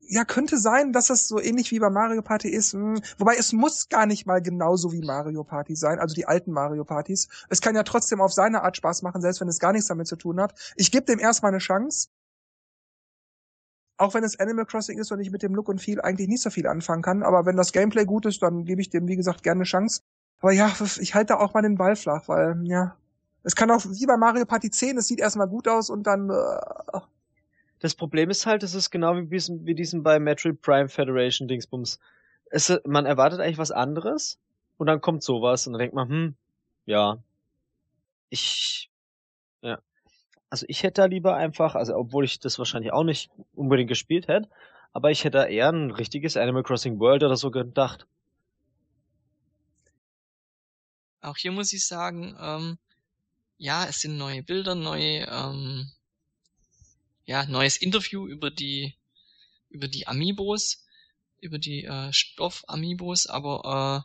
Ja, 0.00 0.24
könnte 0.24 0.58
sein, 0.58 0.92
dass 0.92 1.06
das 1.06 1.26
so 1.26 1.40
ähnlich 1.40 1.70
wie 1.70 1.78
bei 1.78 1.88
Mario 1.88 2.22
Party 2.22 2.48
ist. 2.48 2.74
Hm. 2.74 3.00
Wobei 3.18 3.36
es 3.36 3.52
muss 3.52 3.88
gar 3.88 4.04
nicht 4.06 4.26
mal 4.26 4.42
genauso 4.42 4.92
wie 4.92 5.00
Mario 5.00 5.42
Party 5.42 5.74
sein, 5.74 5.98
also 5.98 6.14
die 6.14 6.26
alten 6.26 6.52
Mario 6.52 6.84
Partys. 6.84 7.28
Es 7.48 7.60
kann 7.60 7.74
ja 7.74 7.82
trotzdem 7.82 8.20
auf 8.20 8.32
seine 8.32 8.62
Art 8.62 8.76
Spaß 8.76 9.02
machen, 9.02 9.22
selbst 9.22 9.40
wenn 9.40 9.48
es 9.48 9.58
gar 9.58 9.72
nichts 9.72 9.88
damit 9.88 10.06
zu 10.06 10.16
tun 10.16 10.40
hat. 10.40 10.54
Ich 10.76 10.92
gebe 10.92 11.06
dem 11.06 11.18
erstmal 11.18 11.50
eine 11.52 11.58
Chance. 11.58 12.08
Auch 14.02 14.14
wenn 14.14 14.24
es 14.24 14.40
Animal 14.40 14.66
Crossing 14.66 14.98
ist 14.98 15.12
und 15.12 15.20
ich 15.20 15.30
mit 15.30 15.44
dem 15.44 15.54
Look 15.54 15.68
und 15.68 15.80
Feel 15.80 16.00
eigentlich 16.00 16.26
nicht 16.26 16.42
so 16.42 16.50
viel 16.50 16.66
anfangen 16.66 17.02
kann. 17.02 17.22
Aber 17.22 17.46
wenn 17.46 17.56
das 17.56 17.70
Gameplay 17.70 18.04
gut 18.04 18.26
ist, 18.26 18.42
dann 18.42 18.64
gebe 18.64 18.80
ich 18.80 18.90
dem, 18.90 19.06
wie 19.06 19.14
gesagt, 19.14 19.44
gerne 19.44 19.58
eine 19.58 19.64
Chance. 19.64 20.02
Aber 20.40 20.50
ja, 20.52 20.72
ich 20.98 21.14
halte 21.14 21.38
auch 21.38 21.54
mal 21.54 21.62
den 21.62 21.76
Ball 21.76 21.94
flach, 21.94 22.26
weil, 22.26 22.60
ja. 22.64 22.96
Es 23.44 23.54
kann 23.54 23.70
auch, 23.70 23.84
wie 23.84 24.06
bei 24.06 24.16
Mario 24.16 24.44
Party 24.44 24.70
10, 24.70 24.98
es 24.98 25.06
sieht 25.06 25.20
erstmal 25.20 25.46
gut 25.46 25.68
aus 25.68 25.88
und 25.88 26.04
dann, 26.08 26.30
äh, 26.30 27.00
Das 27.78 27.94
Problem 27.94 28.28
ist 28.30 28.44
halt, 28.44 28.64
es 28.64 28.74
ist 28.74 28.90
genau 28.90 29.16
wie 29.16 29.26
diesem, 29.26 29.66
wie 29.66 29.74
diesem 29.74 30.02
bei 30.02 30.18
Metroid 30.18 30.60
Prime 30.60 30.88
Federation 30.88 31.46
Dingsbums. 31.46 32.00
Es, 32.50 32.72
man 32.84 33.06
erwartet 33.06 33.38
eigentlich 33.40 33.58
was 33.58 33.70
anderes 33.70 34.38
und 34.78 34.88
dann 34.88 35.00
kommt 35.00 35.22
sowas 35.22 35.66
und 35.66 35.74
dann 35.74 35.80
denkt 35.80 35.94
man, 35.94 36.08
hm, 36.08 36.34
ja, 36.86 37.18
ich, 38.30 38.90
ja. 39.62 39.78
Also 40.52 40.66
ich 40.68 40.82
hätte 40.82 41.00
da 41.00 41.06
lieber 41.06 41.34
einfach, 41.34 41.74
also 41.76 41.96
obwohl 41.96 42.26
ich 42.26 42.38
das 42.38 42.58
wahrscheinlich 42.58 42.92
auch 42.92 43.04
nicht 43.04 43.30
unbedingt 43.54 43.88
gespielt 43.88 44.28
hätte, 44.28 44.50
aber 44.92 45.10
ich 45.10 45.24
hätte 45.24 45.38
da 45.38 45.46
eher 45.46 45.70
ein 45.70 45.90
richtiges 45.90 46.36
Animal 46.36 46.62
Crossing 46.62 47.00
World 47.00 47.22
oder 47.22 47.38
so 47.38 47.50
gedacht. 47.50 48.06
Auch 51.22 51.38
hier 51.38 51.52
muss 51.52 51.72
ich 51.72 51.86
sagen, 51.86 52.36
ähm, 52.38 52.78
ja, 53.56 53.86
es 53.86 54.02
sind 54.02 54.18
neue 54.18 54.42
Bilder, 54.42 54.74
neue, 54.74 55.26
ähm, 55.26 55.90
ja, 57.24 57.46
neues 57.46 57.78
Interview 57.78 58.26
über 58.26 58.50
die, 58.50 58.94
über 59.70 59.88
die 59.88 60.06
Amiibos, 60.06 60.84
über 61.40 61.58
die 61.58 61.84
äh, 61.86 62.12
Stoff-Amiibos, 62.12 63.26
aber 63.26 64.04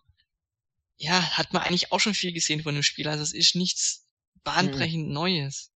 äh, 0.98 1.04
ja, 1.04 1.22
hat 1.38 1.52
man 1.52 1.64
eigentlich 1.64 1.92
auch 1.92 2.00
schon 2.00 2.14
viel 2.14 2.32
gesehen 2.32 2.64
von 2.64 2.74
dem 2.74 2.84
Spiel. 2.84 3.10
Also 3.10 3.22
es 3.22 3.34
ist 3.34 3.54
nichts 3.56 4.06
bahnbrechend 4.46 5.10
Neues. 5.10 5.74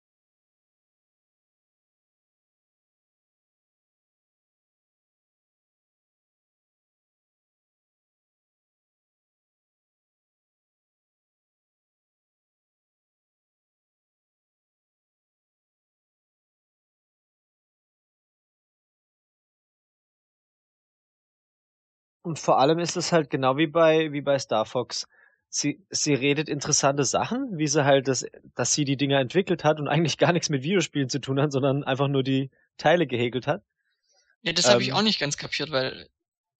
Und 22.23 22.39
vor 22.39 22.59
allem 22.59 22.79
ist 22.79 22.97
es 22.97 23.11
halt 23.11 23.29
genau 23.29 23.57
wie 23.57 23.67
bei, 23.67 24.11
wie 24.11 24.21
bei 24.21 24.37
Star 24.39 24.65
Fox. 24.65 25.07
Sie, 25.49 25.85
sie 25.89 26.13
redet 26.13 26.49
interessante 26.49 27.03
Sachen, 27.03 27.57
wie 27.57 27.67
sie 27.67 27.83
halt 27.85 28.07
das, 28.07 28.25
dass 28.55 28.73
sie 28.73 28.85
die 28.85 28.97
Dinger 28.97 29.19
entwickelt 29.19 29.63
hat 29.63 29.79
und 29.79 29.87
eigentlich 29.87 30.17
gar 30.17 30.31
nichts 30.33 30.49
mit 30.49 30.63
Videospielen 30.63 31.09
zu 31.09 31.19
tun 31.19 31.39
hat, 31.41 31.51
sondern 31.51 31.83
einfach 31.83 32.07
nur 32.07 32.23
die 32.23 32.49
Teile 32.77 33.05
gehäkelt 33.07 33.47
hat. 33.47 33.63
Ja, 34.41 34.53
das 34.53 34.69
habe 34.69 34.81
ich 34.81 34.89
Ähm. 34.89 34.95
auch 34.95 35.01
nicht 35.01 35.19
ganz 35.19 35.37
kapiert, 35.37 35.71
weil 35.71 36.09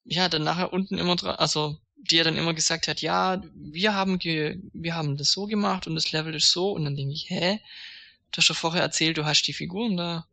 ja, 0.06 0.30
dann 0.30 0.44
nachher 0.44 0.74
unten 0.74 0.98
immer 0.98 1.16
dran, 1.16 1.36
also 1.38 1.78
die 1.98 2.18
ja 2.18 2.24
dann 2.24 2.38
immer 2.38 2.54
gesagt 2.54 2.88
hat, 2.88 3.02
ja, 3.02 3.42
wir 3.56 3.96
haben 3.96 4.20
ge 4.20 4.60
wir 4.74 4.96
haben 4.96 5.18
das 5.18 5.32
so 5.32 5.46
gemacht 5.46 5.88
und 5.88 5.96
das 5.96 6.12
Level 6.12 6.36
ist 6.36 6.52
so 6.52 6.72
und 6.74 6.86
dann 6.86 6.96
denke 6.96 7.14
ich, 7.14 7.30
hä? 7.30 7.60
Du 8.32 8.38
hast 8.40 8.46
schon 8.48 8.58
vorher 8.58 8.84
erzählt, 8.84 9.18
du 9.18 9.26
hast 9.26 9.44
die 9.44 9.54
Figuren 9.54 9.98
da 9.98 10.28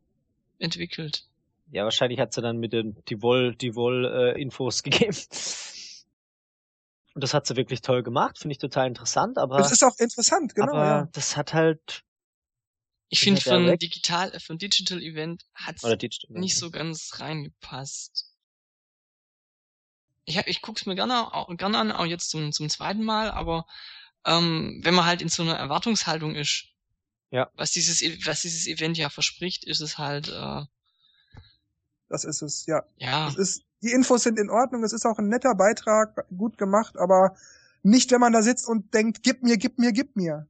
entwickelt. 0.60 1.27
Ja, 1.70 1.84
wahrscheinlich 1.84 2.18
hat 2.18 2.32
sie 2.32 2.40
dann 2.42 2.58
mit 2.58 2.72
den, 2.72 2.96
die 3.08 3.20
Woll, 3.22 3.54
die 3.54 3.74
Woll, 3.74 4.06
äh, 4.06 4.40
Infos 4.40 4.82
gegeben. 4.82 5.16
Und 7.14 7.24
das 7.24 7.34
hat 7.34 7.46
sie 7.46 7.56
wirklich 7.56 7.80
toll 7.82 8.02
gemacht, 8.02 8.38
finde 8.38 8.52
ich 8.52 8.58
total 8.58 8.86
interessant, 8.86 9.38
aber, 9.38 9.60
Es 9.60 9.72
ist 9.72 9.82
auch 9.82 9.98
interessant, 9.98 10.54
genau, 10.54 10.72
aber 10.72 10.84
ja. 10.84 11.08
das 11.12 11.36
hat 11.36 11.52
halt, 11.52 12.04
Ich 13.08 13.20
finde, 13.20 13.40
für 13.40 13.54
ein 13.54 13.78
digital, 13.78 14.38
für 14.38 14.54
ein 14.54 14.58
Digital 14.58 15.02
Event 15.02 15.44
hat's 15.54 15.82
nicht 16.28 16.56
so 16.56 16.70
ganz 16.70 17.18
reingepasst. 17.18 18.26
Ich, 20.26 20.36
ich 20.36 20.60
guck's 20.60 20.84
mir 20.86 20.94
gerne, 20.94 21.32
au- 21.34 21.46
gerne 21.56 21.78
an, 21.78 21.90
auch 21.90 22.04
jetzt 22.04 22.30
zum, 22.30 22.52
zum 22.52 22.68
zweiten 22.68 23.02
Mal, 23.02 23.30
aber 23.30 23.66
ähm, 24.26 24.80
wenn 24.84 24.94
man 24.94 25.06
halt 25.06 25.22
in 25.22 25.28
so 25.30 25.42
einer 25.42 25.56
Erwartungshaltung 25.56 26.34
ist, 26.34 26.66
Ja. 27.30 27.50
was 27.54 27.72
dieses, 27.72 28.02
E- 28.02 28.18
was 28.26 28.42
dieses 28.42 28.66
Event 28.66 28.98
ja 28.98 29.08
verspricht, 29.08 29.64
ist 29.64 29.80
es 29.80 29.96
halt, 29.98 30.28
äh, 30.28 30.62
Das 32.08 32.24
ist 32.24 32.42
es, 32.42 32.66
ja. 32.66 32.82
ja, 32.96 33.28
Es 33.28 33.36
ist, 33.36 33.64
die 33.82 33.92
Infos 33.92 34.22
sind 34.22 34.38
in 34.38 34.50
Ordnung, 34.50 34.82
es 34.82 34.92
ist 34.92 35.06
auch 35.06 35.18
ein 35.18 35.28
netter 35.28 35.54
Beitrag, 35.54 36.26
gut 36.36 36.58
gemacht, 36.58 36.98
aber 36.98 37.36
nicht, 37.82 38.10
wenn 38.10 38.20
man 38.20 38.32
da 38.32 38.42
sitzt 38.42 38.68
und 38.68 38.92
denkt, 38.94 39.22
gib 39.22 39.42
mir, 39.42 39.56
gib 39.56 39.78
mir, 39.78 39.92
gib 39.92 40.16
mir. 40.16 40.46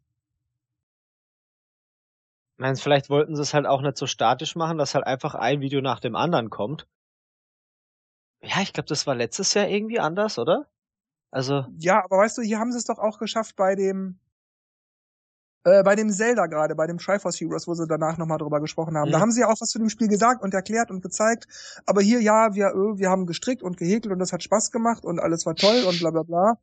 Meine, 2.56 2.76
vielleicht 2.76 3.09
wollten 3.11 3.36
sie 3.36 3.42
es 3.42 3.54
halt 3.54 3.66
auch 3.66 3.82
nicht 3.82 3.96
so 3.96 4.06
statisch 4.06 4.56
machen, 4.56 4.78
dass 4.78 4.94
halt 4.94 5.06
einfach 5.06 5.34
ein 5.34 5.61
Video 5.61 5.80
nach 5.80 6.00
dem 6.00 6.16
anderen 6.16 6.50
kommt. 6.50 6.88
Ja, 8.40 8.61
ich 8.62 8.72
glaube, 8.72 8.88
das 8.88 9.06
war 9.06 9.14
letztes 9.14 9.54
Jahr 9.54 9.68
irgendwie 9.68 10.00
anders, 10.00 10.38
oder? 10.38 10.68
Also, 11.30 11.66
Ja, 11.78 12.02
aber 12.04 12.18
weißt 12.18 12.38
du, 12.38 12.42
hier 12.42 12.59
haben 12.59 12.72
sie 12.72 12.78
es 12.78 12.84
doch 12.84 12.98
auch 12.98 13.18
geschafft 13.18 13.56
bei 13.56 13.74
dem 13.74 14.18
äh, 15.64 15.82
bei 15.82 15.94
dem 15.96 16.11
Zelda 16.11 16.46
gerade, 16.46 16.74
bei 16.74 16.86
dem 16.86 16.98
Triforce 16.98 17.40
Heroes, 17.40 17.66
wo 17.66 17.74
sie 17.74 17.86
danach 17.86 18.16
nochmal 18.18 18.38
drüber 18.38 18.61
gesprochen 18.61 18.96
haben. 18.96 19.11
Da 19.11 19.18
Mhm. 19.18 19.22
haben 19.22 19.32
sie 19.32 19.40
ja 19.40 19.48
auch 19.48 19.61
was 19.61 19.68
zu 19.70 19.78
dem 19.78 19.88
Spiel 19.88 20.09
gesagt 20.09 20.42
und 20.42 20.54
erklärt 20.54 20.90
und 20.90 21.02
gezeigt. 21.02 21.46
Aber 21.86 22.00
hier, 22.00 22.20
ja, 22.20 22.54
wir, 22.54 22.66
äh, 22.68 22.98
wir 22.98 23.11
haben 23.11 23.26
gestrickt 23.26 23.62
und 23.62 23.76
gehäkelt 23.76 24.12
und 24.12 24.18
das 24.18 24.32
hat 24.32 24.42
Spaß 24.42 24.70
gemacht 24.70 25.04
und 25.04 25.18
alles 25.20 25.46
war 25.46 25.54
toll 25.54 25.84
und 25.86 25.98
bla 25.98 26.11
bla 26.11 26.22
bla. 26.22 26.59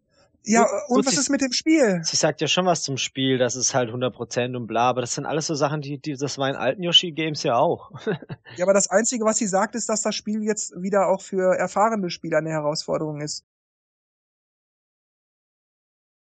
Ja, 0.48 0.62
Gut, 0.62 0.70
und 0.90 0.96
gut, 0.98 1.06
was 1.08 1.14
sie- 1.16 1.20
ist 1.22 1.30
mit 1.32 1.42
dem 1.42 1.52
Spiel? 1.54 2.02
sie 2.04 2.16
sagt 2.16 2.40
ja 2.40 2.48
schon 2.48 2.68
was 2.68 2.84
zum 2.84 2.98
Spiel, 2.98 3.40
das 3.40 3.56
ist 3.56 3.74
halt 3.74 3.90
100% 3.92 4.56
und 4.56 4.68
bla, 4.68 4.90
aber 4.90 5.02
das 5.02 5.16
sind 5.16 5.26
alles 5.26 5.48
so 5.48 5.56
Sachen, 5.56 5.82
die, 5.82 5.98
die 5.98 6.14
das 6.16 6.38
war 6.38 6.48
in 6.50 6.56
alten 6.56 6.84
Yoshi-Games 6.84 7.42
ja 7.44 7.56
auch. 7.58 7.90
Ja, 8.56 8.64
aber 8.66 8.74
das 8.74 8.88
Einzige, 8.90 9.26
was 9.26 9.38
sie 9.38 9.48
sagt, 9.48 9.74
ist, 9.76 9.90
dass 9.90 10.02
das 10.04 10.14
Spiel 10.16 10.44
jetzt 10.44 10.72
wieder 10.80 11.08
auch 11.08 11.22
für 11.22 11.58
erfahrene 11.58 12.10
Spieler 12.12 12.38
eine 12.38 12.52
Herausforderung 12.52 13.22
ist. 13.22 13.44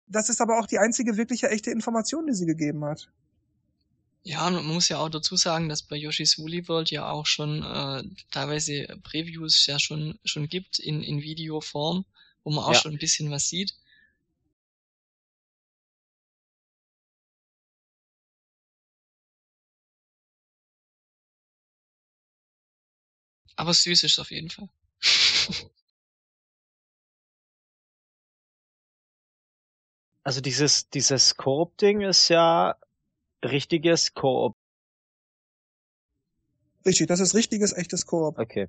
Das 0.09 0.29
ist 0.29 0.41
aber 0.41 0.59
auch 0.59 0.67
die 0.67 0.79
einzige 0.81 1.17
wirkliche 1.17 1.51
echte 1.51 1.71
Information, 1.71 2.27
die 2.27 2.35
sie 2.35 2.47
gegeben 2.47 2.85
hat. 2.85 3.11
ja, 4.23 4.47
und 4.47 4.55
man 4.55 4.67
muss 4.67 4.89
ja 4.89 4.99
auch 4.99 5.09
dazu 5.09 5.37
sagen, 5.37 5.69
dass 5.69 5.83
bei 5.83 5.97
Yoshi's 5.97 6.39
Woolly 6.39 6.69
World 6.69 6.91
ja 6.91 7.09
auch 7.11 7.27
schon 7.27 7.63
äh, 7.63 8.03
teilweise 8.31 8.87
Previews 9.03 9.65
ja 9.67 9.79
schon 9.81 10.19
schon 10.25 10.49
gibt 10.49 10.79
in 10.79 11.03
in 11.03 11.23
Videoform, 11.23 12.05
wo 12.45 12.51
man 12.51 12.65
auch 12.65 12.75
Ja. 12.75 12.75
schon 12.75 12.93
ein 12.93 12.99
bisschen 12.99 13.31
was 13.31 13.49
sieht. 13.49 13.75
Aber 23.57 23.75
süß 23.75 24.05
ist 24.05 24.19
auf 24.21 24.31
jeden 24.31 24.49
Fall. 24.49 24.71
Also 30.29 30.43
dieses, 30.43 30.91
dieses 30.91 31.39
Koop-Ding 31.39 32.03
ist 32.03 32.29
ja 32.29 32.77
richtiges 33.43 34.13
Koop. 34.13 34.55
Richtig, 36.85 37.07
das 37.07 37.21
ist 37.21 37.35
richtiges, 37.35 37.73
echtes 37.73 38.05
Koop. 38.05 38.39
Okay. 38.39 38.69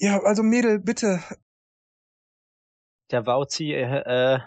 Ja, 0.00 0.20
also 0.22 0.42
Mädel, 0.42 0.78
bitte. 0.78 1.22
Der 3.10 3.26
Wauzi, 3.26 3.72
äh, 3.72 4.36
äh, 4.36 4.40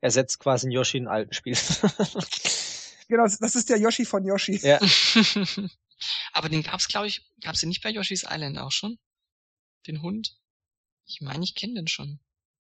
ersetzt 0.00 0.38
quasi 0.38 0.66
einen 0.66 0.72
Yoshi 0.72 0.98
in 0.98 1.08
alten 1.08 1.32
Spiel. 1.32 1.56
Genau, 3.08 3.24
das 3.24 3.54
ist 3.54 3.70
der 3.70 3.78
Yoshi 3.78 4.04
von 4.04 4.22
Yoshi. 4.22 4.58
ja. 4.62 4.78
Aber 6.34 6.50
den 6.50 6.62
gab's, 6.62 6.88
glaube 6.88 7.06
ich, 7.06 7.26
gab's 7.40 7.60
den 7.60 7.70
nicht 7.70 7.82
bei 7.82 7.88
Yoshi's 7.88 8.26
Island 8.28 8.58
auch 8.58 8.70
schon? 8.70 8.98
Den 9.86 10.02
Hund? 10.02 10.38
Ich 11.06 11.22
meine, 11.22 11.42
ich 11.42 11.54
kenne 11.54 11.74
den 11.74 11.88
schon. 11.88 12.20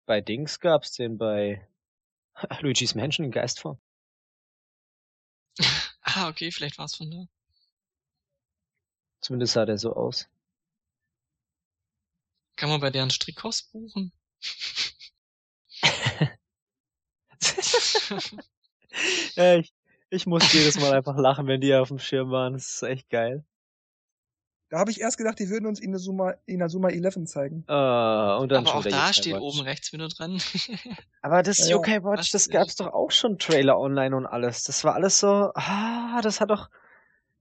Bei 0.06 0.22
Dings 0.22 0.60
gab's 0.60 0.92
den 0.92 1.18
bei 1.18 1.68
Luigi's 2.62 2.94
Mansion 2.94 3.26
in 3.26 3.32
Geistform. 3.32 3.80
Ah, 6.02 6.30
okay, 6.30 6.52
vielleicht 6.52 6.78
war's 6.78 6.96
von 6.96 7.10
da. 7.10 7.28
Zumindest 9.22 9.54
sah 9.54 9.66
der 9.66 9.80
so 9.80 9.94
aus. 9.96 10.30
Kann 12.58 12.70
man 12.70 12.82
bei 12.82 12.90
deren 12.90 13.12
Strickhaus 13.12 13.64
buchen? 13.72 14.12
ja, 19.36 19.56
ich, 19.58 19.74
ich 20.10 20.26
muss 20.26 20.52
jedes 20.52 20.80
Mal 20.80 20.94
einfach 20.94 21.18
lachen, 21.18 21.48
wenn 21.48 21.62
die 21.62 21.74
auf 21.76 21.90
dem 21.90 22.00
Schirm 22.00 22.32
waren. 22.32 22.54
Das 22.54 22.70
ist 22.70 22.84
echt 22.84 23.10
geil. 23.10 23.46
Da 24.70 24.80
habe 24.80 24.92
ich 24.92 25.00
erst 25.00 25.18
gedacht, 25.18 25.40
die 25.40 25.50
würden 25.50 25.66
uns 25.66 25.80
Inazuma, 25.80 26.34
Inazuma 26.46 26.90
11 26.90 27.26
zeigen. 27.26 27.64
Ah, 27.68 28.36
und 28.38 28.52
dann 28.52 28.68
Aber 28.68 28.84
schon 28.84 28.94
auch 28.94 28.98
da 28.98 29.14
steht 29.14 29.36
Watch. 29.36 29.42
oben 29.42 29.60
rechts 29.62 29.94
wieder 29.94 30.10
dran. 30.10 30.42
Aber 31.22 31.42
das 31.42 31.60
Ja. 31.60 31.68
Yokai 31.68 32.04
Watch, 32.04 32.32
das 32.32 32.50
gab's 32.50 32.76
doch 32.76 32.88
auch 32.88 33.12
schon 33.12 33.40
Trailer 33.40 33.80
online 33.80 34.16
und 34.16 34.26
alles. 34.26 34.64
Das 34.64 34.84
war 34.84 34.96
alles 34.96 35.20
so, 35.20 35.52
ah, 35.54 36.20
das 36.22 36.42
hat 36.42 36.50
doch, 36.50 36.70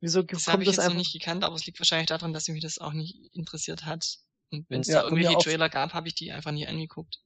wieso 0.00 0.22
Das 0.22 0.46
habe 0.46 0.58
kommt 0.58 0.62
ich 0.64 0.68
das 0.68 0.76
jetzt 0.76 0.84
noch 0.84 0.90
einfach? 0.92 0.98
nicht 0.98 1.12
gekannt, 1.14 1.42
aber 1.42 1.56
es 1.56 1.66
liegt 1.66 1.80
wahrscheinlich 1.80 2.06
daran, 2.06 2.32
dass 2.32 2.46
mich 2.46 2.62
das 2.62 2.78
auch 2.78 2.92
nicht 2.92 3.34
interessiert 3.34 3.86
hat. 3.86 4.18
Und 4.52 4.66
wenn 4.70 4.80
es 4.80 4.88
Ja, 4.88 5.02
da 5.02 5.10
mir 5.10 5.22
irgendwelche. 5.22 5.50
Trailer 5.50 5.68
gab, 5.68 5.92
habe 5.94 6.08
ich 6.08 6.14
die 6.14 6.32
einfach 6.32 6.52
nie 6.52 6.66
angeguckt. 6.66 7.20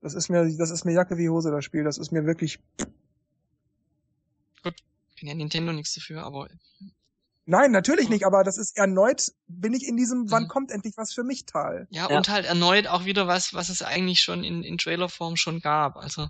Das 0.00 0.14
ist 0.14 0.28
mir, 0.28 0.48
das 0.56 0.70
ist 0.70 0.84
mir 0.84 0.92
Jacke 0.92 1.16
wie 1.18 1.28
Hose, 1.28 1.50
das 1.50 1.64
Spiel. 1.64 1.84
Das 1.84 1.98
ist 1.98 2.12
mir 2.12 2.24
wirklich. 2.24 2.58
Kann 4.62 5.26
ja 5.28 5.34
Nintendo 5.34 5.72
nichts 5.72 5.94
dafür, 5.94 6.22
aber 6.24 6.48
Nein, 7.44 7.70
natürlich 7.72 8.08
nicht, 8.10 8.24
aber 8.26 8.44
das 8.44 8.58
ist 8.58 8.76
erneut, 8.76 9.32
bin 9.46 9.72
ich 9.72 9.86
in 9.88 9.96
diesem, 9.96 10.30
wann 10.30 10.44
Mhm. 10.44 10.48
kommt 10.48 10.70
endlich 10.70 10.96
was 10.98 11.12
für 11.14 11.24
mich 11.24 11.46
Tal. 11.46 11.86
ja, 11.90 12.08
Ja. 12.10 12.16
und 12.16 12.28
halt 12.28 12.44
erneut 12.44 12.86
auch 12.86 13.04
wieder 13.06 13.26
was, 13.26 13.54
was 13.54 13.70
es 13.70 13.80
eigentlich 13.82 14.20
schon 14.20 14.44
in, 14.44 14.62
in 14.62 14.76
Trailerform 14.76 15.36
schon 15.36 15.60
gab. 15.60 15.96
Also 15.96 16.28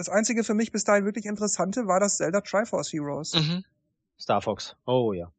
Das 0.00 0.08
einzige 0.08 0.44
für 0.44 0.54
mich 0.54 0.72
bis 0.72 0.84
dahin 0.84 1.04
wirklich 1.04 1.26
Interessante 1.26 1.86
war 1.86 2.00
das 2.00 2.16
Zelda 2.16 2.40
Triforce 2.40 2.90
Heroes. 2.90 3.34
mhm. 3.34 3.62
Star 4.18 4.40
Fox. 4.40 4.74
Oh 4.86 5.12
ja. 5.12 5.30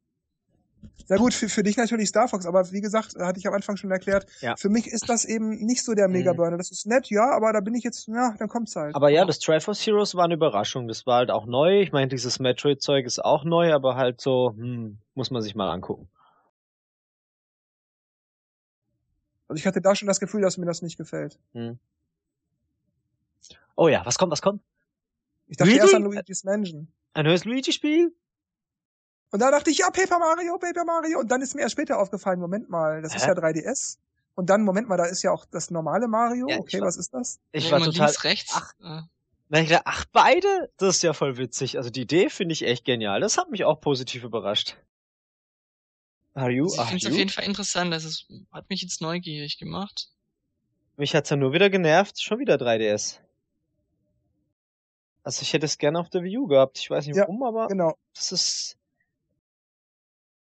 Ja 1.08 1.16
gut, 1.16 1.34
für, 1.34 1.48
für 1.48 1.64
dich 1.64 1.76
natürlich 1.76 2.10
Star 2.10 2.28
Fox, 2.28 2.46
aber 2.46 2.70
wie 2.70 2.80
gesagt, 2.80 3.16
hatte 3.18 3.40
ich 3.40 3.48
am 3.48 3.54
Anfang 3.54 3.76
schon 3.76 3.90
erklärt, 3.90 4.24
Ja. 4.40 4.54
für 4.56 4.68
mich 4.68 4.86
ist 4.86 5.08
das 5.08 5.24
eben 5.24 5.50
nicht 5.66 5.82
so 5.82 5.94
der 5.94 6.06
Mega-Burner. 6.06 6.58
Das 6.58 6.70
ist 6.70 6.86
nett, 6.86 7.10
ja, 7.10 7.28
aber 7.32 7.52
da 7.52 7.58
bin 7.58 7.74
ich 7.74 7.82
jetzt, 7.82 8.06
ja, 8.06 8.36
dann 8.38 8.46
kommt's 8.48 8.76
halt. 8.76 8.94
Aber 8.94 9.10
ja, 9.10 9.24
das 9.24 9.40
Triforce 9.40 9.84
Heroes 9.84 10.14
war 10.14 10.26
eine 10.26 10.34
Überraschung. 10.34 10.86
Das 10.86 11.06
war 11.06 11.16
halt 11.16 11.32
auch 11.32 11.46
neu. 11.46 11.80
Ich 11.80 11.90
meine, 11.90 12.06
dieses 12.06 12.38
Metroid-Zeug 12.38 13.04
ist 13.04 13.18
auch 13.18 13.42
neu, 13.42 13.72
aber 13.72 13.96
halt 13.96 14.20
so, 14.20 14.54
hm, 14.56 14.98
muss 15.14 15.32
man 15.32 15.42
sich 15.42 15.56
mal 15.56 15.72
angucken. 15.72 16.08
Also 19.48 19.58
ich 19.58 19.66
hatte 19.66 19.80
da 19.80 19.96
schon 19.96 20.06
das 20.06 20.20
Gefühl, 20.20 20.40
dass 20.40 20.56
mir 20.56 20.66
das 20.66 20.82
nicht 20.82 20.96
gefällt. 20.98 21.40
Hm. 21.52 21.80
Oh 23.76 23.88
ja, 23.88 24.04
was 24.04 24.18
kommt, 24.18 24.32
was 24.32 24.42
kommt? 24.42 24.62
Ich 25.48 25.56
dachte 25.56 25.70
Really? 25.70 25.82
erst 25.82 25.94
an 25.94 26.02
Luigi's 26.04 26.44
Mansion. 26.44 26.92
Ein 27.14 27.24
neues 27.26 27.44
Luigi-Spiel? 27.44 28.14
Und 29.30 29.40
da 29.40 29.50
dachte 29.50 29.70
ich, 29.70 29.78
ja, 29.78 29.90
Paper 29.90 30.18
Mario, 30.18 30.58
Paper 30.58 30.84
Mario. 30.84 31.18
Und 31.20 31.28
dann 31.30 31.40
ist 31.42 31.54
mir 31.54 31.62
erst 31.62 31.72
später 31.72 31.98
aufgefallen, 31.98 32.38
Moment 32.38 32.68
mal, 32.68 33.00
das 33.02 33.14
ist 33.14 33.24
Hä? 33.26 33.28
ja 33.28 33.34
3DS. 33.34 33.98
Und 34.34 34.48
dann, 34.50 34.62
Moment 34.62 34.88
mal, 34.88 34.96
da 34.96 35.04
ist 35.06 35.22
ja 35.22 35.30
auch 35.30 35.44
das 35.46 35.70
normale 35.70 36.08
Mario. 36.08 36.48
Ja, 36.48 36.58
okay, 36.58 36.80
war- 36.80 36.86
was 36.88 36.96
ist 36.96 37.12
das? 37.12 37.38
Ich 37.52 37.70
war 37.70 37.78
total, 37.80 38.06
links, 38.06 38.24
rechts. 38.24 38.52
Ach. 38.54 38.72
äh, 38.80 39.02
Na, 39.48 39.60
ich 39.60 39.68
dachte, 39.68 39.86
ach, 39.86 40.04
beide? 40.12 40.70
Das 40.78 40.96
ist 40.96 41.02
ja 41.02 41.12
voll 41.12 41.36
witzig. 41.38 41.76
Also 41.78 41.90
die 41.90 42.02
Idee 42.02 42.28
finde 42.30 42.52
ich 42.54 42.62
echt 42.64 42.84
genial. 42.84 43.20
Das 43.20 43.36
hat 43.38 43.50
mich 43.50 43.64
auch 43.64 43.80
positiv 43.80 44.24
überrascht. 44.24 44.76
Are 46.34 46.50
you? 46.50 46.64
also 46.64 46.80
ich 46.82 46.88
finde 46.88 47.06
es 47.06 47.12
auf 47.12 47.18
jeden 47.18 47.30
Fall 47.30 47.44
interessant. 47.44 47.92
Das 47.92 48.04
ist, 48.04 48.26
hat 48.52 48.68
mich 48.70 48.80
jetzt 48.80 49.02
neugierig 49.02 49.58
gemacht. 49.58 50.08
Mich 50.96 51.14
hat's 51.14 51.28
ja 51.30 51.36
nur 51.36 51.52
wieder 51.52 51.68
genervt. 51.68 52.22
Schon 52.22 52.38
wieder 52.38 52.56
3DS. 52.56 53.18
Also 55.24 55.42
ich 55.42 55.52
hätte 55.52 55.66
es 55.66 55.78
gerne 55.78 55.98
auf 55.98 56.10
der 56.10 56.22
Wii 56.22 56.38
U 56.38 56.46
gehabt. 56.46 56.78
Ich 56.78 56.90
weiß 56.90 57.06
nicht 57.06 57.16
Ja, 57.16 57.22
warum, 57.22 57.42
aber 57.42 57.66
Genau. 57.68 57.96
das 58.14 58.32
ist, 58.32 58.78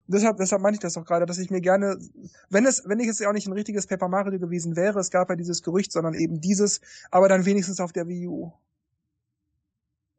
Deshalb, 0.09 0.37
deshalb 0.37 0.63
meine 0.63 0.75
ich 0.77 0.81
das 0.81 0.97
auch 0.97 1.05
gerade, 1.05 1.27
dass 1.27 1.39
ich 1.39 1.51
mir 1.51 1.61
gerne, 1.61 1.99
wenn 2.49 2.65
es, 2.65 2.83
wenn 2.89 3.01
ich 3.01 3.09
es 3.09 3.19
ja 3.19 3.29
auch 3.29 3.33
nicht 3.33 3.47
ein 3.49 3.53
richtiges 3.53 3.87
Paper 3.89 4.09
Mario 4.09 4.39
gewesen 4.39 4.77
wäre, 4.77 5.01
es 5.01 5.11
gab 5.11 5.29
ja 5.31 5.37
dieses 5.37 5.63
Gerücht, 5.65 5.91
sondern 5.93 6.15
eben 6.15 6.41
dieses, 6.41 6.81
aber 7.11 7.29
dann 7.29 7.45
wenigstens 7.45 7.81
auf 7.81 7.93
der 7.93 8.07
Wii 8.07 8.29
U. 8.29 8.53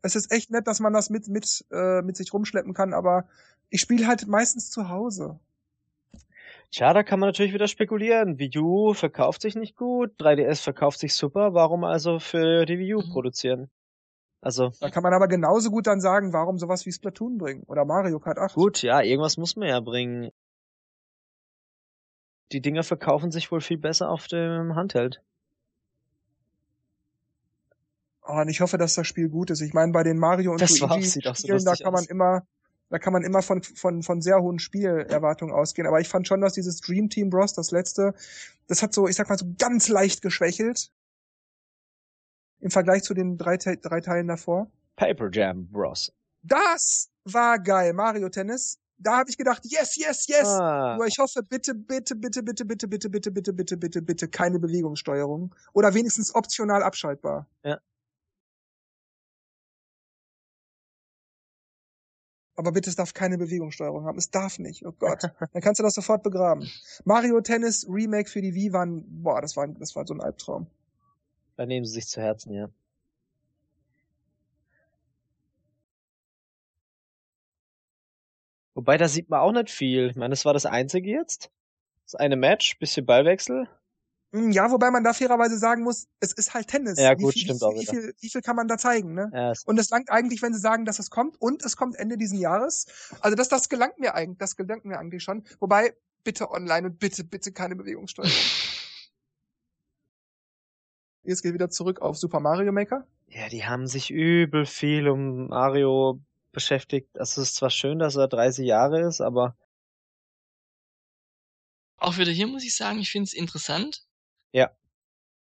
Es 0.02 0.16
ist 0.16 0.32
echt 0.32 0.50
nett, 0.52 0.66
dass 0.68 0.80
man 0.80 0.94
das 0.94 1.10
mit, 1.10 1.28
mit, 1.28 1.66
äh, 1.72 2.02
mit 2.02 2.18
sich 2.18 2.34
rumschleppen 2.34 2.74
kann, 2.74 2.94
aber 2.94 3.28
ich 3.70 3.82
spiele 3.82 4.08
halt 4.08 4.28
meistens 4.28 4.70
zu 4.72 4.90
Hause. 4.90 5.40
tja, 6.72 6.94
da 6.94 7.04
kann 7.04 7.20
man 7.20 7.28
natürlich 7.30 7.54
wieder 7.54 7.68
spekulieren. 7.68 8.40
Wii 8.40 8.58
U 8.60 8.94
verkauft 8.94 9.42
sich 9.42 9.56
nicht 9.56 9.76
gut, 9.76 10.12
3DS 10.18 10.62
verkauft 10.62 11.00
sich 11.00 11.14
super. 11.14 11.54
Warum 11.54 11.84
also 11.84 12.20
für 12.20 12.66
die 12.66 12.80
Wii 12.80 12.96
U 12.96 13.02
Mhm. 13.02 13.10
produzieren? 13.10 13.70
Also, 14.48 14.72
Da 14.80 14.90
kann 14.90 15.04
man 15.04 15.14
aber 15.14 15.28
genauso 15.28 15.70
gut 15.70 15.88
dann 15.88 16.00
sagen, 16.00 16.32
warum 16.32 16.58
sowas 16.58 16.86
wie 16.86 16.94
Splatoon 16.94 17.38
bringen 17.38 17.64
oder 17.68 17.84
Mario 17.84 18.18
Kart 18.18 18.40
8. 18.40 18.56
gut, 18.56 18.82
ja, 18.82 19.02
irgendwas 19.02 19.36
muss 19.36 19.58
man 19.58 19.68
ja 19.68 19.82
bringen. 19.82 20.32
Die 22.54 22.62
Dinger 22.62 22.84
verkaufen 22.84 23.30
sich 23.30 23.52
wohl 23.52 23.60
viel 23.60 23.78
besser 23.78 24.10
auf 24.10 24.28
dem 24.28 24.74
Handheld. 24.74 25.22
Oh, 28.26 28.40
und 28.40 28.48
ich 28.48 28.62
hoffe, 28.62 28.78
dass 28.78 28.94
das 28.94 29.06
Spiel 29.06 29.28
gut 29.28 29.50
ist. 29.50 29.60
Ich 29.60 29.74
meine, 29.74 29.92
bei 29.92 30.04
den 30.04 30.18
Mario 30.18 30.54
und 30.54 30.62
Das 30.62 30.80
Luigi 30.80 31.28
auch 31.28 31.36
so 31.36 31.46
Spielen, 31.46 31.66
da 31.66 31.76
kann 31.76 31.92
man 31.92 32.04
aus. 32.04 32.10
immer, 32.10 32.48
da 32.90 33.00
kann 33.00 33.12
man 33.12 33.24
immer 33.26 33.42
von, 33.42 33.62
von, 33.64 34.02
von 34.02 34.22
sehr 34.22 34.42
hohen 34.42 34.60
Spielerwartungen 34.60 35.54
ausgehen. 35.54 35.90
Aber 35.90 36.00
ich 36.00 36.08
fand 36.08 36.26
schon, 36.26 36.40
dass 36.40 36.54
dieses 36.54 36.80
Dream 36.80 37.10
Team 37.10 37.30
Bros, 37.32 37.52
das 37.52 37.72
letzte, 37.72 38.14
das 38.68 38.82
hat 38.82 38.94
so, 38.94 39.10
ich 39.10 39.18
sag 39.18 39.28
mal, 39.28 39.38
so 39.38 39.46
ganz 39.58 39.90
leicht 39.90 40.22
geschwächelt. 40.22 40.94
Im 42.60 42.72
Vergleich 42.72 43.04
zu 43.04 43.14
den 43.14 43.38
drei, 43.38 43.58
Te 43.58 43.78
drei 43.78 44.02
Teilen 44.02 44.28
davor. 44.28 44.72
Paper 44.96 45.30
Jam 45.32 45.68
Bros. 45.68 46.12
Das 46.42 47.10
war 47.24 47.60
geil. 47.60 47.94
Mario 47.94 48.30
Tennis. 48.30 48.80
Da 49.00 49.20
habe 49.20 49.30
ich 49.30 49.38
gedacht, 49.38 49.62
yes, 49.64 49.96
yes, 49.96 50.28
yes. 50.28 50.48
Ah, 50.48 50.96
Nur 50.98 51.06
ich 51.06 51.20
hoffe, 51.20 51.44
bitte, 51.44 51.76
bitte, 51.76 52.16
bitte, 52.16 52.42
bitte, 52.42 52.64
bitte, 52.64 52.88
bitte, 52.88 53.10
bitte, 53.10 53.32
bitte, 53.32 53.54
bitte, 53.54 53.78
bitte, 53.78 54.02
bitte, 54.02 54.28
keine 54.28 54.58
Bewegungssteuerung. 54.58 55.54
Oder 55.74 55.94
wenigstens 55.94 56.34
optional 56.34 56.82
abschaltbar. 56.82 57.48
Ja. 57.64 57.80
Aber 62.56 62.72
bitte, 62.72 62.90
es 62.90 62.96
darf 62.96 63.14
keine 63.14 63.38
Bewegungssteuerung 63.38 64.06
haben. 64.06 64.18
Es 64.18 64.32
darf 64.32 64.58
nicht. 64.58 64.84
Oh 64.84 64.92
Gott. 64.94 65.22
Dann 65.54 65.62
kannst 65.62 65.78
du 65.78 65.84
das 65.84 65.94
sofort 65.94 66.24
begraben. 66.24 66.68
Mario 67.06 67.40
Tennis 67.42 67.86
Remake 67.88 68.28
für 68.28 68.42
die 68.42 68.56
Wii 68.56 68.74
waren, 68.74 69.04
boah, 69.22 69.42
das 69.42 69.56
war, 69.56 69.68
das 69.68 69.96
war 69.96 70.08
so 70.08 70.16
ein 70.16 70.22
Albtraum. 70.22 70.66
Da 71.58 71.66
nehmen 71.66 71.86
sie 71.86 71.94
sich 71.94 72.08
zu 72.08 72.22
Herzen, 72.22 72.54
ja. 72.54 72.70
Wobei, 78.76 78.98
da 78.98 79.08
sieht 79.08 79.30
man 79.30 79.40
auch 79.40 79.52
nicht 79.52 79.72
viel. 79.72 80.10
Ich 80.12 80.16
meine, 80.16 80.30
das 80.30 80.46
war 80.46 80.54
das 80.54 80.68
einzige 80.68 81.10
jetzt. 81.10 81.50
Das 82.06 82.16
eine 82.16 82.36
Match, 82.36 82.78
bisschen 82.80 83.06
Ballwechsel. 83.06 83.68
Hm, 84.34 84.52
Ja, 84.52 84.72
wobei 84.72 84.92
man 84.92 85.04
da 85.04 85.14
fairerweise 85.14 85.58
sagen 85.58 85.84
muss, 85.84 86.08
es 86.20 86.32
ist 86.34 86.54
halt 86.54 86.68
Tennis. 86.68 87.00
Ja, 87.00 87.18
Wie 87.18 87.24
gut, 87.24 87.34
viel, 87.34 87.42
stimmt 87.42 87.62
wie, 87.62 87.66
auch 87.66 87.74
Wie 87.74 87.80
wieder. 87.82 87.92
viel, 87.92 88.14
wie 88.20 88.30
viel 88.30 88.42
kann 88.42 88.56
man 88.56 88.68
da 88.68 88.78
zeigen, 88.78 89.16
ne? 89.16 89.32
Ja, 89.34 89.54
Und 89.66 89.80
es 89.80 89.90
langt 89.90 90.12
eigentlich, 90.12 90.42
wenn 90.44 90.54
sie 90.54 90.60
sagen, 90.60 90.86
dass 90.86 91.00
es 91.00 91.10
kommt 91.10 91.42
und 91.42 91.64
es 91.64 91.76
kommt 91.76 91.96
Ende 91.96 92.18
diesen 92.18 92.38
Jahres. 92.40 92.86
Also 93.20 93.36
das, 93.36 93.50
das 93.50 93.68
gelangt 93.68 93.98
mir 94.00 94.14
eigentlich, 94.14 94.38
das 94.38 94.56
gelangt 94.56 94.86
mir 94.86 95.00
eigentlich 95.00 95.24
schon. 95.24 95.44
Wobei, 95.60 95.96
bitte 96.24 96.52
online 96.52 96.88
und 96.88 97.00
bitte, 97.00 97.24
bitte 97.24 97.52
keine 97.52 97.76
Bewegungssteuerung. 97.76 98.32
Jetzt 101.28 101.42
geht 101.42 101.54
wieder 101.54 101.70
zurück 101.70 102.02
auf 102.02 102.18
Super 102.18 102.40
Mario 102.40 102.72
Maker. 102.72 103.06
ja, 103.28 103.50
die 103.50 103.66
haben 103.66 103.86
sich 103.86 104.10
übel 104.10 104.66
viel 104.66 105.10
um 105.10 105.48
Mario 105.50 106.22
beschäftigt. 106.54 107.20
Also 107.20 107.42
es 107.42 107.50
ist 107.50 107.56
zwar 107.58 107.70
schön, 107.70 108.00
dass 108.00 108.16
er 108.16 108.30
30 108.30 108.66
Jahre 108.66 109.02
ist, 109.02 109.20
aber 109.20 109.58
Auch 111.98 112.18
wieder 112.18 112.32
hier 112.32 112.48
muss 112.48 112.64
ich 112.64 112.76
sagen, 112.76 113.00
ich 113.00 113.12
finde 113.12 113.26
es 113.26 113.34
interessant. 113.34 114.04
Ja. 114.54 114.72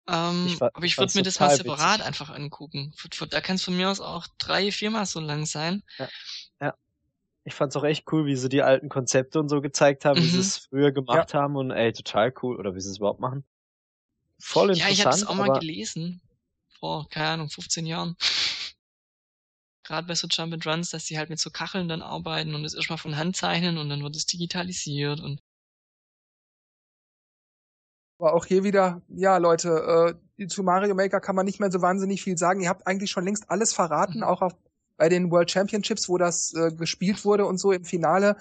Ähm, 0.07 0.45
Ich 0.47 0.57
fa- 0.57 0.71
aber 0.73 0.87
ich 0.87 0.97
würde 0.97 1.19
mir 1.19 1.25
das 1.25 1.41
mal 1.41 1.51
separat 1.57 1.95
witzig. 1.99 2.07
einfach 2.07 2.31
angucken. 2.31 2.95
Da 3.31 3.41
kann 3.41 3.57
es 3.57 3.65
von 3.65 3.77
mir 3.77 3.91
aus 3.91 4.01
auch 4.01 4.29
drei, 4.39 4.71
viermal 4.71 5.07
so 5.07 5.19
lang 5.19 5.45
sein. 5.45 5.83
ich 7.47 7.55
fand's 7.55 7.77
auch 7.77 7.85
echt 7.85 8.11
cool, 8.13 8.25
wie 8.25 8.37
sie 8.37 8.49
die 8.49 8.63
alten 8.63 8.89
Konzepte 8.89 9.39
und 9.41 9.49
so 9.51 9.61
gezeigt 9.61 10.05
haben, 10.07 10.19
wie 10.21 10.29
sie 10.29 10.37
Mhm. 10.37 10.41
es 10.41 10.57
früher 10.59 10.93
gemacht 10.93 11.35
haben 11.35 11.57
und 11.57 11.73
ey, 11.73 11.93
total 11.93 12.33
cool. 12.43 12.57
Oder 12.57 12.75
wie 12.75 12.81
sie 12.81 12.91
es 12.91 12.99
überhaupt 12.99 13.21
machen. 13.21 13.45
Voll 14.41 14.71
Ja, 14.71 14.89
interessant. 14.89 14.93
ich 14.93 15.01
habe 15.05 15.15
es 15.15 15.27
auch 15.27 15.35
mal 15.35 15.51
gelesen. 15.51 16.21
Vor, 16.79 17.09
keine 17.09 17.29
Ahnung, 17.29 17.49
15 17.51 17.87
Jahren. 17.87 18.17
Gerade 19.87 20.07
bei 20.07 20.15
so 20.15 20.27
Jump 20.29 20.53
and 20.55 20.67
Runs, 20.67 20.91
dass 20.91 21.05
die 21.05 21.19
halt 21.19 21.31
mit 21.31 21.39
so 21.39 21.51
Kacheln 21.51 21.89
dann 21.89 22.03
arbeiten 22.03 22.55
und 22.55 22.63
das 22.63 22.75
erstmal 22.75 22.99
von 22.99 23.17
Hand 23.17 23.37
zeichnen 23.37 23.79
und 23.79 23.89
dann 23.89 24.03
wird 24.03 24.17
es 24.17 24.27
digitalisiert 24.27 25.21
und 25.21 25.41
Aber 28.19 28.33
auch 28.35 28.47
hier 28.47 28.65
wieder, 28.65 29.03
ja 29.09 29.37
Leute, 29.39 30.17
äh, 30.39 30.47
zu 30.47 30.63
Mario 30.63 30.95
Maker 30.95 31.21
kann 31.21 31.37
man 31.37 31.47
nicht 31.47 31.61
mehr 31.61 31.71
so 31.71 31.83
wahnsinnig 31.83 32.23
viel 32.23 32.39
sagen. 32.39 32.61
Ihr 32.61 32.69
habt 32.69 32.87
eigentlich 32.87 33.11
schon 33.11 33.25
längst 33.25 33.51
alles 33.51 33.73
verraten, 33.73 34.19
Mhm. 34.19 34.25
auch 34.25 34.43
auf, 34.43 34.53
bei 34.97 35.09
den 35.09 35.31
World 35.31 35.51
Championships, 35.51 36.09
wo 36.09 36.17
das 36.19 36.55
äh, 36.55 36.73
gespielt 36.73 37.25
wurde 37.25 37.47
und 37.47 37.59
so 37.59 37.73
im 37.73 37.85
Finale. 37.85 38.37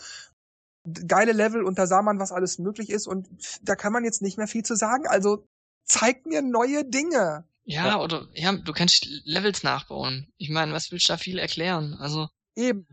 Geile 1.07 1.31
Level 1.31 1.63
und 1.63 1.79
da 1.79 1.87
sah 1.87 2.01
man, 2.01 2.19
was 2.19 2.31
alles 2.33 2.59
möglich 2.59 2.89
ist 2.89 3.07
und 3.07 3.29
da 3.61 3.75
kann 3.75 3.93
man 3.93 4.03
jetzt 4.03 4.21
nicht 4.21 4.37
mehr 4.37 4.47
viel 4.47 4.63
zu 4.63 4.75
sagen. 4.75 5.07
Also 5.07 5.47
zeigt 5.83 6.25
mir 6.25 6.41
neue 6.41 6.85
Dinge. 6.85 7.45
ja, 7.65 7.87
Ja. 7.87 7.99
oder 8.01 8.27
ja, 8.33 8.51
du 8.53 8.73
kannst 8.73 9.07
Levels 9.25 9.63
nachbauen. 9.63 10.27
Ich 10.37 10.49
meine, 10.49 10.73
was 10.73 10.91
willst 10.91 11.07
du 11.09 11.13
da 11.13 11.17
viel 11.17 11.37
erklären? 11.39 11.93
Also 11.99 12.29
Eben. 12.55 12.85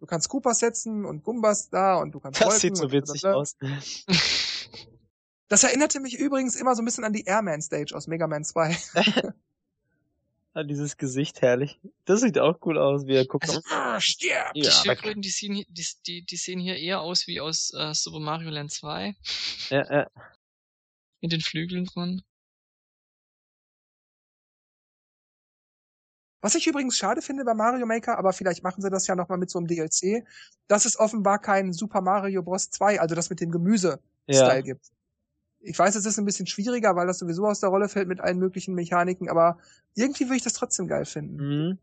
Du 0.00 0.06
kannst 0.06 0.28
Koopas 0.28 0.58
setzen 0.58 1.06
und 1.06 1.22
Gumbas 1.24 1.70
da 1.70 1.96
und 1.96 2.12
du 2.12 2.20
kannst 2.20 2.38
das 2.40 2.46
Wolken 2.46 2.60
sieht 2.60 2.76
so 2.76 2.84
und 2.84 2.92
witzig 2.92 3.22
blablabla. 3.22 3.40
aus. 3.40 3.56
Das 5.48 5.62
erinnerte 5.62 6.00
mich 6.00 6.14
übrigens 6.18 6.56
immer 6.56 6.74
so 6.74 6.82
ein 6.82 6.84
bisschen 6.86 7.04
an 7.04 7.12
die 7.12 7.24
Airman 7.26 7.60
Stage 7.62 7.94
aus 7.94 8.06
Mega 8.06 8.26
Man 8.26 8.44
2. 8.44 8.76
Ah, 10.56 10.62
dieses 10.62 10.96
Gesicht 10.96 11.42
herrlich. 11.42 11.80
Das 12.04 12.20
sieht 12.20 12.38
auch 12.38 12.58
cool 12.64 12.78
aus, 12.78 13.06
wie 13.06 13.16
er 13.16 13.26
guckt. 13.26 13.48
Also, 13.48 13.60
Ah, 13.72 14.00
stirb! 14.00 14.52
die 14.54 14.60
Ja, 14.60 14.70
Schildkröten, 14.70 15.20
die 15.20 15.30
sehen, 15.30 15.52
hier- 15.54 15.66
die, 15.68 15.84
die, 16.06 16.22
die 16.24 16.36
sehen 16.36 16.60
hier 16.60 16.76
eher 16.76 17.00
aus 17.00 17.26
wie 17.26 17.40
aus 17.40 17.72
äh, 17.74 17.92
Super 17.92 18.20
Mario 18.20 18.50
Land 18.50 18.70
2 18.72 19.16
ja, 19.70 19.92
ja. 19.92 20.06
Mit 21.24 21.32
den 21.32 21.40
Flügeln 21.40 21.86
dran. 21.86 22.22
Was 26.42 26.54
ich 26.54 26.66
übrigens 26.66 26.98
schade 26.98 27.22
finde 27.22 27.42
bei 27.46 27.54
Mario 27.54 27.86
Maker, 27.86 28.18
aber 28.18 28.34
vielleicht 28.34 28.62
machen 28.62 28.82
sie 28.82 28.90
das 28.90 29.06
ja 29.06 29.16
nochmal 29.16 29.38
mit 29.38 29.48
so 29.48 29.58
einem 29.58 29.66
DLC, 29.66 30.26
dass 30.68 30.84
es 30.84 30.98
offenbar 30.98 31.38
kein 31.38 31.72
Super 31.72 32.02
Mario 32.02 32.42
Bros. 32.42 32.68
2, 32.68 33.00
also 33.00 33.14
das 33.14 33.30
mit 33.30 33.40
dem 33.40 33.50
Gemüse-Style 33.50 34.56
ja. 34.56 34.60
gibt. 34.60 34.90
Ich 35.60 35.78
weiß, 35.78 35.94
es 35.94 36.04
ist 36.04 36.18
ein 36.18 36.26
bisschen 36.26 36.46
schwieriger, 36.46 36.94
weil 36.94 37.06
das 37.06 37.18
sowieso 37.18 37.46
aus 37.46 37.60
der 37.60 37.70
Rolle 37.70 37.88
fällt 37.88 38.08
mit 38.08 38.20
allen 38.20 38.38
möglichen 38.38 38.74
Mechaniken, 38.74 39.30
aber 39.30 39.56
irgendwie 39.94 40.24
würde 40.24 40.36
ich 40.36 40.42
das 40.42 40.52
trotzdem 40.52 40.86
geil 40.86 41.06
finden. 41.06 41.36
Mhm. 41.36 41.78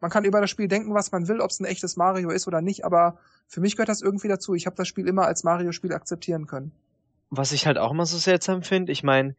Man 0.00 0.10
kann 0.10 0.24
über 0.24 0.40
das 0.40 0.48
Spiel 0.48 0.68
denken, 0.68 0.94
was 0.94 1.12
man 1.12 1.28
will, 1.28 1.42
ob 1.42 1.50
es 1.50 1.60
ein 1.60 1.66
echtes 1.66 1.96
Mario 1.96 2.30
ist 2.30 2.46
oder 2.46 2.62
nicht, 2.62 2.86
aber 2.86 3.18
für 3.46 3.60
mich 3.60 3.76
gehört 3.76 3.90
das 3.90 4.00
irgendwie 4.00 4.28
dazu. 4.28 4.54
Ich 4.54 4.64
habe 4.64 4.76
das 4.76 4.88
Spiel 4.88 5.06
immer 5.06 5.26
als 5.26 5.44
Mario-Spiel 5.44 5.92
akzeptieren 5.92 6.46
können. 6.46 6.72
Was 7.30 7.52
ich 7.52 7.66
halt 7.66 7.78
auch 7.78 7.90
immer 7.90 8.06
so 8.06 8.16
seltsam 8.18 8.62
finde, 8.62 8.92
ich 8.92 9.02
meine, 9.02 9.34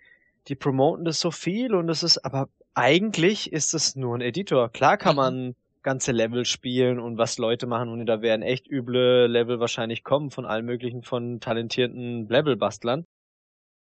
die 0.47 0.55
promoten 0.55 1.05
das 1.05 1.19
so 1.19 1.31
viel 1.31 1.73
und 1.75 1.89
es 1.89 2.03
ist, 2.03 2.19
aber 2.19 2.49
eigentlich 2.73 3.51
ist 3.51 3.73
es 3.73 3.95
nur 3.95 4.15
ein 4.15 4.21
Editor. 4.21 4.69
Klar 4.69 4.97
kann 4.97 5.15
Mhm. 5.15 5.17
man 5.17 5.55
ganze 5.81 6.11
Level 6.11 6.45
spielen 6.45 6.99
und 6.99 7.17
was 7.17 7.37
Leute 7.37 7.65
machen 7.65 7.89
und 7.89 8.05
da 8.05 8.21
werden 8.21 8.41
echt 8.41 8.69
üble 8.69 9.27
Level 9.27 9.59
wahrscheinlich 9.59 10.03
kommen 10.03 10.29
von 10.29 10.45
allen 10.45 10.65
möglichen 10.65 11.03
von 11.03 11.39
talentierten 11.39 12.27
Levelbastlern. 12.27 13.05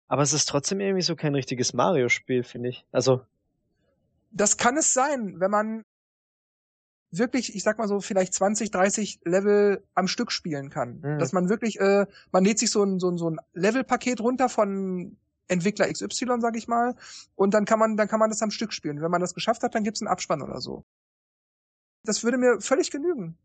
Aber 0.07 0.21
es 0.23 0.33
ist 0.33 0.45
trotzdem 0.49 0.79
irgendwie 0.79 1.03
so 1.03 1.15
kein 1.15 1.35
richtiges 1.35 1.73
Mario-Spiel, 1.73 2.43
finde 2.43 2.69
ich. 2.69 2.85
Also. 2.91 3.21
Das 4.31 4.57
kann 4.57 4.77
es 4.77 4.93
sein, 4.93 5.39
wenn 5.39 5.51
man 5.51 5.83
wirklich, 7.11 7.55
ich 7.55 7.63
sag 7.63 7.77
mal 7.77 7.87
so, 7.87 7.99
vielleicht 7.99 8.33
20, 8.33 8.71
30 8.71 9.21
Level 9.25 9.83
am 9.93 10.07
Stück 10.07 10.31
spielen 10.31 10.69
kann. 10.69 11.01
Mhm. 11.01 11.19
Dass 11.19 11.33
man 11.33 11.49
wirklich, 11.49 11.79
äh, 11.79 12.05
man 12.31 12.43
lädt 12.43 12.59
sich 12.59 12.71
so 12.71 12.83
ein, 12.83 12.99
so 12.99 13.09
ein, 13.09 13.17
so 13.17 13.29
ein 13.29 13.37
Levelpaket 13.53 14.21
runter 14.21 14.49
von 14.49 15.17
Entwickler 15.47 15.91
XY, 15.91 16.37
sag 16.39 16.55
ich 16.55 16.67
mal, 16.67 16.95
und 17.35 17.53
dann 17.53 17.65
kann 17.65 17.77
man, 17.77 17.97
dann 17.97 18.07
kann 18.07 18.19
man 18.19 18.29
das 18.29 18.41
am 18.41 18.51
Stück 18.51 18.71
spielen. 18.71 19.01
Wenn 19.01 19.11
man 19.11 19.21
das 19.21 19.33
geschafft 19.33 19.63
hat, 19.63 19.75
dann 19.75 19.83
gibt's 19.83 20.01
einen 20.01 20.07
Abspann 20.07 20.41
oder 20.41 20.61
so. 20.61 20.85
Das 22.03 22.23
würde 22.23 22.37
mir 22.37 22.61
völlig 22.61 22.89
genügen. 22.89 23.37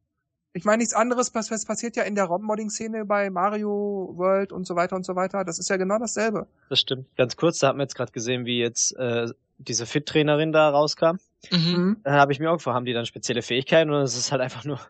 Ich 0.52 0.64
meine, 0.64 0.78
nichts 0.78 0.94
anderes, 0.94 1.34
was, 1.34 1.50
was 1.50 1.66
passiert 1.66 1.96
ja 1.96 2.04
in 2.04 2.14
der 2.14 2.24
ROM-Modding-Szene 2.24 3.04
bei 3.04 3.28
Mario 3.28 4.14
World 4.16 4.52
und 4.52 4.66
so 4.66 4.74
weiter 4.74 4.96
und 4.96 5.04
so 5.04 5.14
weiter. 5.14 5.44
Das 5.44 5.58
ist 5.58 5.68
ja 5.68 5.76
genau 5.76 5.98
dasselbe. 5.98 6.46
Das 6.70 6.80
stimmt. 6.80 7.14
Ganz 7.16 7.36
kurz, 7.36 7.58
da 7.58 7.68
haben 7.68 7.78
wir 7.78 7.82
jetzt 7.82 7.94
gerade 7.94 8.12
gesehen, 8.12 8.46
wie 8.46 8.58
jetzt 8.58 8.96
äh, 8.96 9.28
diese 9.58 9.84
Fit-Trainerin 9.84 10.52
da 10.52 10.70
rauskam. 10.70 11.18
Mhm. 11.50 11.98
Da 12.04 12.12
habe 12.12 12.32
ich 12.32 12.40
mir 12.40 12.50
auch 12.50 12.56
gefragt, 12.56 12.74
haben 12.74 12.86
die 12.86 12.94
dann 12.94 13.04
spezielle 13.04 13.42
Fähigkeiten 13.42 13.90
oder 13.90 14.02
ist 14.02 14.16
es 14.16 14.32
halt 14.32 14.40
einfach 14.40 14.64
nur, 14.64 14.80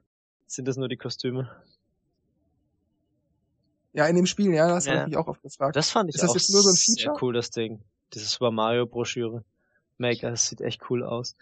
sind 0.46 0.68
das 0.68 0.76
nur 0.76 0.88
die 0.88 0.96
Kostüme? 0.96 1.50
Ja, 3.92 4.07
in 4.07 4.14
dem 4.14 4.26
Spiel, 4.26 4.52
ja, 4.52 4.68
das 4.68 4.86
ja. 4.86 4.92
habe 4.92 5.02
ich 5.02 5.07
mich 5.09 5.16
auch 5.16 5.26
oft 5.26 5.42
gefragt. 5.42 5.74
Das 5.74 5.90
fand 5.90 6.11
ich 6.11 6.14
ist 6.14 6.22
das 6.22 6.30
auch 6.30 6.34
jetzt 6.34 6.50
nur 6.50 6.62
so 6.62 6.70
ein 6.70 6.76
Feature? 6.76 7.14
sehr 7.14 7.22
cool, 7.22 7.34
das 7.34 7.50
Ding. 7.50 7.80
Dieses 8.14 8.30
Super 8.30 8.50
Mario 8.50 8.86
Broschüre. 8.86 9.42
Maker, 9.98 10.30
das 10.30 10.46
sieht 10.46 10.61
echt 10.61 10.90
cool 10.90 11.02
aus. 11.02 11.34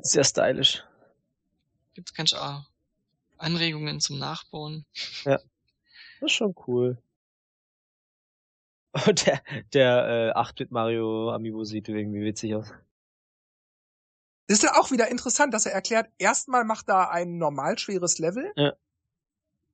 Sehr 0.00 0.24
stylisch. 0.24 0.84
Gibt's 1.94 2.14
ganz 2.14 2.32
auch 2.32 2.62
Anregungen 3.38 4.00
zum 4.00 4.18
Nachbauen. 4.18 4.84
Ja. 5.24 5.38
Das 6.18 6.30
ist 6.30 6.36
schon 6.36 6.54
cool. 6.66 6.96
Und 9.06 9.26
der, 9.26 9.42
der 9.74 10.32
äh, 10.34 10.38
8-Bit 10.38 10.70
Mario 10.70 11.30
Amiibo 11.30 11.62
sieht 11.64 11.90
irgendwie 11.90 12.22
witzig 12.22 12.54
aus. 12.54 12.72
Das 14.46 14.56
ist 14.56 14.62
ja 14.62 14.80
auch 14.80 14.90
wieder 14.90 15.08
interessant, 15.08 15.52
dass 15.52 15.66
er 15.66 15.72
erklärt, 15.72 16.10
erstmal 16.16 16.64
macht 16.64 16.88
er 16.88 17.10
ein 17.10 17.36
normal 17.36 17.78
schweres 17.78 18.18
Level. 18.18 18.50
Ja. 18.56 18.72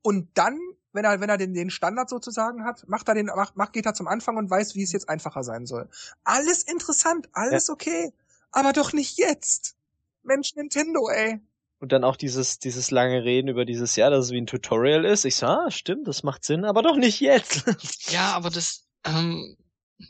Und 0.03 0.37
dann 0.37 0.59
wenn 0.93 1.05
er, 1.05 1.21
wenn 1.21 1.29
er 1.29 1.39
den, 1.39 1.55
den 1.55 1.71
Standard 1.71 2.09
sozusagen 2.09 2.65
hat, 2.65 2.87
macht 2.89 3.09
er 3.09 3.15
den, 3.15 3.27
macht, 3.27 3.57
macht, 3.57 3.73
geht 3.73 3.87
er 3.87 3.95
zum 3.95 4.09
Anfang 4.09 4.37
und 4.37 4.51
weiß, 4.51 4.75
wie 4.75 4.83
es 4.83 4.93
jetzt 4.93 5.09
einfacher 5.09 5.43
sein 5.43 5.67
soll. 5.67 5.89
Alles 6.25 6.63
interessant, 6.63 7.29
alles 7.33 7.69
ja. 7.69 7.75
okay. 7.75 8.13
Aber 8.51 8.73
doch 8.73 8.93
nicht 8.93 9.19
jetzt. 9.19 9.77
Mensch, 10.23 10.55
Nintendo, 10.55 11.09
ey. 11.09 11.41
Und 11.83 11.91
dann 11.91 12.05
auch 12.05 12.14
dieses, 12.14 12.61
dieses 12.61 12.93
lange 12.93 13.24
Reden 13.24 13.49
über 13.49 13.64
dieses 13.64 13.97
Jahr, 13.97 14.11
dass 14.11 14.26
es 14.26 14.30
wie 14.30 14.41
ein 14.41 14.47
Tutorial 14.47 15.05
ist. 15.05 15.24
Ich 15.24 15.35
so, 15.35 15.47
ah, 15.47 15.68
stimmt, 15.68 16.07
das 16.07 16.22
macht 16.22 16.45
Sinn, 16.45 16.64
aber 16.64 16.80
doch 16.80 16.97
nicht 16.97 17.18
jetzt. 17.18 17.64
ja, 18.12 18.35
aber 18.35 18.51
das, 18.51 18.87
ähm, 19.05 19.57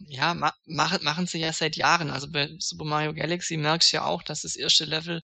ja, 0.07 0.35
ma 0.35 0.53
machen, 0.67 1.03
machen 1.03 1.27
sie 1.27 1.39
ja 1.39 1.51
seit 1.51 1.77
Jahren. 1.77 2.11
Also 2.11 2.31
bei 2.31 2.51
Super 2.59 2.85
Mario 2.85 3.15
Galaxy 3.15 3.57
merkst 3.57 3.91
du 3.91 3.97
ja 3.97 4.05
auch, 4.05 4.23
dass 4.23 4.43
das 4.43 4.55
erste 4.55 4.85
Level 4.85 5.23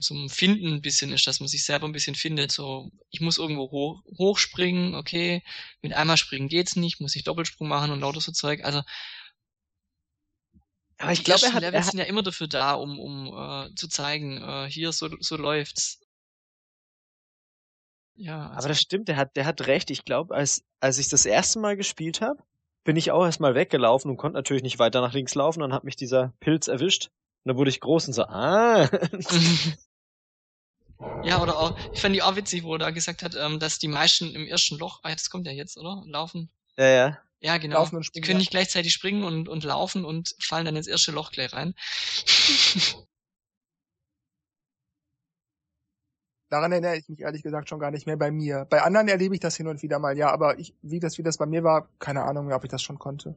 zum 0.00 0.30
Finden 0.30 0.72
ein 0.72 0.80
bisschen 0.80 1.12
ist, 1.12 1.26
dass 1.26 1.40
man 1.40 1.48
sich 1.50 1.64
selber 1.64 1.86
ein 1.86 1.92
bisschen 1.92 2.14
findet. 2.14 2.50
So, 2.50 2.90
ich 3.10 3.20
muss 3.20 3.36
irgendwo 3.36 3.70
hoch, 3.70 4.02
hochspringen, 4.16 4.94
okay, 4.94 5.42
mit 5.82 5.92
einmal 5.92 6.16
springen 6.16 6.48
geht's 6.48 6.76
nicht, 6.76 6.98
muss 6.98 7.14
ich 7.14 7.24
Doppelsprung 7.24 7.68
machen 7.68 7.90
und 7.90 8.00
lauter 8.00 8.22
so 8.22 8.32
Zeug. 8.32 8.64
Also 8.64 8.82
aber 11.04 11.12
ich 11.12 11.24
glaube, 11.24 11.46
er 11.46 11.52
hat, 11.52 11.62
er 11.62 11.72
hat, 11.72 11.84
sind 11.84 11.98
ja 11.98 12.04
immer 12.04 12.22
dafür 12.22 12.48
da, 12.48 12.74
um, 12.74 12.98
um 12.98 13.26
äh, 13.26 13.74
zu 13.74 13.88
zeigen, 13.88 14.42
äh, 14.42 14.68
hier 14.68 14.92
so, 14.92 15.08
so 15.20 15.36
läuft's. 15.36 16.00
Ja. 18.16 18.48
Also. 18.48 18.58
Aber 18.58 18.68
das 18.68 18.80
stimmt, 18.80 19.08
der 19.08 19.16
hat, 19.16 19.36
der 19.36 19.46
hat 19.46 19.66
recht. 19.66 19.90
Ich 19.90 20.04
glaube, 20.04 20.34
als, 20.34 20.64
als 20.80 20.98
ich 20.98 21.08
das 21.08 21.26
erste 21.26 21.58
Mal 21.58 21.76
gespielt 21.76 22.20
habe, 22.20 22.42
bin 22.84 22.96
ich 22.96 23.10
auch 23.10 23.24
erstmal 23.24 23.54
weggelaufen 23.54 24.10
und 24.10 24.16
konnte 24.16 24.36
natürlich 24.36 24.62
nicht 24.62 24.78
weiter 24.78 25.00
nach 25.00 25.14
links 25.14 25.34
laufen. 25.34 25.60
Dann 25.60 25.72
hat 25.72 25.84
mich 25.84 25.96
dieser 25.96 26.32
Pilz 26.40 26.68
erwischt. 26.68 27.06
Und 27.44 27.50
dann 27.50 27.56
wurde 27.56 27.70
ich 27.70 27.80
groß 27.80 28.08
und 28.08 28.14
so, 28.14 28.24
ah. 28.24 28.88
Ja, 31.24 31.42
oder 31.42 31.58
auch, 31.58 31.76
ich 31.92 32.00
fand 32.00 32.14
die 32.14 32.22
auch 32.22 32.36
witzig, 32.36 32.64
wo 32.64 32.74
er 32.74 32.78
da 32.78 32.90
gesagt 32.90 33.22
hat, 33.22 33.34
ähm, 33.34 33.58
dass 33.58 33.78
die 33.78 33.88
meisten 33.88 34.34
im 34.34 34.46
ersten 34.46 34.78
Loch, 34.78 35.00
ah, 35.02 35.12
das 35.12 35.30
kommt 35.30 35.46
ja 35.46 35.52
jetzt, 35.52 35.76
oder? 35.76 36.02
Laufen. 36.06 36.50
Ja, 36.76 36.86
ja. 36.86 37.18
Ja, 37.44 37.58
genau. 37.58 37.80
Laufen 37.80 37.96
und 37.96 38.04
springen, 38.04 38.22
die 38.22 38.26
können 38.26 38.38
nicht 38.38 38.52
gleichzeitig 38.52 38.94
springen 38.94 39.22
und, 39.22 39.50
und 39.50 39.64
laufen 39.64 40.06
und 40.06 40.34
fallen 40.40 40.64
dann 40.64 40.76
ins 40.76 40.86
erste 40.86 41.12
Loch 41.12 41.30
gleich 41.30 41.52
rein. 41.52 41.74
Daran 46.48 46.72
erinnere 46.72 46.96
ich 46.96 47.06
mich 47.06 47.20
ehrlich 47.20 47.42
gesagt 47.42 47.68
schon 47.68 47.80
gar 47.80 47.90
nicht 47.90 48.06
mehr 48.06 48.16
bei 48.16 48.30
mir. 48.30 48.66
Bei 48.70 48.80
anderen 48.80 49.08
erlebe 49.08 49.34
ich 49.34 49.42
das 49.42 49.56
hin 49.56 49.66
und 49.66 49.82
wieder 49.82 49.98
mal, 49.98 50.16
ja, 50.16 50.30
aber 50.30 50.58
ich, 50.58 50.72
wie 50.80 51.00
das, 51.00 51.18
wie 51.18 51.22
das 51.22 51.36
bei 51.36 51.44
mir 51.44 51.62
war, 51.64 51.90
keine 51.98 52.22
Ahnung 52.22 52.46
mehr, 52.46 52.56
ob 52.56 52.64
ich 52.64 52.70
das 52.70 52.80
schon 52.80 52.98
konnte. 52.98 53.34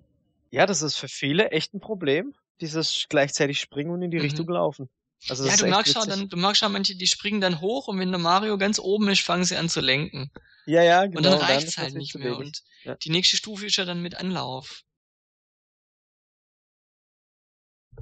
Ja, 0.52 0.66
das 0.66 0.82
ist 0.82 0.96
für 0.96 1.10
viele 1.10 1.52
echt 1.52 1.74
ein 1.74 1.82
Problem, 1.82 2.34
dieses 2.62 3.08
gleichzeitig 3.10 3.60
springen 3.60 3.92
und 3.92 4.02
in 4.04 4.12
die 4.12 4.20
mhm. 4.20 4.24
Richtung 4.24 4.48
laufen. 4.48 4.88
Also 5.28 5.46
ja, 5.46 5.58
du 5.58 5.68
merkst 5.68 5.94
schon, 5.94 6.08
dann, 6.08 6.30
du 6.30 6.38
merkst 6.38 6.62
schon, 6.62 6.72
manche, 6.72 6.96
die 6.96 7.08
springen 7.08 7.42
dann 7.42 7.60
hoch 7.60 7.90
und 7.90 8.00
wenn 8.00 8.12
der 8.12 8.20
Mario 8.20 8.58
ganz 8.58 8.80
oben 8.80 9.10
ist, 9.10 9.20
fangen 9.22 9.44
sie 9.44 9.58
an 9.58 9.68
zu 9.68 9.82
lenken. 9.82 10.32
Ja, 10.66 10.84
ja, 10.84 11.06
genau. 11.06 11.18
Und 11.18 11.26
dann 11.26 11.34
genau, 11.34 11.46
reicht's 11.46 11.76
dann 11.76 11.86
halt 11.86 11.96
nicht 11.96 12.16
mehr. 12.18 12.38
Und 12.38 12.62
ja. 12.88 12.96
die 12.96 13.10
nächste 13.10 13.38
Stufe 13.38 13.66
ist 13.66 13.78
ja 13.78 13.86
dann 13.86 14.02
mit 14.02 14.16
Anlauf. 14.16 14.84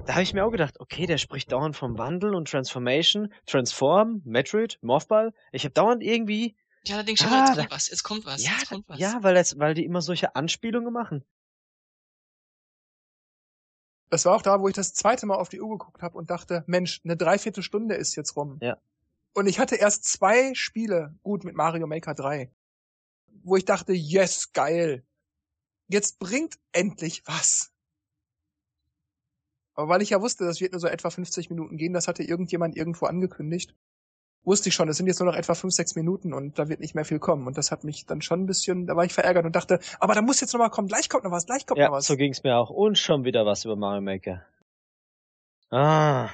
Da 0.05 0.13
habe 0.13 0.23
ich 0.23 0.33
mir 0.33 0.45
auch 0.45 0.51
gedacht, 0.51 0.79
okay, 0.79 1.05
der 1.07 1.17
spricht 1.17 1.51
dauernd 1.51 1.75
vom 1.75 1.97
Wandel 1.97 2.35
und 2.35 2.49
Transformation, 2.49 3.33
Transform, 3.45 4.21
Metroid, 4.25 4.77
Morphball. 4.81 5.33
Ich 5.51 5.63
habe 5.63 5.73
dauernd 5.73 6.03
irgendwie. 6.03 6.55
Ja, 6.83 6.97
da 6.97 7.03
denkst 7.03 7.23
du, 7.23 7.29
ah, 7.29 7.45
jetzt 7.47 7.55
kommt 7.55 7.71
was, 7.71 7.89
jetzt 7.89 8.03
kommt 8.03 8.25
was, 8.25 8.43
ja, 8.43 8.51
jetzt 8.59 8.69
kommt 8.69 8.89
was. 8.89 8.99
Ja, 8.99 9.23
weil, 9.23 9.33
das, 9.33 9.57
weil 9.57 9.73
die 9.73 9.85
immer 9.85 10.01
solche 10.01 10.35
Anspielungen 10.35 10.93
machen. 10.93 11.23
Das 14.09 14.25
war 14.25 14.35
auch 14.35 14.43
da, 14.43 14.59
wo 14.59 14.67
ich 14.67 14.75
das 14.75 14.93
zweite 14.93 15.25
Mal 15.25 15.35
auf 15.35 15.49
die 15.49 15.59
Uhr 15.59 15.77
geguckt 15.77 16.01
habe 16.01 16.17
und 16.17 16.29
dachte, 16.29 16.63
Mensch, 16.67 17.01
eine 17.03 17.17
Dreiviertelstunde 17.17 17.95
ist 17.95 18.15
jetzt 18.15 18.35
rum. 18.35 18.59
Ja. 18.61 18.77
Und 19.33 19.47
ich 19.47 19.59
hatte 19.59 19.75
erst 19.75 20.05
zwei 20.05 20.53
Spiele, 20.53 21.15
gut 21.23 21.43
mit 21.43 21.55
Mario 21.55 21.87
Maker 21.87 22.13
3, 22.13 22.51
wo 23.45 23.55
ich 23.55 23.65
dachte, 23.65 23.93
yes, 23.93 24.51
geil. 24.51 25.05
Jetzt 25.87 26.19
bringt 26.19 26.55
endlich 26.71 27.21
was. 27.25 27.71
Aber 29.75 29.87
weil 29.87 30.01
ich 30.01 30.09
ja 30.09 30.21
wusste, 30.21 30.45
das 30.45 30.61
wird 30.61 30.71
nur 30.71 30.79
so 30.79 30.87
etwa 30.87 31.09
50 31.09 31.49
Minuten 31.49 31.77
gehen, 31.77 31.93
das 31.93 32.07
hatte 32.07 32.23
irgendjemand 32.23 32.75
irgendwo 32.75 33.05
angekündigt, 33.05 33.75
wusste 34.43 34.69
ich 34.69 34.75
schon, 34.75 34.89
es 34.89 34.97
sind 34.97 35.07
jetzt 35.07 35.19
nur 35.19 35.29
noch 35.29 35.37
etwa 35.37 35.53
fünf, 35.53 35.73
sechs 35.73 35.95
Minuten 35.95 36.33
und 36.33 36.57
da 36.57 36.69
wird 36.69 36.79
nicht 36.79 36.95
mehr 36.95 37.05
viel 37.05 37.19
kommen. 37.19 37.45
Und 37.45 37.57
das 37.57 37.71
hat 37.71 37.83
mich 37.83 38.05
dann 38.05 38.21
schon 38.21 38.41
ein 38.41 38.45
bisschen, 38.45 38.87
da 38.87 38.95
war 38.95 39.05
ich 39.05 39.13
verärgert 39.13 39.45
und 39.45 39.55
dachte, 39.55 39.79
aber 39.99 40.15
da 40.15 40.21
muss 40.21 40.41
jetzt 40.41 40.53
noch 40.53 40.59
mal 40.59 40.69
kommen, 40.69 40.87
gleich 40.87 41.09
kommt 41.09 41.23
noch 41.23 41.31
was, 41.31 41.45
gleich 41.45 41.65
kommt 41.67 41.79
ja, 41.79 41.87
noch 41.87 41.95
was. 41.95 42.07
so 42.07 42.15
ging's 42.15 42.43
mir 42.43 42.57
auch. 42.57 42.69
Und 42.69 42.97
schon 42.97 43.25
wieder 43.25 43.45
was 43.45 43.65
über 43.65 43.75
Mario 43.75 44.01
Maker. 44.01 44.45
Ah. 45.69 46.29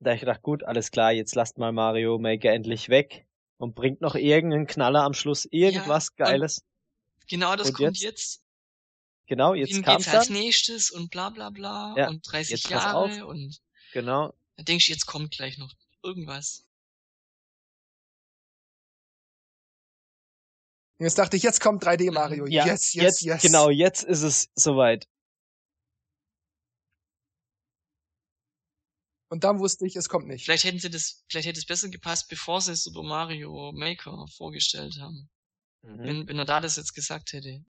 Da 0.00 0.12
ich 0.12 0.20
gedacht, 0.20 0.42
gut, 0.42 0.62
alles 0.64 0.90
klar, 0.90 1.12
jetzt 1.12 1.34
lasst 1.34 1.58
mal 1.58 1.72
Mario 1.72 2.18
Maker 2.18 2.52
endlich 2.52 2.88
weg 2.88 3.26
und 3.62 3.76
bringt 3.76 4.00
noch 4.00 4.16
irgendeinen 4.16 4.66
Knaller 4.66 5.04
am 5.04 5.14
Schluss, 5.14 5.46
irgendwas 5.48 6.08
ja, 6.18 6.24
Geiles. 6.24 6.64
Genau, 7.28 7.54
das 7.54 7.68
und 7.68 7.74
kommt 7.74 7.96
jetzt. 7.98 8.02
jetzt. 8.02 8.42
Genau, 9.26 9.54
jetzt 9.54 9.80
kam 9.84 10.02
als 10.04 10.30
nächstes 10.30 10.90
und 10.90 11.12
bla 11.12 11.30
bla 11.30 11.50
bla 11.50 11.94
ja, 11.96 12.08
und 12.08 12.20
30 12.30 12.68
Jahre 12.68 13.24
und 13.24 13.60
Genau. 13.92 14.34
Da 14.56 14.64
denkst 14.64 14.86
du, 14.86 14.92
jetzt 14.92 15.06
kommt 15.06 15.30
gleich 15.30 15.58
noch 15.58 15.72
irgendwas. 16.02 16.64
Jetzt 20.98 21.18
dachte 21.18 21.36
ich, 21.36 21.44
jetzt 21.44 21.60
kommt 21.60 21.84
3D 21.84 22.08
mhm. 22.08 22.14
Mario. 22.14 22.46
Ja, 22.46 22.66
yes, 22.66 22.92
yes, 22.94 23.02
jetzt, 23.04 23.22
yes. 23.22 23.42
Genau, 23.42 23.70
jetzt 23.70 24.02
ist 24.02 24.22
es 24.22 24.48
soweit. 24.56 25.06
Und 29.32 29.44
dann 29.44 29.60
wusste 29.60 29.86
ich, 29.86 29.96
es 29.96 30.10
kommt 30.10 30.28
nicht. 30.28 30.44
Vielleicht 30.44 30.64
hätten 30.64 30.78
sie 30.78 30.90
das, 30.90 31.24
vielleicht 31.26 31.48
hätte 31.48 31.58
es 31.58 31.64
besser 31.64 31.88
gepasst, 31.88 32.28
bevor 32.28 32.60
sie 32.60 32.76
Super 32.76 33.02
Mario 33.02 33.72
Maker 33.72 34.26
vorgestellt 34.36 34.98
haben. 35.00 35.30
Mhm. 35.80 35.98
Wenn, 35.98 36.28
wenn 36.28 36.38
er 36.38 36.44
da 36.44 36.60
das 36.60 36.76
jetzt 36.76 36.92
gesagt 36.92 37.32
hätte. 37.32 37.64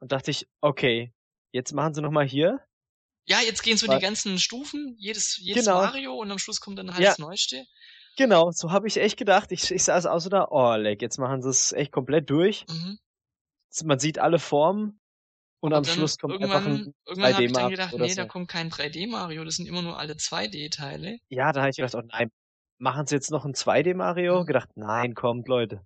Und 0.00 0.10
dachte 0.10 0.32
ich, 0.32 0.48
okay, 0.60 1.14
jetzt 1.52 1.72
machen 1.72 1.94
sie 1.94 2.02
nochmal 2.02 2.26
hier 2.26 2.60
ja, 3.28 3.40
jetzt 3.42 3.62
gehen 3.62 3.76
so 3.76 3.86
Weil, 3.86 3.98
die 3.98 4.02
ganzen 4.02 4.38
Stufen, 4.38 4.96
jedes, 4.98 5.36
jedes 5.36 5.66
genau. 5.66 5.82
Mario 5.82 6.14
und 6.14 6.30
am 6.30 6.38
Schluss 6.38 6.60
kommt 6.60 6.78
dann 6.78 6.92
halt 6.92 7.04
ja. 7.04 7.10
das 7.10 7.18
Neueste. 7.18 7.66
Genau, 8.16 8.50
so 8.50 8.72
habe 8.72 8.88
ich 8.88 8.96
echt 8.96 9.18
gedacht. 9.18 9.52
Ich, 9.52 9.70
ich 9.70 9.84
saß 9.84 10.06
auch 10.06 10.18
so 10.18 10.30
da, 10.30 10.48
oh, 10.50 10.74
leck, 10.74 11.02
jetzt 11.02 11.18
machen 11.18 11.42
sie 11.42 11.50
es 11.50 11.72
echt 11.72 11.92
komplett 11.92 12.30
durch. 12.30 12.64
Mhm. 12.68 12.98
Man 13.84 13.98
sieht 13.98 14.18
alle 14.18 14.38
Formen 14.38 14.97
und 15.60 15.74
am 15.74 15.84
Schluss 15.84 16.18
kommt 16.18 16.42
einfach 16.42 16.64
ein 16.64 16.94
3D-Mario. 17.06 17.06
Irgendwann 17.06 17.34
habe 17.34 17.44
ich 17.44 17.52
dann 17.52 17.70
gedacht, 17.70 17.94
nee, 17.98 18.08
so. 18.08 18.16
da 18.16 18.24
kommt 18.26 18.48
kein 18.48 18.70
3D-Mario, 18.70 19.44
das 19.44 19.56
sind 19.56 19.66
immer 19.66 19.82
nur 19.82 19.98
alle 19.98 20.14
2D-Teile. 20.14 21.18
Ja, 21.28 21.52
da 21.52 21.60
habe 21.60 21.70
ich 21.70 21.76
gedacht, 21.76 21.94
oh 21.94 22.02
nein, 22.06 22.30
machen 22.78 23.06
sie 23.06 23.14
jetzt 23.14 23.30
noch 23.30 23.44
ein 23.44 23.54
2D-Mario? 23.54 24.42
Mhm. 24.42 24.46
Gedacht, 24.46 24.70
nein, 24.76 25.14
kommt, 25.14 25.48
Leute. 25.48 25.84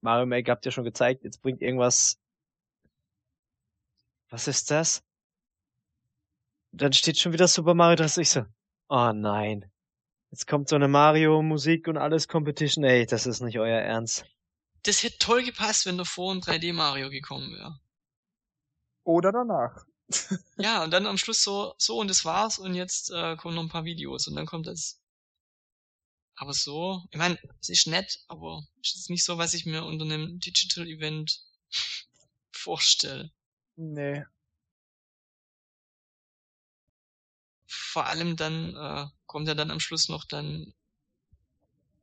Mario 0.00 0.26
Maker 0.26 0.52
habt 0.52 0.64
ihr 0.64 0.72
schon 0.72 0.84
gezeigt, 0.84 1.24
jetzt 1.24 1.42
bringt 1.42 1.60
irgendwas 1.60 2.18
was 4.30 4.48
ist 4.48 4.70
das? 4.70 5.02
Dann 6.72 6.92
steht 6.92 7.18
schon 7.18 7.32
wieder 7.32 7.48
Super 7.48 7.74
Mario, 7.74 7.96
dass 7.96 8.18
ich 8.18 8.30
so, 8.30 8.44
oh 8.88 9.12
nein. 9.14 9.70
Jetzt 10.30 10.46
kommt 10.46 10.68
so 10.68 10.76
eine 10.76 10.88
Mario-Musik 10.88 11.88
und 11.88 11.96
alles 11.96 12.28
Competition. 12.28 12.84
Ey, 12.84 13.06
das 13.06 13.26
ist 13.26 13.40
nicht 13.40 13.58
euer 13.58 13.80
Ernst. 13.80 14.26
Das 14.84 15.02
hätte 15.02 15.18
toll 15.18 15.44
gepasst, 15.44 15.86
wenn 15.86 15.98
davor 15.98 16.34
ein 16.34 16.40
3D 16.40 16.72
Mario 16.72 17.10
gekommen 17.10 17.52
wäre. 17.54 17.80
Oder 19.04 19.32
danach. 19.32 19.84
ja, 20.58 20.84
und 20.84 20.90
dann 20.90 21.06
am 21.06 21.18
Schluss 21.18 21.42
so, 21.42 21.74
so 21.78 21.98
und 21.98 22.08
das 22.08 22.24
war's 22.24 22.58
und 22.58 22.74
jetzt 22.74 23.10
äh, 23.10 23.36
kommen 23.36 23.54
noch 23.54 23.62
ein 23.62 23.68
paar 23.68 23.84
Videos 23.84 24.26
und 24.26 24.36
dann 24.36 24.46
kommt 24.46 24.66
das. 24.66 25.00
Aber 26.36 26.54
so, 26.54 27.02
ich 27.10 27.18
meine, 27.18 27.38
es 27.60 27.68
ist 27.68 27.86
nett, 27.88 28.20
aber 28.28 28.62
es 28.82 28.94
ist 28.94 29.10
nicht 29.10 29.24
so, 29.24 29.38
was 29.38 29.54
ich 29.54 29.66
mir 29.66 29.84
unter 29.84 30.04
einem 30.04 30.38
Digital 30.38 30.86
Event 30.86 31.42
vorstelle. 32.52 33.30
Nee. 33.76 34.24
Vor 37.66 38.06
allem 38.06 38.36
dann 38.36 38.76
äh, 38.76 39.06
kommt 39.26 39.48
ja 39.48 39.54
dann 39.54 39.70
am 39.70 39.80
Schluss 39.80 40.08
noch 40.08 40.24
dann, 40.24 40.74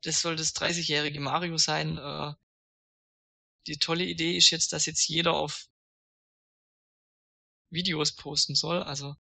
das 0.04 0.22
soll 0.22 0.36
das 0.36 0.56
30-jährige 0.56 1.20
Mario 1.20 1.58
sein. 1.58 1.98
Äh, 1.98 2.34
die 3.68 3.78
tolle 3.78 4.06
Idee 4.06 4.38
ist 4.38 4.50
jetzt, 4.52 4.74
dass 4.74 4.86
jetzt 4.86 5.08
jeder 5.08 5.34
auf 5.34 5.68
Videos 7.70 8.16
posten 8.16 8.56
soll. 8.56 8.84
Also 8.84 9.16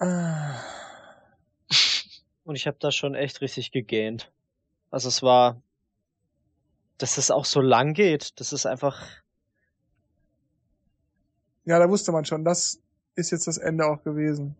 Ah. 0.00 0.60
Und 2.44 2.56
ich 2.56 2.66
habe 2.66 2.76
da 2.78 2.90
schon 2.90 3.14
echt 3.14 3.40
richtig 3.40 3.72
gegähnt. 3.72 4.32
Also 4.90 5.08
es 5.08 5.22
war, 5.22 5.62
dass 6.98 7.16
es 7.16 7.30
auch 7.30 7.44
so 7.44 7.60
lang 7.60 7.94
geht, 7.94 8.38
das 8.38 8.52
ist 8.52 8.66
einfach. 8.66 9.00
Ja, 11.64 11.78
da 11.78 11.88
wusste 11.88 12.12
man 12.12 12.24
schon, 12.24 12.44
das 12.44 12.80
ist 13.14 13.30
jetzt 13.30 13.46
das 13.46 13.56
Ende 13.56 13.86
auch 13.86 14.02
gewesen. 14.02 14.56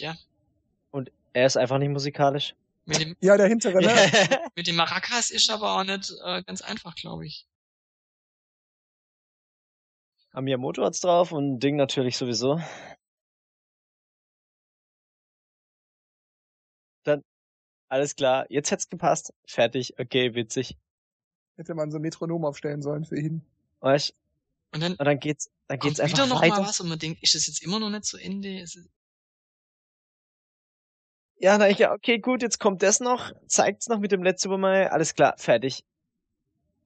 Tja. 0.00 0.16
Und 0.92 1.12
er 1.34 1.44
ist 1.44 1.58
einfach 1.58 1.76
nicht 1.76 1.90
musikalisch. 1.90 2.54
Mit 2.86 3.00
dem, 3.00 3.16
Ja, 3.20 3.36
der 3.36 3.48
hintere, 3.48 3.82
ne? 3.82 3.90
mit 4.56 4.66
dem 4.66 4.76
Maracas 4.76 5.30
ist 5.30 5.50
aber 5.50 5.76
auch 5.78 5.84
nicht 5.84 6.10
äh, 6.24 6.42
ganz 6.42 6.62
einfach, 6.62 6.94
glaube 6.94 7.26
ich. 7.26 7.46
Haben 10.32 10.44
Miyamoto 10.44 10.82
hat's 10.84 11.00
drauf 11.00 11.32
und 11.32 11.60
Ding 11.60 11.76
natürlich 11.76 12.16
sowieso. 12.16 12.58
Dann, 17.04 17.22
alles 17.90 18.16
klar, 18.16 18.46
jetzt 18.48 18.70
hätt's 18.70 18.88
gepasst. 18.88 19.34
Fertig, 19.46 19.98
okay, 19.98 20.34
witzig. 20.34 20.78
Hätte 21.56 21.74
man 21.74 21.90
so 21.90 21.98
ein 21.98 22.02
Metronom 22.02 22.46
aufstellen 22.46 22.80
sollen 22.80 23.04
für 23.04 23.18
ihn. 23.18 23.44
Weißt, 23.80 24.14
Und 24.72 24.80
dann 24.82 24.92
und 24.92 25.04
dann 25.04 25.18
geht's, 25.18 25.50
dann 25.66 25.78
geht's 25.78 26.00
einfach 26.00 26.16
wieder 26.16 26.26
noch 26.26 26.40
weiter. 26.40 26.62
mal 26.62 26.68
was 26.68 26.80
und 26.80 26.88
man 26.88 26.98
denkt, 26.98 27.22
ist 27.22 27.34
das 27.34 27.46
jetzt 27.46 27.62
immer 27.62 27.78
noch 27.80 27.90
nicht 27.90 28.04
zu 28.04 28.16
Ende? 28.16 28.60
Es 28.60 28.76
ist, 28.76 28.88
Ja, 31.40 31.56
na 31.56 31.70
ich, 31.70 31.78
ja, 31.78 31.94
okay, 31.94 32.18
gut, 32.18 32.42
jetzt 32.42 32.60
kommt 32.60 32.82
das 32.82 33.00
noch, 33.00 33.32
zeigt's 33.46 33.88
noch 33.88 33.98
mit 33.98 34.12
dem 34.12 34.22
letzten 34.22 34.60
Mario, 34.60 34.88
alles 34.90 35.14
klar, 35.14 35.34
fertig. 35.38 35.84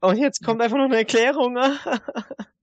Und 0.00 0.16
jetzt 0.16 0.44
kommt 0.44 0.62
einfach 0.62 0.76
noch 0.76 0.84
eine 0.84 0.96
Erklärung. 0.96 1.58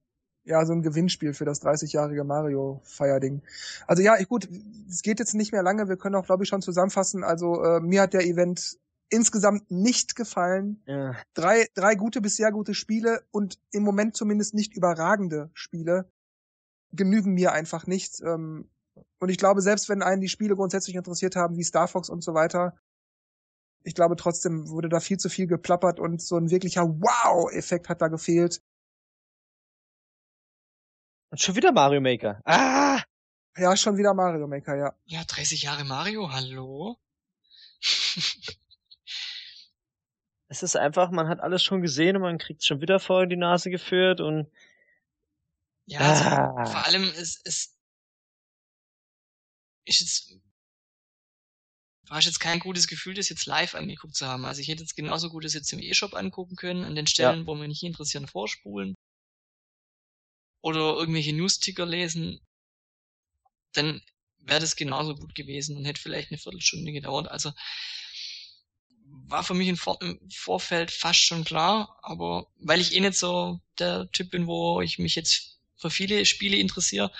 Ja, 0.44 0.66
so 0.66 0.72
ein 0.72 0.82
Gewinnspiel 0.82 1.34
für 1.34 1.44
das 1.44 1.62
30-jährige 1.62 2.24
Mario-Feierding. 2.24 3.42
Also 3.86 4.02
ja, 4.02 4.18
ich, 4.18 4.26
gut, 4.26 4.48
es 4.88 5.02
geht 5.02 5.20
jetzt 5.20 5.34
nicht 5.34 5.52
mehr 5.52 5.62
lange. 5.62 5.88
Wir 5.88 5.96
können 5.96 6.16
auch, 6.16 6.26
glaube 6.26 6.42
ich, 6.42 6.48
schon 6.48 6.62
zusammenfassen. 6.62 7.22
Also 7.22 7.62
äh, 7.62 7.78
mir 7.78 8.02
hat 8.02 8.12
der 8.12 8.26
Event 8.26 8.76
insgesamt 9.08 9.70
nicht 9.70 10.16
gefallen. 10.16 10.82
ja. 10.86 11.14
Drei, 11.34 11.68
drei 11.74 11.94
gute 11.94 12.20
bis 12.20 12.34
sehr 12.34 12.50
gute 12.50 12.74
Spiele 12.74 13.22
und 13.30 13.60
im 13.70 13.84
Moment 13.84 14.16
zumindest 14.16 14.52
nicht 14.52 14.74
überragende 14.74 15.50
Spiele 15.54 16.10
genügen 16.90 17.34
mir 17.34 17.52
einfach 17.52 17.86
nicht. 17.86 18.20
Ähm, 18.22 18.68
und 19.18 19.28
ich 19.28 19.38
glaube, 19.38 19.60
selbst 19.62 19.88
wenn 19.88 20.02
einen 20.02 20.20
die 20.20 20.28
Spiele 20.28 20.54
grundsätzlich 20.56 20.96
interessiert 20.96 21.36
haben, 21.36 21.56
wie 21.56 21.64
Star 21.64 21.88
Fox 21.88 22.08
und 22.08 22.22
so 22.22 22.34
weiter, 22.34 22.74
ich 23.84 23.94
glaube 23.94 24.16
trotzdem 24.16 24.68
wurde 24.68 24.88
da 24.88 25.00
viel 25.00 25.18
zu 25.18 25.28
viel 25.28 25.46
geplappert 25.46 25.98
und 25.98 26.20
so 26.22 26.36
ein 26.36 26.50
wirklicher 26.50 26.82
Wow-Effekt 26.88 27.88
hat 27.88 28.00
da 28.00 28.08
gefehlt. 28.08 28.62
Und 31.30 31.40
schon 31.40 31.56
wieder 31.56 31.72
Mario 31.72 32.00
Maker. 32.00 32.40
Ah! 32.44 33.00
Ja, 33.56 33.76
schon 33.76 33.96
wieder 33.96 34.14
Mario 34.14 34.46
Maker, 34.46 34.76
ja. 34.76 34.94
ja, 35.04 35.24
30 35.24 35.62
Jahre 35.62 35.84
Mario, 35.84 36.30
hallo? 36.32 36.98
Es 40.48 40.62
ist 40.62 40.76
einfach, 40.76 41.10
man 41.10 41.28
hat 41.28 41.40
alles 41.40 41.62
schon 41.62 41.80
gesehen 41.80 42.16
und 42.16 42.22
man 42.22 42.36
kriegt 42.36 42.62
schon 42.62 42.82
wieder 42.82 43.00
vor 43.00 43.26
die 43.26 43.38
Nase 43.38 43.70
geführt 43.70 44.20
und 44.20 44.52
ja, 45.86 46.00
also, 46.00 46.24
Ah. 46.24 46.66
vor 46.66 46.84
allem 46.84 47.04
es, 47.04 47.40
es 47.44 47.74
ist 49.84 50.00
jetzt 50.00 50.32
war 52.08 52.20
jetzt 52.20 52.40
kein 52.40 52.58
gutes 52.58 52.88
Gefühl, 52.88 53.14
das 53.14 53.30
jetzt 53.30 53.46
live 53.46 53.74
angeguckt 53.74 54.14
zu 54.14 54.26
haben. 54.26 54.44
Also 54.44 54.60
ich 54.60 54.68
hätte 54.68 54.82
jetzt 54.82 54.96
genauso 54.96 55.30
gut 55.30 55.44
das 55.44 55.54
jetzt 55.54 55.72
im 55.72 55.78
E-Shop 55.80 56.14
angucken 56.14 56.56
können, 56.56 56.84
an 56.84 56.94
den 56.94 57.06
Stellen, 57.06 57.46
wo 57.46 57.54
mir 57.54 57.68
nicht 57.68 57.82
interessieren, 57.82 58.26
vorspulen. 58.28 58.94
Oder 60.60 60.94
irgendwelche 60.94 61.32
News-Ticker 61.32 61.86
lesen. 61.86 62.40
Dann 63.72 64.02
wäre 64.38 64.60
das 64.60 64.76
genauso 64.76 65.14
gut 65.14 65.34
gewesen 65.34 65.76
und 65.76 65.84
hätte 65.84 66.00
vielleicht 66.00 66.30
eine 66.30 66.38
Viertelstunde 66.38 66.92
gedauert. 66.92 67.28
Also 67.28 67.52
war 69.06 69.44
für 69.44 69.54
mich 69.54 69.68
im, 69.68 69.76
Vor 69.76 70.00
im 70.02 70.18
Vorfeld 70.30 70.90
fast 70.90 71.20
schon 71.20 71.44
klar, 71.44 71.98
aber 72.02 72.46
weil 72.56 72.80
ich 72.80 72.94
eh 72.94 73.00
nicht 73.00 73.14
so 73.14 73.60
der 73.78 74.10
Typ 74.10 74.30
bin, 74.30 74.46
wo 74.46 74.82
ich 74.82 74.98
mich 74.98 75.14
jetzt 75.14 75.51
für 75.82 75.90
viele 75.90 76.24
Spiele 76.24 76.56
interessiere, 76.56 77.10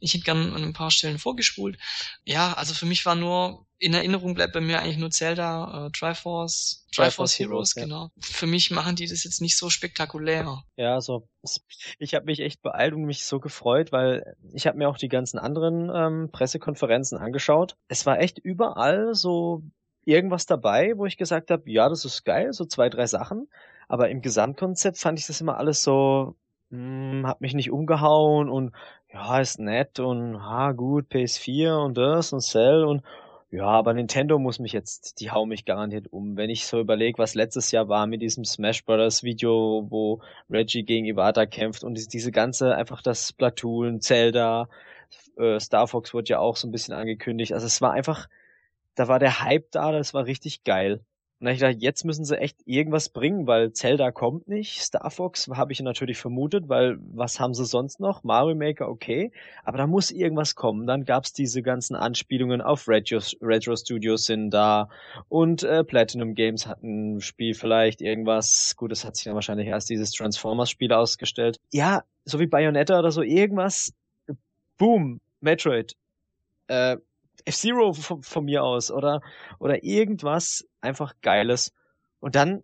ich 0.00 0.14
hätte 0.14 0.24
gern 0.24 0.54
an 0.54 0.62
ein 0.62 0.72
paar 0.72 0.90
Stellen 0.90 1.18
vorgespult. 1.18 1.78
Ja, 2.24 2.52
also 2.54 2.74
für 2.74 2.86
mich 2.86 3.04
war 3.06 3.14
nur, 3.16 3.66
in 3.78 3.94
Erinnerung 3.94 4.34
bleibt 4.34 4.52
bei 4.52 4.60
mir 4.60 4.80
eigentlich 4.80 4.98
nur 4.98 5.10
Zelda, 5.10 5.86
äh, 5.86 5.90
Triforce, 5.90 6.86
Triforce 6.94 7.38
Heroes, 7.38 7.74
ja. 7.74 7.82
genau. 7.84 8.10
Für 8.20 8.46
mich 8.46 8.70
machen 8.70 8.94
die 8.94 9.06
das 9.06 9.24
jetzt 9.24 9.40
nicht 9.40 9.56
so 9.56 9.70
spektakulär. 9.70 10.62
ja, 10.76 11.00
so. 11.00 11.28
es- 11.42 11.64
Ich 11.98 12.14
habe 12.14 12.26
mich 12.26 12.40
echt 12.40 12.62
beeilt 12.62 12.94
und 12.94 13.04
mich 13.04 13.24
so 13.24 13.40
gefreut, 13.40 13.90
weil 13.92 14.36
ich 14.52 14.66
habe 14.66 14.78
mir 14.78 14.88
auch 14.88 14.98
die 14.98 15.08
ganzen 15.08 15.38
anderen 15.38 15.90
ähm, 15.94 16.30
Pressekonferenzen 16.30 17.18
angeschaut. 17.18 17.76
Es 17.88 18.06
war 18.06 18.20
echt 18.20 18.38
überall 18.38 19.14
so 19.14 19.62
irgendwas 20.04 20.46
dabei, 20.46 20.92
wo 20.96 21.06
ich 21.06 21.16
gesagt 21.16 21.50
habe, 21.50 21.70
ja, 21.70 21.88
das 21.88 22.04
ist 22.04 22.24
geil, 22.24 22.52
so 22.52 22.64
zwei, 22.64 22.88
drei 22.88 23.06
Sachen. 23.06 23.48
Aber 23.88 24.08
im 24.10 24.22
Gesamtkonzept 24.22 24.98
fand 24.98 25.18
ich 25.18 25.26
das 25.26 25.40
immer 25.40 25.58
alles 25.58 25.82
so, 25.82 26.36
hm, 26.72 27.26
hat 27.26 27.40
mich 27.40 27.54
nicht 27.54 27.70
umgehauen 27.70 28.48
und 28.48 28.72
ja, 29.12 29.40
ist 29.40 29.60
nett 29.60 30.00
und 30.00 30.42
ha, 30.42 30.72
gut, 30.72 31.06
PS4 31.10 31.84
und 31.84 31.96
das 31.98 32.32
und 32.32 32.40
Cell 32.40 32.84
und 32.84 33.02
ja, 33.50 33.66
aber 33.66 33.92
Nintendo 33.92 34.38
muss 34.38 34.58
mich 34.58 34.72
jetzt, 34.72 35.20
die 35.20 35.30
hauen 35.30 35.50
mich 35.50 35.66
garantiert 35.66 36.10
um. 36.10 36.38
Wenn 36.38 36.48
ich 36.48 36.66
so 36.66 36.80
überlege, 36.80 37.18
was 37.18 37.34
letztes 37.34 37.70
Jahr 37.70 37.86
war 37.88 38.06
mit 38.06 38.22
diesem 38.22 38.46
Smash 38.46 38.82
Brothers 38.86 39.22
Video, 39.22 39.86
wo 39.90 40.22
Reggie 40.50 40.84
gegen 40.84 41.04
Iwata 41.04 41.44
kämpft 41.44 41.84
und 41.84 42.14
diese 42.14 42.32
ganze, 42.32 42.74
einfach 42.74 43.02
das 43.02 43.28
Splatoon, 43.28 44.00
Zelda, 44.00 44.68
äh, 45.36 45.60
Star 45.60 45.86
Fox 45.86 46.14
wurde 46.14 46.30
ja 46.30 46.38
auch 46.38 46.56
so 46.56 46.66
ein 46.66 46.72
bisschen 46.72 46.94
angekündigt. 46.94 47.52
Also 47.52 47.66
es 47.66 47.82
war 47.82 47.92
einfach, 47.92 48.28
da 48.94 49.08
war 49.08 49.18
der 49.18 49.40
Hype 49.42 49.70
da, 49.72 49.92
das 49.92 50.14
war 50.14 50.26
richtig 50.26 50.64
geil. 50.64 51.04
Und 51.42 51.46
dann 51.46 51.54
ich 51.54 51.60
gedacht, 51.60 51.82
jetzt 51.82 52.04
müssen 52.04 52.24
sie 52.24 52.38
echt 52.38 52.56
irgendwas 52.66 53.08
bringen, 53.08 53.48
weil 53.48 53.72
Zelda 53.72 54.12
kommt 54.12 54.46
nicht. 54.46 54.80
Star 54.80 55.10
Fox 55.10 55.48
habe 55.48 55.72
ich 55.72 55.80
natürlich 55.80 56.18
vermutet, 56.18 56.68
weil 56.68 56.98
was 57.00 57.40
haben 57.40 57.52
sie 57.52 57.64
sonst 57.64 57.98
noch? 57.98 58.22
Mario 58.22 58.54
Maker, 58.54 58.88
okay. 58.88 59.32
Aber 59.64 59.76
da 59.76 59.88
muss 59.88 60.12
irgendwas 60.12 60.54
kommen. 60.54 60.86
Dann 60.86 61.04
gab's 61.04 61.32
diese 61.32 61.60
ganzen 61.60 61.96
Anspielungen 61.96 62.60
auf 62.60 62.86
Retro, 62.86 63.18
Retro 63.40 63.74
Studios 63.74 64.26
sind 64.26 64.50
da 64.50 64.88
und 65.28 65.64
äh, 65.64 65.82
Platinum 65.82 66.36
Games 66.36 66.68
hatten 66.68 67.16
ein 67.16 67.20
Spiel 67.20 67.54
vielleicht 67.54 68.02
irgendwas. 68.02 68.76
Gut, 68.76 68.92
das 68.92 69.04
hat 69.04 69.16
sich 69.16 69.24
dann 69.24 69.34
wahrscheinlich 69.34 69.66
erst 69.66 69.90
dieses 69.90 70.12
Transformers-Spiel 70.12 70.92
ausgestellt. 70.92 71.58
Ja, 71.72 72.04
so 72.24 72.38
wie 72.38 72.46
Bayonetta 72.46 73.00
oder 73.00 73.10
so 73.10 73.20
irgendwas. 73.20 73.92
Boom, 74.78 75.20
Metroid. 75.40 75.96
Äh, 76.68 76.98
F-Zero 77.44 77.92
von, 77.92 78.22
von 78.22 78.44
mir 78.44 78.62
aus 78.62 78.90
oder 78.90 79.20
oder 79.58 79.84
irgendwas 79.84 80.66
einfach 80.80 81.14
Geiles. 81.22 81.72
Und 82.20 82.34
dann 82.34 82.62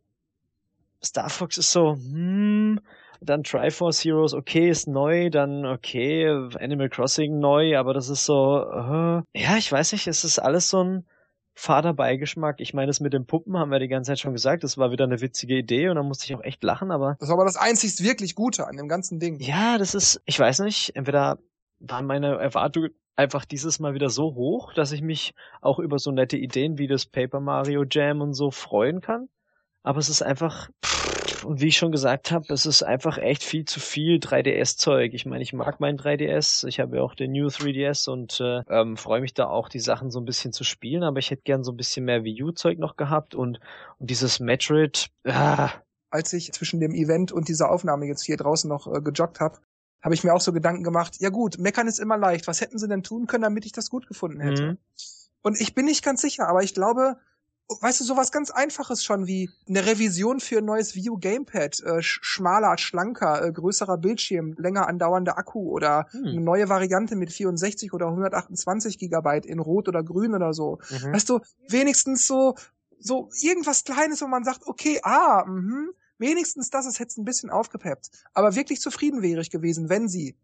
Star 1.03 1.31
Fox 1.31 1.59
ist 1.59 1.73
so, 1.73 1.95
hm, 1.95 2.81
dann 3.21 3.43
Triforce 3.43 4.05
Heroes, 4.05 4.35
okay, 4.35 4.69
ist 4.69 4.89
neu, 4.89 5.31
dann 5.31 5.67
okay, 5.67 6.29
Animal 6.59 6.89
Crossing 6.89 7.39
neu, 7.39 7.77
aber 7.77 7.95
das 7.95 8.09
ist 8.09 8.25
so, 8.25 8.63
äh, 8.63 9.23
ja, 9.35 9.57
ich 9.57 9.71
weiß 9.71 9.93
nicht, 9.93 10.07
es 10.07 10.25
ist 10.25 10.39
alles 10.39 10.71
so 10.71 10.83
ein 10.83 11.07
fader 11.55 11.93
Beigeschmack. 11.93 12.61
Ich 12.61 12.73
meine, 12.73 12.87
das 12.87 13.01
mit 13.01 13.13
den 13.13 13.27
Puppen 13.27 13.59
haben 13.59 13.73
wir 13.73 13.81
die 13.81 13.89
ganze 13.89 14.13
Zeit 14.13 14.21
schon 14.21 14.33
gesagt. 14.33 14.63
Das 14.63 14.79
war 14.79 14.93
wieder 14.93 15.05
eine 15.05 15.21
witzige 15.21 15.57
Idee 15.57 15.89
und 15.89 15.97
da 15.97 16.05
musste 16.05 16.27
ich 16.27 16.35
auch 16.37 16.45
echt 16.45 16.63
lachen, 16.63 16.93
aber. 16.93 17.17
Das 17.19 17.29
war 17.29 17.35
aber 17.35 17.45
das 17.45 17.57
einzigst 17.57 18.05
wirklich 18.05 18.37
Gute 18.37 18.69
an 18.69 18.77
dem 18.77 18.87
ganzen 18.87 19.19
Ding. 19.19 19.41
Ja, 19.41 19.77
das 19.77 19.97
ist, 19.97 20.23
ich 20.25 20.39
weiß 20.39 20.61
nicht, 20.61 20.95
entweder 20.95 21.39
waren 21.81 22.07
meine 22.07 22.39
Erwartungen 22.39 22.91
einfach 23.19 23.45
dieses 23.45 23.81
Mal 23.81 23.95
wieder 23.95 24.11
so 24.11 24.35
hoch, 24.35 24.73
dass 24.73 24.93
ich 24.93 25.03
mich 25.03 25.35
auch 25.61 25.81
über 25.81 25.99
so 25.99 26.13
nette 26.13 26.37
Ideen 26.37 26.79
wie 26.79 26.87
das 26.87 27.05
Paper 27.05 27.41
Mario 27.41 27.85
Jam 27.91 28.21
und 28.21 28.33
so 28.33 28.51
freuen 28.51 29.01
kann. 29.01 29.29
Aber 29.83 29.99
es 29.99 30.09
ist 30.09 30.23
einfach, 30.23 30.69
und 31.45 31.61
wie 31.61 31.69
ich 31.69 31.77
schon 31.77 31.91
gesagt 31.91 32.31
habe, 32.31 32.53
es 32.53 32.65
ist 32.65 32.85
einfach 32.85 33.19
echt 33.19 33.43
viel 33.43 33.65
zu 33.65 33.81
viel 33.81 34.19
3DS-Zeug. 34.19 35.15
Ich 35.15 35.27
meine, 35.27 35.43
ich 35.43 35.53
mag 35.53 35.81
mein 35.81 35.99
3DS, 35.99 36.67
ich 36.69 36.79
habe 36.79 36.97
ja 36.97 37.03
auch 37.03 37.15
den 37.15 37.33
New 37.33 37.49
3DS 37.49 38.09
und 38.09 38.41
äh, 38.41 38.63
ähm, 38.69 38.97
freue 38.97 39.21
mich 39.21 39.35
da 39.35 39.49
auch, 39.49 39.69
die 39.69 39.81
Sachen 39.81 40.11
so 40.11 40.21
ein 40.21 40.25
bisschen 40.25 40.53
zu 40.53 40.63
spielen, 40.63 41.03
aber 41.03 41.19
ich 41.19 41.31
hätte 41.33 41.43
gern 41.43 41.65
so 41.65 41.73
ein 41.73 41.77
bisschen 41.77 42.05
mehr 42.05 42.23
Wii 42.23 42.45
U-Zeug 42.45 42.79
noch 42.79 42.97
gehabt 42.97 43.35
und, 43.35 43.59
und 43.99 44.11
dieses 44.11 44.39
Metroid, 44.39 45.09
ah. 45.27 45.71
Als 46.11 46.33
ich 46.33 46.53
zwischen 46.53 46.81
dem 46.81 46.95
Event 46.95 47.33
und 47.33 47.49
dieser 47.49 47.71
Aufnahme 47.71 48.07
jetzt 48.07 48.25
hier 48.25 48.39
draußen 48.39 48.69
noch 48.69 48.87
äh, 48.87 49.03
gejoggt 49.03 49.41
habe, 49.41 49.59
habe 50.01 50.15
ich 50.15 50.25
mir 50.25 50.35
auch 50.35 50.41
so 50.41 50.53
Gedanken 50.53 50.85
gemacht, 50.85 51.17
ja 51.19 51.31
gut, 51.31 51.59
meckern 51.59 51.89
ist 51.89 51.99
immer 51.99 52.17
leicht. 52.17 52.47
Was 52.47 52.61
hätten 52.61 52.79
sie 52.79 52.89
denn 52.89 53.03
tun 53.03 53.27
können, 53.27 53.43
damit 53.43 53.67
ich 53.67 53.73
das 53.73 53.91
gut 53.91 54.07
gefunden 54.07 54.41
hätte? 54.41 54.63
Mhm. 54.63 54.79
Und 55.43 55.61
ich 55.61 55.75
bin 55.75 55.87
nicht 55.87 56.05
ganz 56.05 56.21
sicher, 56.21 56.49
aber 56.49 56.63
ich 56.63 56.75
glaube, 56.75 57.17
weißt 57.81 58.01
du, 58.01 58.05
sowas 58.05 58.33
ganz 58.33 58.51
Einfaches 58.51 59.05
schon 59.05 59.27
wie 59.27 59.51
eine 59.69 59.87
Revision 59.87 60.41
für 60.41 60.59
ein 60.59 60.65
neues 60.65 60.95
View 60.95 61.19
Gamepad, 61.19 61.81
äh, 61.81 62.01
schmaler, 62.01 62.79
schlanker, 62.79 63.45
äh, 63.45 63.53
größerer 63.53 63.99
Bildschirm, 63.99 64.55
länger 64.57 64.87
andauernder 64.89 65.37
Akku 65.37 65.71
oder 65.71 66.07
hm. 66.11 66.25
eine 66.25 66.41
neue 66.41 66.69
Variante 66.69 67.15
mit 67.15 67.33
64 67.33 67.93
oder 67.93 68.07
128 68.07 68.99
Gigabyte 68.99 69.47
in 69.47 69.59
Rot 69.59 69.89
oder 69.89 70.03
Grün 70.03 70.35
oder 70.35 70.55
so. 70.55 70.79
Mhm. 70.91 71.13
Weißt 71.13 71.29
du, 71.29 71.41
wenigstens 71.69 72.27
so, 72.27 72.55
so 72.99 73.29
irgendwas 73.41 73.85
Kleines, 73.85 74.23
wo 74.23 74.27
man 74.27 74.45
sagt, 74.45 74.67
okay, 74.67 75.01
ah, 75.03 75.45
mhm, 75.47 75.91
wenigstens 76.19 76.71
das 76.71 76.87
ist 76.87 76.99
jetzt 76.99 77.19
ein 77.19 77.25
bisschen 77.25 77.51
aufgepeppt. 77.51 78.11
Aber 78.35 78.55
wirklich 78.55 78.81
zufrieden 78.81 79.23
wäre 79.23 79.41
ich 79.41 79.51
gewesen, 79.51 79.89
wenn 79.89 80.09
sie 80.09 80.37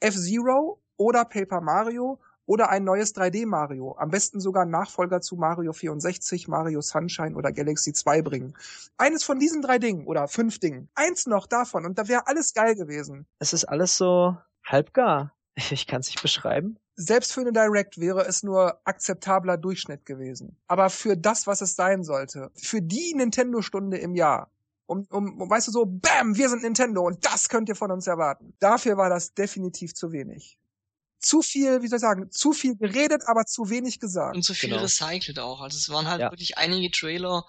F-Zero 0.00 0.80
oder 0.96 1.24
Paper 1.24 1.60
Mario 1.60 2.18
oder 2.46 2.70
ein 2.70 2.84
neues 2.84 3.14
3D 3.14 3.46
Mario, 3.46 3.96
am 3.98 4.10
besten 4.10 4.40
sogar 4.40 4.66
Nachfolger 4.66 5.20
zu 5.20 5.36
Mario 5.36 5.72
64, 5.72 6.48
Mario 6.48 6.80
Sunshine 6.80 7.36
oder 7.36 7.52
Galaxy 7.52 7.92
2 7.92 8.22
bringen. 8.22 8.54
Eines 8.98 9.24
von 9.24 9.38
diesen 9.38 9.62
drei 9.62 9.78
Dingen 9.78 10.06
oder 10.06 10.28
fünf 10.28 10.58
Dingen. 10.58 10.88
Eins 10.94 11.26
noch 11.26 11.46
davon 11.46 11.86
und 11.86 11.98
da 11.98 12.08
wäre 12.08 12.26
alles 12.26 12.52
geil 12.52 12.74
gewesen. 12.74 13.26
Es 13.38 13.52
ist 13.52 13.64
alles 13.64 13.96
so 13.96 14.36
halbgar. 14.64 15.32
Ich 15.70 15.86
kann 15.86 16.00
es 16.00 16.08
nicht 16.08 16.22
beschreiben. 16.22 16.78
Selbst 16.96 17.32
für 17.32 17.40
eine 17.40 17.52
Direct 17.52 17.98
wäre 17.98 18.26
es 18.26 18.42
nur 18.42 18.80
akzeptabler 18.84 19.56
Durchschnitt 19.56 20.04
gewesen. 20.04 20.56
Aber 20.66 20.90
für 20.90 21.16
das, 21.16 21.46
was 21.46 21.60
es 21.60 21.74
sein 21.74 22.04
sollte, 22.04 22.50
für 22.54 22.80
die 22.80 23.14
Nintendo-Stunde 23.14 23.98
im 23.98 24.14
Jahr, 24.14 24.50
um, 24.92 25.06
um, 25.10 25.40
um, 25.42 25.50
weißt 25.50 25.68
du, 25.68 25.72
so, 25.72 25.84
bam, 25.86 26.36
wir 26.36 26.48
sind 26.48 26.62
Nintendo 26.62 27.02
und 27.02 27.24
das 27.24 27.48
könnt 27.48 27.68
ihr 27.68 27.76
von 27.76 27.90
uns 27.90 28.06
erwarten. 28.06 28.54
Dafür 28.60 28.96
war 28.96 29.10
das 29.10 29.34
definitiv 29.34 29.94
zu 29.94 30.12
wenig 30.12 30.58
zu 31.22 31.40
viel, 31.40 31.82
wie 31.82 31.88
soll 31.88 31.96
ich 31.96 32.02
sagen, 32.02 32.30
zu 32.30 32.52
viel 32.52 32.76
geredet, 32.76 33.22
aber 33.26 33.46
zu 33.46 33.70
wenig 33.70 34.00
gesagt. 34.00 34.34
Und 34.34 34.42
zu 34.42 34.54
viel 34.54 34.70
genau. 34.70 34.82
recycelt 34.82 35.38
auch. 35.38 35.60
Also 35.60 35.76
es 35.76 35.88
waren 35.88 36.08
halt 36.08 36.20
ja. 36.20 36.30
wirklich 36.30 36.58
einige 36.58 36.90
Trailer 36.90 37.44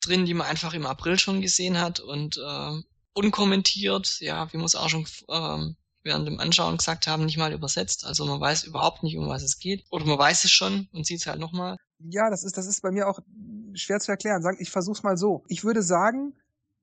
drin, 0.00 0.24
die 0.24 0.34
man 0.34 0.46
einfach 0.46 0.72
im 0.74 0.86
April 0.86 1.18
schon 1.18 1.40
gesehen 1.40 1.80
hat 1.80 2.00
und 2.00 2.38
äh, 2.38 2.82
unkommentiert, 3.12 4.20
ja, 4.20 4.50
wie 4.52 4.58
wir 4.58 4.64
es 4.64 4.74
auch 4.74 4.88
schon 4.88 5.06
ähm, 5.28 5.76
während 6.02 6.26
dem 6.26 6.40
Anschauen 6.40 6.78
gesagt 6.78 7.06
haben, 7.06 7.26
nicht 7.26 7.36
mal 7.36 7.52
übersetzt. 7.52 8.06
Also 8.06 8.24
man 8.24 8.40
weiß 8.40 8.64
überhaupt 8.64 9.02
nicht, 9.02 9.18
um 9.18 9.28
was 9.28 9.42
es 9.42 9.58
geht. 9.58 9.84
Oder 9.90 10.06
man 10.06 10.18
weiß 10.18 10.44
es 10.44 10.50
schon 10.50 10.88
und 10.92 11.06
sieht 11.06 11.20
es 11.20 11.26
halt 11.26 11.38
nochmal. 11.38 11.76
Ja, 11.98 12.30
das 12.30 12.44
ist, 12.44 12.56
das 12.56 12.66
ist 12.66 12.80
bei 12.80 12.90
mir 12.90 13.06
auch 13.06 13.20
schwer 13.74 14.00
zu 14.00 14.10
erklären. 14.10 14.42
Sagen, 14.42 14.56
ich 14.60 14.70
versuch's 14.70 15.02
mal 15.02 15.18
so. 15.18 15.44
Ich 15.48 15.62
würde 15.62 15.82
sagen, 15.82 16.34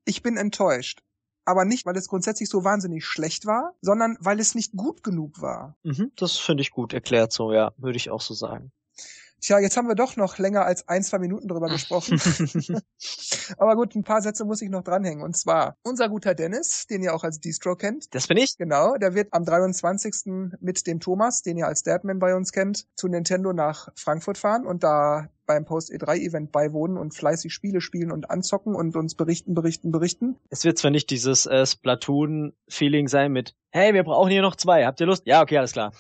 ich 0.08 0.24
bin 0.24 0.38
enttäuscht 0.38 1.02
aber 1.48 1.64
nicht, 1.64 1.86
weil 1.86 1.96
es 1.96 2.10
grundsätzlich 2.10 2.50
so 2.50 2.66
wahnsinnig 2.66 3.06
schlecht 3.06 3.46
war, 3.46 3.74
sondern 3.82 4.18
weil 4.20 4.40
es 4.42 4.54
nicht 4.54 4.74
gut 4.74 5.02
genug 5.02 5.42
war. 5.42 5.78
Mhm, 5.84 6.12
das 6.18 6.38
finde 6.38 6.62
ich 6.62 6.72
gut 6.72 6.94
erklärt 6.94 7.32
so, 7.32 7.54
ja, 7.54 7.72
würde 7.78 7.96
ich 7.96 8.10
auch 8.10 8.20
so 8.20 8.34
sagen. 8.34 8.74
Tja, 9.42 9.60
jetzt 9.60 9.78
haben 9.78 9.88
wir 9.88 9.96
doch 9.96 10.16
noch 10.16 10.38
länger 10.40 10.66
als 10.66 10.88
ein, 10.88 11.04
zwei 11.04 11.20
Minuten 11.20 11.48
drüber 11.48 11.68
gesprochen. 11.68 12.20
Aber 13.58 13.76
gut, 13.76 13.96
ein 13.96 14.04
paar 14.04 14.22
Sätze 14.22 14.46
muss 14.46 14.62
ich 14.62 14.70
noch 14.70 14.84
dranhängen. 14.84 15.24
Und 15.24 15.38
zwar 15.38 15.78
unser 15.84 16.10
guter 16.10 16.34
Dennis, 16.34 16.88
den 16.88 17.04
ihr 17.04 17.14
auch 17.14 17.24
als 17.24 17.40
Distro 17.40 17.76
kennt. 17.76 18.14
Das 18.16 18.28
bin 18.28 18.38
ich. 18.38 18.58
Genau, 18.58 18.96
der 18.98 19.14
wird 19.14 19.34
am 19.34 19.46
23. 19.46 20.56
mit 20.60 20.88
dem 20.88 21.00
Thomas, 21.00 21.44
den 21.44 21.58
ihr 21.58 21.68
als 21.68 21.84
Deadman 21.84 22.20
bei 22.20 22.36
uns 22.36 22.52
kennt, 22.52 22.88
zu 22.96 23.08
Nintendo 23.08 23.54
nach 23.54 23.90
Frankfurt 23.96 24.38
fahren 24.38 24.66
und 24.66 24.84
da 24.84 25.30
beim 25.48 25.66
Post-E3-Event 25.66 26.52
beiwohnen 26.52 26.98
und 26.98 27.16
fleißig 27.16 27.54
Spiele 27.54 27.82
spielen 27.82 28.12
und 28.12 28.30
anzocken 28.30 28.76
und 28.76 28.96
uns 28.96 29.16
berichten, 29.16 29.56
berichten, 29.56 29.92
berichten. 29.92 30.36
Es 30.50 30.64
wird 30.66 30.78
zwar 30.78 30.92
nicht 30.92 31.10
dieses 31.10 31.46
äh, 31.46 31.66
Splatoon-Feeling 31.66 33.08
sein 33.08 33.32
mit, 33.32 33.56
hey, 33.72 33.94
wir 33.94 34.04
brauchen 34.04 34.30
hier 34.30 34.42
noch 34.42 34.56
zwei, 34.56 34.86
habt 34.86 35.00
ihr 35.00 35.08
Lust? 35.08 35.26
Ja, 35.26 35.42
okay, 35.42 35.58
alles 35.58 35.72
klar. 35.72 35.94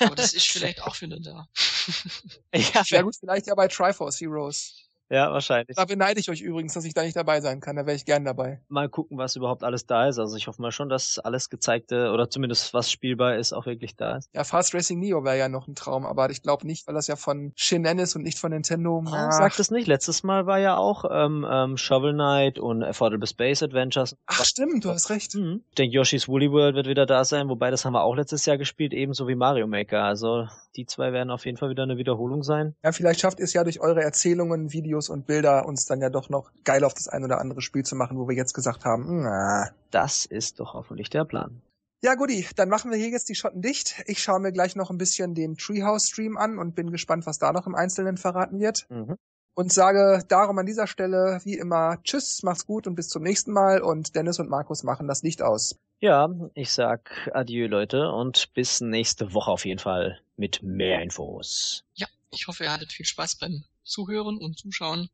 Aber 0.00 0.16
das 0.16 0.34
ist 0.34 0.48
vielleicht 0.50 0.82
auch 0.82 1.00
wieder 1.00 1.20
da. 1.20 1.46
ja, 2.54 2.82
ja 2.86 3.02
gut, 3.02 3.16
vielleicht 3.18 3.46
ja 3.46 3.54
bei 3.54 3.68
Triforce 3.68 4.20
Heroes. 4.20 4.89
Ja, 5.10 5.32
wahrscheinlich. 5.32 5.76
Da 5.76 5.84
beneide 5.84 6.20
ich 6.20 6.30
euch 6.30 6.40
übrigens, 6.40 6.74
dass 6.74 6.84
ich 6.84 6.94
da 6.94 7.02
nicht 7.02 7.16
dabei 7.16 7.40
sein 7.40 7.60
kann. 7.60 7.74
Da 7.74 7.84
wäre 7.84 7.96
ich 7.96 8.04
gern 8.04 8.24
dabei. 8.24 8.60
Mal 8.68 8.88
gucken, 8.88 9.18
was 9.18 9.34
überhaupt 9.34 9.64
alles 9.64 9.84
da 9.84 10.08
ist. 10.08 10.18
Also 10.18 10.36
ich 10.36 10.46
hoffe 10.46 10.62
mal 10.62 10.70
schon, 10.70 10.88
dass 10.88 11.18
alles 11.18 11.50
gezeigte 11.50 12.12
oder 12.12 12.30
zumindest 12.30 12.72
was 12.74 12.90
spielbar 12.90 13.36
ist, 13.36 13.52
auch 13.52 13.66
wirklich 13.66 13.96
da 13.96 14.16
ist. 14.16 14.30
Ja, 14.32 14.44
Fast 14.44 14.72
Racing 14.72 15.00
Neo 15.00 15.24
wäre 15.24 15.36
ja 15.36 15.48
noch 15.48 15.66
ein 15.66 15.74
Traum, 15.74 16.06
aber 16.06 16.30
ich 16.30 16.42
glaube 16.42 16.64
nicht, 16.66 16.86
weil 16.86 16.94
das 16.94 17.08
ja 17.08 17.16
von 17.16 17.52
Shin 17.56 17.84
ist 17.84 18.14
und 18.14 18.22
nicht 18.22 18.38
von 18.38 18.52
Nintendo. 18.52 19.02
Oh, 19.04 19.30
sagt 19.30 19.58
es 19.58 19.70
nicht. 19.72 19.88
Letztes 19.88 20.22
Mal 20.22 20.46
war 20.46 20.58
ja 20.58 20.76
auch 20.76 21.04
ähm, 21.10 21.44
ähm, 21.50 21.76
Shovel 21.76 22.12
Knight 22.12 22.58
und 22.58 22.84
Affordable 22.84 23.26
Space 23.26 23.62
Adventures. 23.62 24.16
Ach 24.26 24.44
stimmt, 24.44 24.84
du 24.84 24.90
hast 24.90 25.10
recht. 25.10 25.34
Mhm. 25.34 25.64
Ich 25.70 25.74
denke, 25.74 25.96
Yoshi's 25.96 26.28
Woolly 26.28 26.52
World 26.52 26.76
wird 26.76 26.86
wieder 26.86 27.06
da 27.06 27.24
sein, 27.24 27.48
wobei 27.48 27.70
das 27.70 27.84
haben 27.84 27.94
wir 27.94 28.02
auch 28.02 28.14
letztes 28.14 28.46
Jahr 28.46 28.58
gespielt, 28.58 28.92
ebenso 28.92 29.26
wie 29.26 29.34
Mario 29.34 29.66
Maker. 29.66 30.04
Also 30.04 30.46
die 30.76 30.86
zwei 30.86 31.12
werden 31.12 31.30
auf 31.30 31.46
jeden 31.46 31.58
Fall 31.58 31.70
wieder 31.70 31.82
eine 31.82 31.96
Wiederholung 31.96 32.44
sein. 32.44 32.76
Ja, 32.84 32.92
vielleicht 32.92 33.20
schafft 33.20 33.40
ihr 33.40 33.44
es 33.44 33.52
ja 33.52 33.64
durch 33.64 33.80
eure 33.80 34.02
Erzählungen, 34.02 34.72
Videos 34.72 34.99
und 35.08 35.26
Bilder 35.26 35.66
uns 35.66 35.80
uns 35.80 35.86
dann 35.86 36.00
ja 36.00 36.10
doch 36.10 36.28
noch 36.28 36.50
geil 36.64 36.84
auf 36.84 36.94
das 36.94 37.08
ein 37.08 37.24
oder 37.24 37.40
andere 37.40 37.62
Spiel 37.62 37.84
zu 37.84 37.96
machen, 37.96 38.18
wo 38.18 38.28
wir 38.28 38.36
jetzt 38.36 38.52
gesagt 38.52 38.84
haben, 38.84 39.22
na. 39.22 39.70
Das 39.90 40.26
ist 40.26 40.60
doch 40.60 40.74
hoffentlich 40.74 41.10
der 41.10 41.24
Plan. 41.24 41.62
Ja, 42.02 42.14
Guti, 42.14 42.46
dann 42.56 42.68
machen 42.68 42.90
wir 42.90 42.98
hier 42.98 43.08
jetzt 43.08 43.28
die 43.28 43.34
Schotten 43.34 43.60
dicht. 43.60 44.02
Ich 44.06 44.22
schaue 44.22 44.40
mir 44.40 44.52
gleich 44.52 44.76
noch 44.76 44.90
ein 44.90 44.98
bisschen 44.98 45.34
den 45.34 45.56
Treehouse-Stream 45.56 46.36
an 46.36 46.58
und 46.58 46.74
bin 46.74 46.90
gespannt, 46.90 47.26
was 47.26 47.38
da 47.38 47.52
noch 47.52 47.66
im 47.66 47.74
Einzelnen 47.74 48.16
verraten 48.16 48.60
wird. 48.60 48.86
Mhm. 48.88 49.16
Und 49.54 49.72
sage 49.72 50.22
darum 50.28 50.58
an 50.58 50.66
dieser 50.66 50.86
Stelle 50.86 51.40
wie 51.44 51.58
immer 51.58 51.98
Tschüss, 52.04 52.42
macht's 52.42 52.66
gut 52.66 52.86
und 52.86 52.94
bis 52.94 53.08
zum 53.08 53.22
nächsten 53.22 53.52
Mal. 53.52 53.82
Und 53.82 54.14
Dennis 54.14 54.38
und 54.38 54.48
Markus 54.48 54.84
machen 54.84 55.08
das 55.08 55.22
Licht 55.22 55.42
aus. 55.42 55.76
Ja, 55.98 56.30
ich 56.54 56.72
sag 56.72 57.30
Adieu, 57.34 57.66
Leute, 57.66 58.10
und 58.10 58.52
bis 58.54 58.80
nächste 58.80 59.34
Woche 59.34 59.50
auf 59.50 59.66
jeden 59.66 59.80
Fall 59.80 60.20
mit 60.36 60.62
mehr 60.62 61.02
Infos. 61.02 61.84
Ja, 61.94 62.06
ich 62.30 62.46
hoffe, 62.46 62.64
ihr 62.64 62.72
hattet 62.72 62.92
viel 62.92 63.04
Spaß 63.04 63.36
beim 63.36 63.64
Zuhören 63.90 64.38
und 64.38 64.56
Zuschauen. 64.56 65.10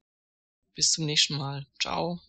Bis 0.74 0.90
zum 0.92 1.06
nächsten 1.06 1.36
Mal. 1.36 1.66
Ciao. 1.80 2.20